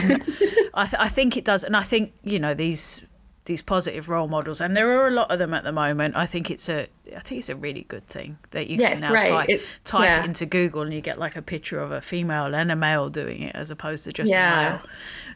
I 0.74 0.86
th- 0.86 1.00
I 1.00 1.08
think 1.08 1.36
it 1.36 1.44
does, 1.44 1.64
and 1.64 1.76
I 1.76 1.82
think 1.82 2.12
you 2.22 2.38
know 2.38 2.54
these 2.54 3.02
these 3.46 3.60
positive 3.60 4.08
role 4.08 4.26
models, 4.26 4.60
and 4.60 4.74
there 4.74 4.90
are 4.98 5.06
a 5.06 5.10
lot 5.10 5.30
of 5.30 5.38
them 5.38 5.52
at 5.52 5.64
the 5.64 5.72
moment. 5.72 6.16
I 6.16 6.24
think 6.26 6.50
it's 6.50 6.68
a 6.68 6.86
I 7.14 7.20
think 7.20 7.40
it's 7.40 7.50
a 7.50 7.54
really 7.56 7.82
good 7.82 8.06
thing 8.06 8.38
that 8.52 8.68
you 8.68 8.78
Yeah, 8.78 8.92
can 8.92 9.00
now 9.02 9.10
great. 9.10 9.26
type 9.28 9.48
It's- 9.50 9.70
type 9.84 10.04
yeah. 10.06 10.22
it 10.22 10.24
into 10.24 10.46
Google 10.46 10.80
and 10.82 10.94
you 10.94 11.02
get 11.02 11.18
like 11.18 11.36
a 11.36 11.42
picture 11.42 11.78
of 11.78 11.92
a 11.92 12.00
female 12.00 12.54
and 12.54 12.72
a 12.72 12.76
male 12.76 13.10
doing 13.10 13.42
it 13.42 13.54
as 13.54 13.70
opposed 13.70 14.04
to 14.06 14.12
just 14.14 14.32
a 14.32 14.34
male. 14.34 14.80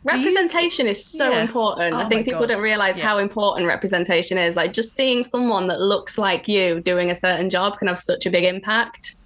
Do 0.06 0.16
Representation 0.16 0.86
is 0.86 1.04
so 1.04 1.30
Yeah. 1.30 1.42
important. 1.42 1.94
Oh 1.94 1.98
I 1.98 2.04
think 2.06 2.24
people 2.24 2.40
God. 2.40 2.50
don't 2.54 2.62
realize 2.62 2.98
Yeah. 2.98 3.04
how 3.04 3.18
important 3.18 3.66
representation 3.68 4.38
is. 4.38 4.56
Like 4.56 4.72
just 4.72 4.96
seeing 4.96 5.22
someone 5.22 5.68
that 5.68 5.80
looks 5.80 6.16
like 6.16 6.48
you 6.48 6.80
doing 6.80 7.10
a 7.10 7.14
certain 7.14 7.50
job 7.50 7.78
can 7.78 7.88
have 7.88 7.98
such 7.98 8.24
a 8.24 8.30
big 8.30 8.44
impact. 8.44 9.16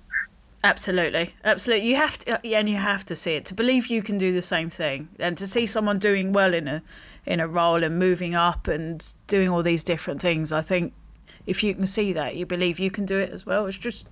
Absolutely, 0.64 1.34
absolutely. 1.44 1.88
You 1.88 1.96
have 1.96 2.18
to, 2.18 2.46
and 2.46 2.68
you 2.68 2.76
have 2.76 3.04
to 3.06 3.16
see 3.16 3.34
it 3.34 3.44
to 3.46 3.54
believe 3.54 3.88
you 3.88 4.02
can 4.02 4.16
do 4.16 4.32
the 4.32 4.42
same 4.42 4.70
thing, 4.70 5.08
and 5.18 5.36
to 5.38 5.46
see 5.46 5.66
someone 5.66 5.98
doing 5.98 6.32
well 6.32 6.54
in 6.54 6.68
a 6.68 6.82
in 7.26 7.40
a 7.40 7.48
role 7.48 7.82
and 7.82 7.98
moving 7.98 8.34
up 8.34 8.68
and 8.68 9.14
doing 9.26 9.48
all 9.48 9.62
these 9.62 9.82
different 9.84 10.20
things. 10.20 10.52
I 10.52 10.60
think 10.62 10.92
if 11.46 11.64
you 11.64 11.74
can 11.74 11.86
see 11.86 12.12
that, 12.12 12.36
you 12.36 12.46
believe 12.46 12.78
you 12.78 12.90
can 12.90 13.04
do 13.06 13.18
it 13.18 13.30
as 13.30 13.44
well. 13.44 13.66
It's 13.66 13.76
just 13.78 14.08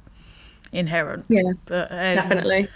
inherent. 0.72 1.24
Yeah. 1.28 1.52
But 1.66 1.90
um, 1.92 1.96
Definitely. 2.16 2.68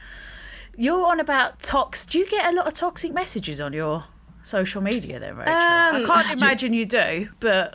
you're 0.76 1.06
on 1.06 1.18
about 1.20 1.58
tox. 1.60 2.06
Do 2.06 2.18
you 2.18 2.28
get 2.28 2.52
a 2.52 2.56
lot 2.56 2.66
of 2.68 2.74
toxic 2.74 3.12
messages 3.12 3.60
on 3.60 3.72
your 3.72 4.04
social 4.42 4.82
media 4.82 5.18
then, 5.18 5.36
Rachael? 5.36 5.54
I 5.54 5.90
Um, 6.00 6.06
can't 6.06 6.32
imagine 6.40 6.72
you 6.72 6.86
do, 6.86 7.28
but 7.40 7.74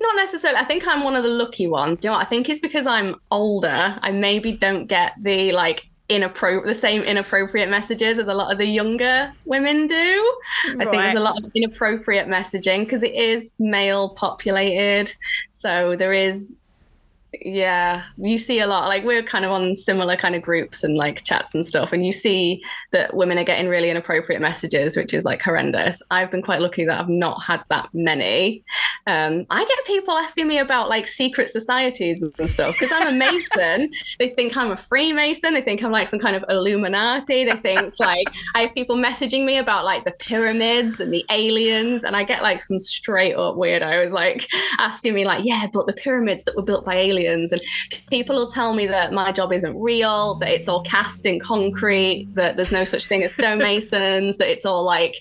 Not 0.00 0.16
necessarily. 0.16 0.60
I 0.60 0.64
think 0.64 0.86
I'm 0.86 1.02
one 1.02 1.16
of 1.16 1.24
the 1.24 1.28
lucky 1.28 1.66
ones. 1.66 2.00
Do 2.00 2.08
you 2.08 2.12
know 2.12 2.18
what? 2.18 2.26
I 2.26 2.28
think 2.28 2.48
it's 2.48 2.60
because 2.60 2.86
I'm 2.86 3.16
older. 3.30 3.98
I 4.00 4.10
maybe 4.12 4.52
don't 4.52 4.86
get 4.86 5.14
the 5.20 5.52
like 5.52 5.88
inappro 6.08 6.64
the 6.64 6.74
same 6.74 7.02
inappropriate 7.02 7.68
messages 7.68 8.18
as 8.18 8.28
a 8.28 8.34
lot 8.34 8.50
of 8.50 8.58
the 8.58 8.66
younger 8.66 9.32
women 9.44 9.86
do. 9.86 10.38
I 10.66 10.84
think 10.84 10.92
there's 10.92 11.14
a 11.14 11.20
lot 11.20 11.42
of 11.42 11.50
inappropriate 11.54 12.28
messaging 12.28 12.80
because 12.80 13.02
it 13.02 13.14
is 13.14 13.54
male 13.58 14.10
populated. 14.10 15.12
So 15.50 15.96
there 15.96 16.12
is 16.12 16.56
yeah, 17.42 18.04
you 18.16 18.38
see 18.38 18.60
a 18.60 18.66
lot 18.66 18.88
like 18.88 19.04
we're 19.04 19.22
kind 19.22 19.44
of 19.44 19.50
on 19.50 19.74
similar 19.74 20.16
kind 20.16 20.34
of 20.34 20.42
groups 20.42 20.82
and 20.82 20.96
like 20.96 21.24
chats 21.24 21.54
and 21.54 21.64
stuff 21.64 21.92
and 21.92 22.04
you 22.04 22.12
see 22.12 22.62
that 22.92 23.14
women 23.14 23.38
are 23.38 23.44
getting 23.44 23.68
really 23.68 23.90
inappropriate 23.90 24.40
messages 24.40 24.96
which 24.96 25.12
is 25.12 25.24
like 25.24 25.42
horrendous. 25.42 26.02
I've 26.10 26.30
been 26.30 26.42
quite 26.42 26.60
lucky 26.60 26.84
that 26.86 27.00
I've 27.00 27.08
not 27.08 27.42
had 27.42 27.62
that 27.68 27.88
many. 27.92 28.64
Um, 29.06 29.46
I 29.50 29.64
get 29.64 29.86
people 29.86 30.14
asking 30.14 30.48
me 30.48 30.58
about 30.58 30.88
like 30.88 31.06
secret 31.06 31.48
societies 31.48 32.22
and 32.22 32.50
stuff 32.50 32.74
because 32.74 32.92
I'm 32.92 33.08
a 33.08 33.12
Mason. 33.12 33.90
they 34.18 34.28
think 34.28 34.56
I'm 34.56 34.70
a 34.70 34.76
Freemason. 34.76 35.54
They 35.54 35.62
think 35.62 35.82
I'm 35.82 35.92
like 35.92 36.08
some 36.08 36.18
kind 36.18 36.36
of 36.36 36.44
Illuminati. 36.48 37.44
They 37.44 37.56
think 37.56 37.94
like 37.98 38.28
I 38.54 38.60
have 38.60 38.74
people 38.74 38.96
messaging 38.96 39.44
me 39.44 39.58
about 39.58 39.84
like 39.84 40.04
the 40.04 40.12
pyramids 40.12 41.00
and 41.00 41.12
the 41.12 41.24
aliens, 41.30 42.04
and 42.04 42.16
I 42.16 42.24
get 42.24 42.42
like 42.42 42.60
some 42.60 42.78
straight 42.78 43.34
up 43.34 43.56
weirdos 43.56 44.12
like 44.12 44.46
asking 44.78 45.14
me 45.14 45.24
like, 45.24 45.44
yeah, 45.44 45.66
but 45.72 45.86
the 45.86 45.94
pyramids 45.94 46.44
that 46.44 46.56
were 46.56 46.62
built 46.62 46.84
by 46.84 46.94
aliens, 46.94 47.17
and 47.26 47.48
people 48.10 48.36
will 48.36 48.48
tell 48.48 48.74
me 48.74 48.86
that 48.86 49.12
my 49.12 49.32
job 49.32 49.52
isn't 49.52 49.78
real, 49.80 50.34
that 50.36 50.48
it's 50.48 50.68
all 50.68 50.82
cast 50.82 51.26
in 51.26 51.40
concrete, 51.40 52.28
that 52.34 52.56
there's 52.56 52.72
no 52.72 52.84
such 52.84 53.06
thing 53.06 53.22
as 53.22 53.36
stonemasons, 53.36 54.36
that 54.38 54.50
it's 54.50 54.66
all 54.66 54.84
like 54.84 55.16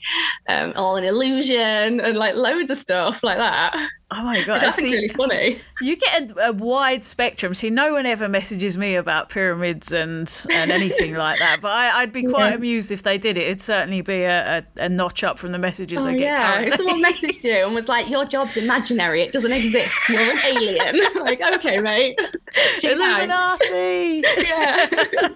um, 0.50 0.74
all 0.76 0.96
an 0.96 1.04
illusion, 1.04 2.00
and 2.00 2.18
like 2.18 2.36
loads 2.36 2.70
of 2.70 2.78
stuff 2.78 3.24
like 3.24 3.38
that. 3.38 3.76
Oh 4.12 4.24
my 4.24 4.44
god, 4.46 4.56
Which 4.56 4.64
I 4.64 4.72
think 4.72 4.88
see- 4.88 4.94
really 4.96 5.08
funny. 5.10 5.60
You 5.82 5.96
get 5.98 6.32
a, 6.38 6.48
a 6.50 6.54
wide 6.54 7.04
spectrum. 7.04 7.54
See, 7.54 7.70
no 7.70 7.94
one 7.94 8.06
ever 8.06 8.28
messages 8.30 8.78
me 8.78 8.96
about 8.96 9.30
pyramids 9.30 9.92
and, 9.92 10.32
and 10.52 10.72
anything 10.72 11.16
like 11.18 11.40
that. 11.40 11.60
But 11.62 11.72
I, 11.72 12.02
I'd 12.02 12.14
be 12.14 12.24
quite 12.24 12.50
Yeah. 12.50 12.56
amused 12.56 12.92
if 12.92 13.04
they 13.04 13.18
did 13.18 13.38
it. 13.38 13.44
It'd 13.44 13.60
certainly 13.62 14.02
be 14.02 14.24
a, 14.24 14.60
a, 14.80 14.84
a 14.86 14.90
notch 14.90 15.24
up 15.24 15.38
from 15.38 15.52
the 15.52 15.60
messages 15.60 16.06
Oh 16.06 16.08
I 16.08 16.14
get 16.14 16.22
yeah, 16.22 16.48
currently. 16.54 16.68
if 16.68 16.74
someone 16.76 17.04
messaged 17.04 17.44
you 17.44 17.66
and 17.66 17.76
was 17.76 17.88
like, 17.90 18.10
"Your 18.10 18.26
job's 18.26 18.56
imaginary; 18.58 19.22
it 19.22 19.34
doesn't 19.34 19.52
exist. 19.52 20.08
You're 20.10 20.22
an 20.22 20.40
alien." 20.46 21.00
like, 21.22 21.42
okay, 21.42 21.80
mate. 21.80 22.20
Illuminati. 22.84 24.24
Yeah. 24.38 25.30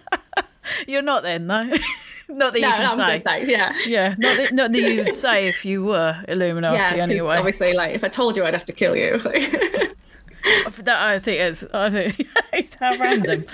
You're 0.88 1.02
not 1.02 1.24
then, 1.24 1.48
though. 1.48 1.70
Not 2.38 2.54
that 2.54 2.60
you 2.60 2.66
can 2.66 2.84
no, 2.84 2.96
say. 2.96 3.02
I'm 3.02 3.12
good, 3.12 3.24
thanks. 3.24 3.50
Yeah. 3.50 3.74
Yeah, 3.86 4.16
not 4.18 4.38
that, 4.38 4.54
not 4.54 4.72
that 4.72 4.80
you 4.82 5.04
would 5.04 5.16
say 5.28 5.48
if 5.48 5.66
you 5.66 5.84
were 5.84 6.24
Illuminati 6.28 6.78
Yeah, 6.78 7.04
anyway. 7.04 7.38
obviously, 7.38 7.74
like, 7.74 7.94
if 7.96 8.04
I 8.04 8.08
told 8.08 8.38
you, 8.38 8.46
I'd 8.46 8.54
have 8.54 8.66
to 8.66 8.74
kill 8.74 8.96
you. 8.96 9.20
that 10.84 10.98
I 10.98 11.20
think 11.20 11.40
it's. 11.40 11.66
I 11.74 11.90
think 11.90 12.28
it's 12.54 12.76
how 12.76 12.96
random. 12.98 13.46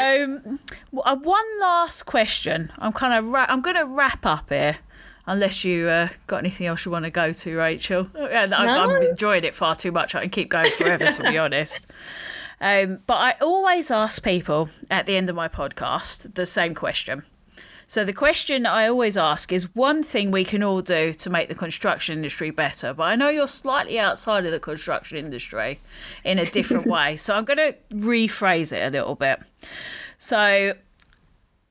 Um, 0.00 0.58
uh, 1.04 1.16
one 1.16 1.60
last 1.60 2.04
question. 2.04 2.72
I'm 2.78 2.92
kind 2.92 3.14
of. 3.14 3.26
Ra- 3.26 3.46
I'm 3.48 3.60
going 3.60 3.76
to 3.76 3.86
wrap 3.86 4.24
up 4.24 4.48
here, 4.48 4.78
unless 5.26 5.64
you 5.64 5.88
uh, 5.88 6.08
got 6.26 6.38
anything 6.38 6.66
else 6.66 6.84
you 6.84 6.90
want 6.90 7.04
to 7.04 7.10
go 7.10 7.32
to, 7.32 7.56
Rachael. 7.56 8.08
Yeah, 8.14 8.46
no. 8.46 8.56
I'm 8.56 9.02
enjoying 9.02 9.44
it 9.44 9.54
far 9.54 9.76
too 9.76 9.92
much. 9.92 10.14
I 10.14 10.22
can 10.22 10.30
keep 10.30 10.48
going 10.48 10.70
forever, 10.72 11.12
to 11.12 11.22
be 11.22 11.38
honest. 11.38 11.92
Um, 12.60 12.96
but 13.08 13.14
I 13.14 13.34
always 13.40 13.90
ask 13.90 14.22
people 14.22 14.68
at 14.88 15.06
the 15.06 15.16
end 15.16 15.28
of 15.28 15.34
my 15.34 15.48
podcast 15.48 16.34
the 16.34 16.46
same 16.46 16.74
question. 16.76 17.24
So 17.92 18.06
the 18.06 18.14
question 18.14 18.64
I 18.64 18.88
always 18.88 19.18
ask 19.18 19.52
is 19.52 19.74
one 19.74 20.02
thing 20.02 20.30
we 20.30 20.44
can 20.44 20.62
all 20.62 20.80
do 20.80 21.12
to 21.12 21.28
make 21.28 21.50
the 21.50 21.54
construction 21.54 22.16
industry 22.16 22.48
better. 22.48 22.94
But 22.94 23.02
I 23.02 23.16
know 23.16 23.28
you're 23.28 23.46
slightly 23.46 23.98
outside 23.98 24.46
of 24.46 24.50
the 24.50 24.58
construction 24.58 25.18
industry 25.18 25.76
in 26.24 26.38
a 26.38 26.46
different 26.46 26.86
way. 26.96 27.18
So 27.18 27.36
I'm 27.36 27.44
going 27.44 27.58
to 27.58 27.76
rephrase 27.90 28.72
it 28.72 28.82
a 28.82 28.88
little 28.88 29.14
bit. 29.14 29.42
So 30.16 30.72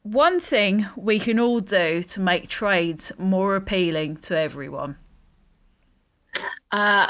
one 0.03 0.39
thing 0.39 0.85
we 0.95 1.17
can 1.17 1.39
all 1.39 1.59
do 1.59 2.03
to 2.03 2.21
make 2.21 2.49
trades 2.49 3.11
more 3.17 3.55
appealing 3.55 4.17
to 4.17 4.37
everyone. 4.37 4.97
Uh, 6.71 7.07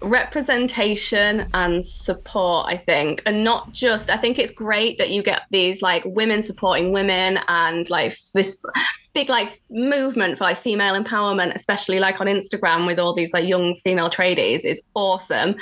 representation 0.00 1.48
and 1.54 1.84
support 1.84 2.66
i 2.68 2.76
think. 2.76 3.22
And 3.26 3.44
not 3.44 3.72
just 3.72 4.10
i 4.10 4.16
think 4.16 4.38
it's 4.38 4.52
great 4.52 4.98
that 4.98 5.10
you 5.10 5.22
get 5.22 5.42
these 5.50 5.82
like 5.82 6.02
women 6.06 6.42
supporting 6.42 6.92
women 6.92 7.38
and 7.48 7.88
like 7.90 8.16
this 8.34 8.64
big 9.12 9.28
like 9.28 9.56
movement 9.70 10.38
for 10.38 10.44
like 10.44 10.56
female 10.56 11.00
empowerment 11.00 11.54
especially 11.54 12.00
like 12.00 12.20
on 12.20 12.26
instagram 12.26 12.86
with 12.86 12.98
all 12.98 13.14
these 13.14 13.32
like 13.32 13.46
young 13.46 13.74
female 13.76 14.10
tradies 14.10 14.64
is 14.64 14.82
awesome. 14.94 15.54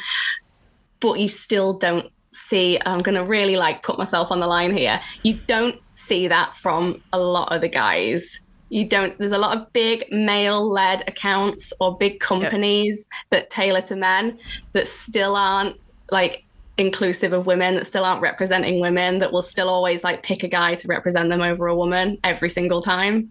But 1.00 1.18
you 1.18 1.28
still 1.28 1.72
don't 1.78 2.10
see 2.30 2.78
i'm 2.86 3.00
going 3.00 3.14
to 3.14 3.24
really 3.24 3.56
like 3.56 3.82
put 3.82 3.98
myself 3.98 4.32
on 4.32 4.40
the 4.40 4.46
line 4.46 4.74
here 4.74 4.98
you 5.22 5.34
don't 5.46 5.78
see 5.92 6.28
that 6.28 6.54
from 6.56 7.02
a 7.12 7.18
lot 7.18 7.52
of 7.54 7.60
the 7.60 7.68
guys 7.68 8.46
you 8.72 8.84
don't 8.84 9.18
there's 9.18 9.32
a 9.32 9.38
lot 9.38 9.56
of 9.56 9.70
big 9.74 10.04
male 10.10 10.66
led 10.66 11.06
accounts 11.06 11.74
or 11.78 11.96
big 11.98 12.20
companies 12.20 13.06
yep. 13.12 13.30
that 13.30 13.50
tailor 13.50 13.82
to 13.82 13.94
men 13.94 14.38
that 14.72 14.86
still 14.86 15.36
aren't 15.36 15.76
like 16.10 16.44
inclusive 16.78 17.34
of 17.34 17.46
women 17.46 17.74
that 17.74 17.86
still 17.86 18.04
aren't 18.04 18.22
representing 18.22 18.80
women 18.80 19.18
that 19.18 19.30
will 19.30 19.42
still 19.42 19.68
always 19.68 20.02
like 20.02 20.22
pick 20.22 20.42
a 20.42 20.48
guy 20.48 20.74
to 20.74 20.88
represent 20.88 21.28
them 21.28 21.42
over 21.42 21.66
a 21.66 21.76
woman 21.76 22.16
every 22.24 22.48
single 22.48 22.80
time. 22.80 23.30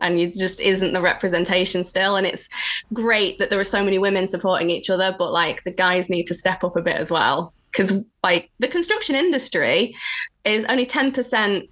And 0.00 0.18
it 0.18 0.34
just 0.34 0.60
isn't 0.60 0.92
the 0.92 1.00
representation 1.00 1.82
still. 1.82 2.16
And 2.16 2.26
it's 2.26 2.48
great 2.92 3.38
that 3.38 3.48
there 3.48 3.60
are 3.60 3.64
so 3.64 3.82
many 3.82 3.98
women 3.98 4.26
supporting 4.26 4.68
each 4.68 4.90
other 4.90 5.14
but 5.18 5.32
like 5.32 5.64
the 5.64 5.70
guys 5.70 6.10
need 6.10 6.26
to 6.26 6.34
step 6.34 6.62
up 6.62 6.76
a 6.76 6.82
bit 6.82 6.96
as 6.96 7.10
well. 7.10 7.54
Because 7.72 8.04
like 8.22 8.50
the 8.58 8.68
construction 8.68 9.16
industry 9.16 9.94
is 10.44 10.66
only 10.66 10.84
10% 10.84 11.68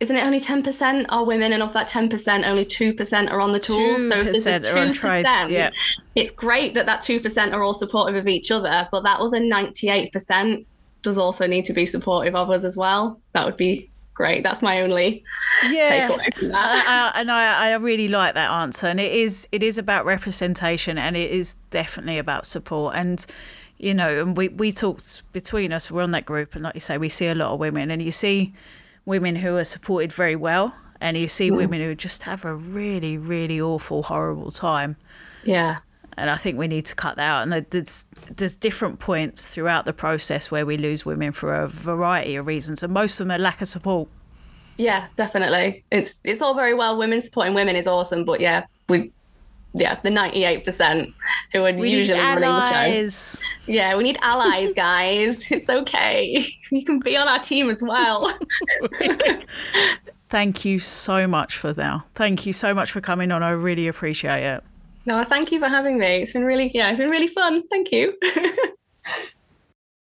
isn't 0.00 0.16
it 0.16 0.24
only 0.24 0.40
10% 0.40 1.06
are 1.08 1.24
women 1.24 1.52
and 1.52 1.62
of 1.62 1.72
that 1.72 1.88
10% 1.88 2.46
only 2.46 2.64
2% 2.64 3.30
are 3.30 3.40
on 3.40 3.52
the 3.52 3.60
tools? 3.60 4.00
So 4.00 4.22
there's 4.22 4.46
a 4.46 4.60
2% 4.60 4.94
trades, 4.94 5.28
yeah. 5.48 5.70
it's 6.14 6.32
great 6.32 6.74
that 6.74 6.86
that 6.86 7.00
2% 7.00 7.52
are 7.52 7.62
all 7.62 7.74
supportive 7.74 8.16
of 8.16 8.28
each 8.28 8.50
other 8.50 8.88
but 8.90 9.04
that 9.04 9.20
other 9.20 9.40
98% 9.40 10.64
does 11.02 11.18
also 11.18 11.46
need 11.46 11.64
to 11.66 11.72
be 11.72 11.86
supportive 11.86 12.34
of 12.34 12.50
us 12.50 12.64
as 12.64 12.76
well. 12.76 13.20
That 13.32 13.46
would 13.46 13.56
be 13.56 13.90
great. 14.14 14.42
That's 14.42 14.62
my 14.62 14.80
only 14.80 15.22
yeah. 15.68 16.08
takeaway 16.08 16.54
I, 16.54 17.12
I, 17.14 17.20
and 17.20 17.30
I, 17.30 17.70
I 17.70 17.74
really 17.74 18.08
like 18.08 18.34
that 18.34 18.50
answer. 18.50 18.86
And 18.86 18.98
it 18.98 19.12
is 19.12 19.48
it 19.52 19.62
is 19.62 19.78
about 19.78 20.06
representation 20.06 20.98
and 20.98 21.16
it 21.16 21.30
is 21.30 21.56
definitely 21.70 22.18
about 22.18 22.46
support. 22.46 22.96
And 22.96 23.24
you 23.76 23.92
know 23.92 24.22
and 24.22 24.36
we 24.36 24.48
we 24.48 24.72
talked 24.72 25.22
between 25.32 25.72
us 25.72 25.90
we're 25.90 26.02
on 26.02 26.12
that 26.12 26.24
group 26.24 26.54
and 26.54 26.62
like 26.62 26.74
you 26.74 26.80
say 26.80 26.96
we 26.96 27.08
see 27.08 27.26
a 27.26 27.34
lot 27.34 27.52
of 27.52 27.58
women 27.58 27.90
and 27.90 28.00
you 28.00 28.12
see 28.12 28.54
women 29.06 29.36
who 29.36 29.56
are 29.56 29.64
supported 29.64 30.12
very 30.12 30.36
well, 30.36 30.74
and 31.00 31.16
you 31.16 31.28
see 31.28 31.50
mm. 31.50 31.56
women 31.56 31.80
who 31.80 31.94
just 31.94 32.22
have 32.22 32.44
a 32.44 32.54
really, 32.54 33.18
really 33.18 33.60
awful, 33.60 34.04
horrible 34.04 34.50
time. 34.50 34.96
Yeah. 35.44 35.78
And 36.16 36.30
I 36.30 36.36
think 36.36 36.58
we 36.58 36.68
need 36.68 36.86
to 36.86 36.94
cut 36.94 37.16
that 37.16 37.28
out. 37.28 37.42
And 37.42 37.66
there's 37.70 38.06
there's 38.36 38.56
different 38.56 39.00
points 39.00 39.48
throughout 39.48 39.84
the 39.84 39.92
process 39.92 40.50
where 40.50 40.64
we 40.64 40.76
lose 40.76 41.04
women 41.04 41.32
for 41.32 41.54
a 41.54 41.68
variety 41.68 42.36
of 42.36 42.46
reasons, 42.46 42.82
and 42.82 42.92
most 42.92 43.18
of 43.18 43.26
them 43.26 43.34
are 43.34 43.42
lack 43.42 43.60
of 43.60 43.68
support. 43.68 44.08
Yeah, 44.76 45.08
definitely. 45.16 45.84
It's 45.90 46.20
it's 46.24 46.40
all 46.40 46.54
very 46.54 46.74
well. 46.74 46.96
Women 46.96 47.20
supporting 47.20 47.54
women 47.54 47.74
is 47.74 47.88
awesome, 47.88 48.24
but 48.24 48.40
yeah, 48.40 48.66
we 48.88 49.12
yeah, 49.74 49.96
the 50.00 50.08
98% 50.08 51.12
who 51.52 51.64
are 51.66 51.72
we 51.72 51.90
usually 51.90 52.18
running 52.18 52.42
the 52.42 53.10
show. 53.10 53.72
Yeah, 53.72 53.96
we 53.96 54.04
need 54.04 54.18
allies, 54.22 54.72
guys. 54.72 55.50
it's 55.50 55.68
okay. 55.68 56.44
You 56.70 56.84
can 56.84 56.98
be 56.98 57.16
on 57.16 57.28
our 57.28 57.38
team 57.38 57.70
as 57.70 57.84
well. 57.84 58.32
thank 60.28 60.64
you 60.64 60.80
so 60.80 61.28
much 61.28 61.56
for 61.56 61.72
now. 61.72 62.04
Thank 62.16 62.46
you 62.46 62.52
so 62.52 62.74
much 62.74 62.90
for 62.90 63.00
coming 63.00 63.30
on. 63.30 63.44
I 63.44 63.50
really 63.50 63.86
appreciate 63.86 64.42
it. 64.42 64.64
No, 65.06 65.22
thank 65.22 65.52
you 65.52 65.60
for 65.60 65.68
having 65.68 65.98
me. 65.98 66.22
It's 66.22 66.32
been 66.32 66.44
really, 66.44 66.72
yeah, 66.74 66.90
it's 66.90 66.98
been 66.98 67.10
really 67.10 67.28
fun. 67.28 67.62
Thank 67.68 67.92
you. 67.92 68.18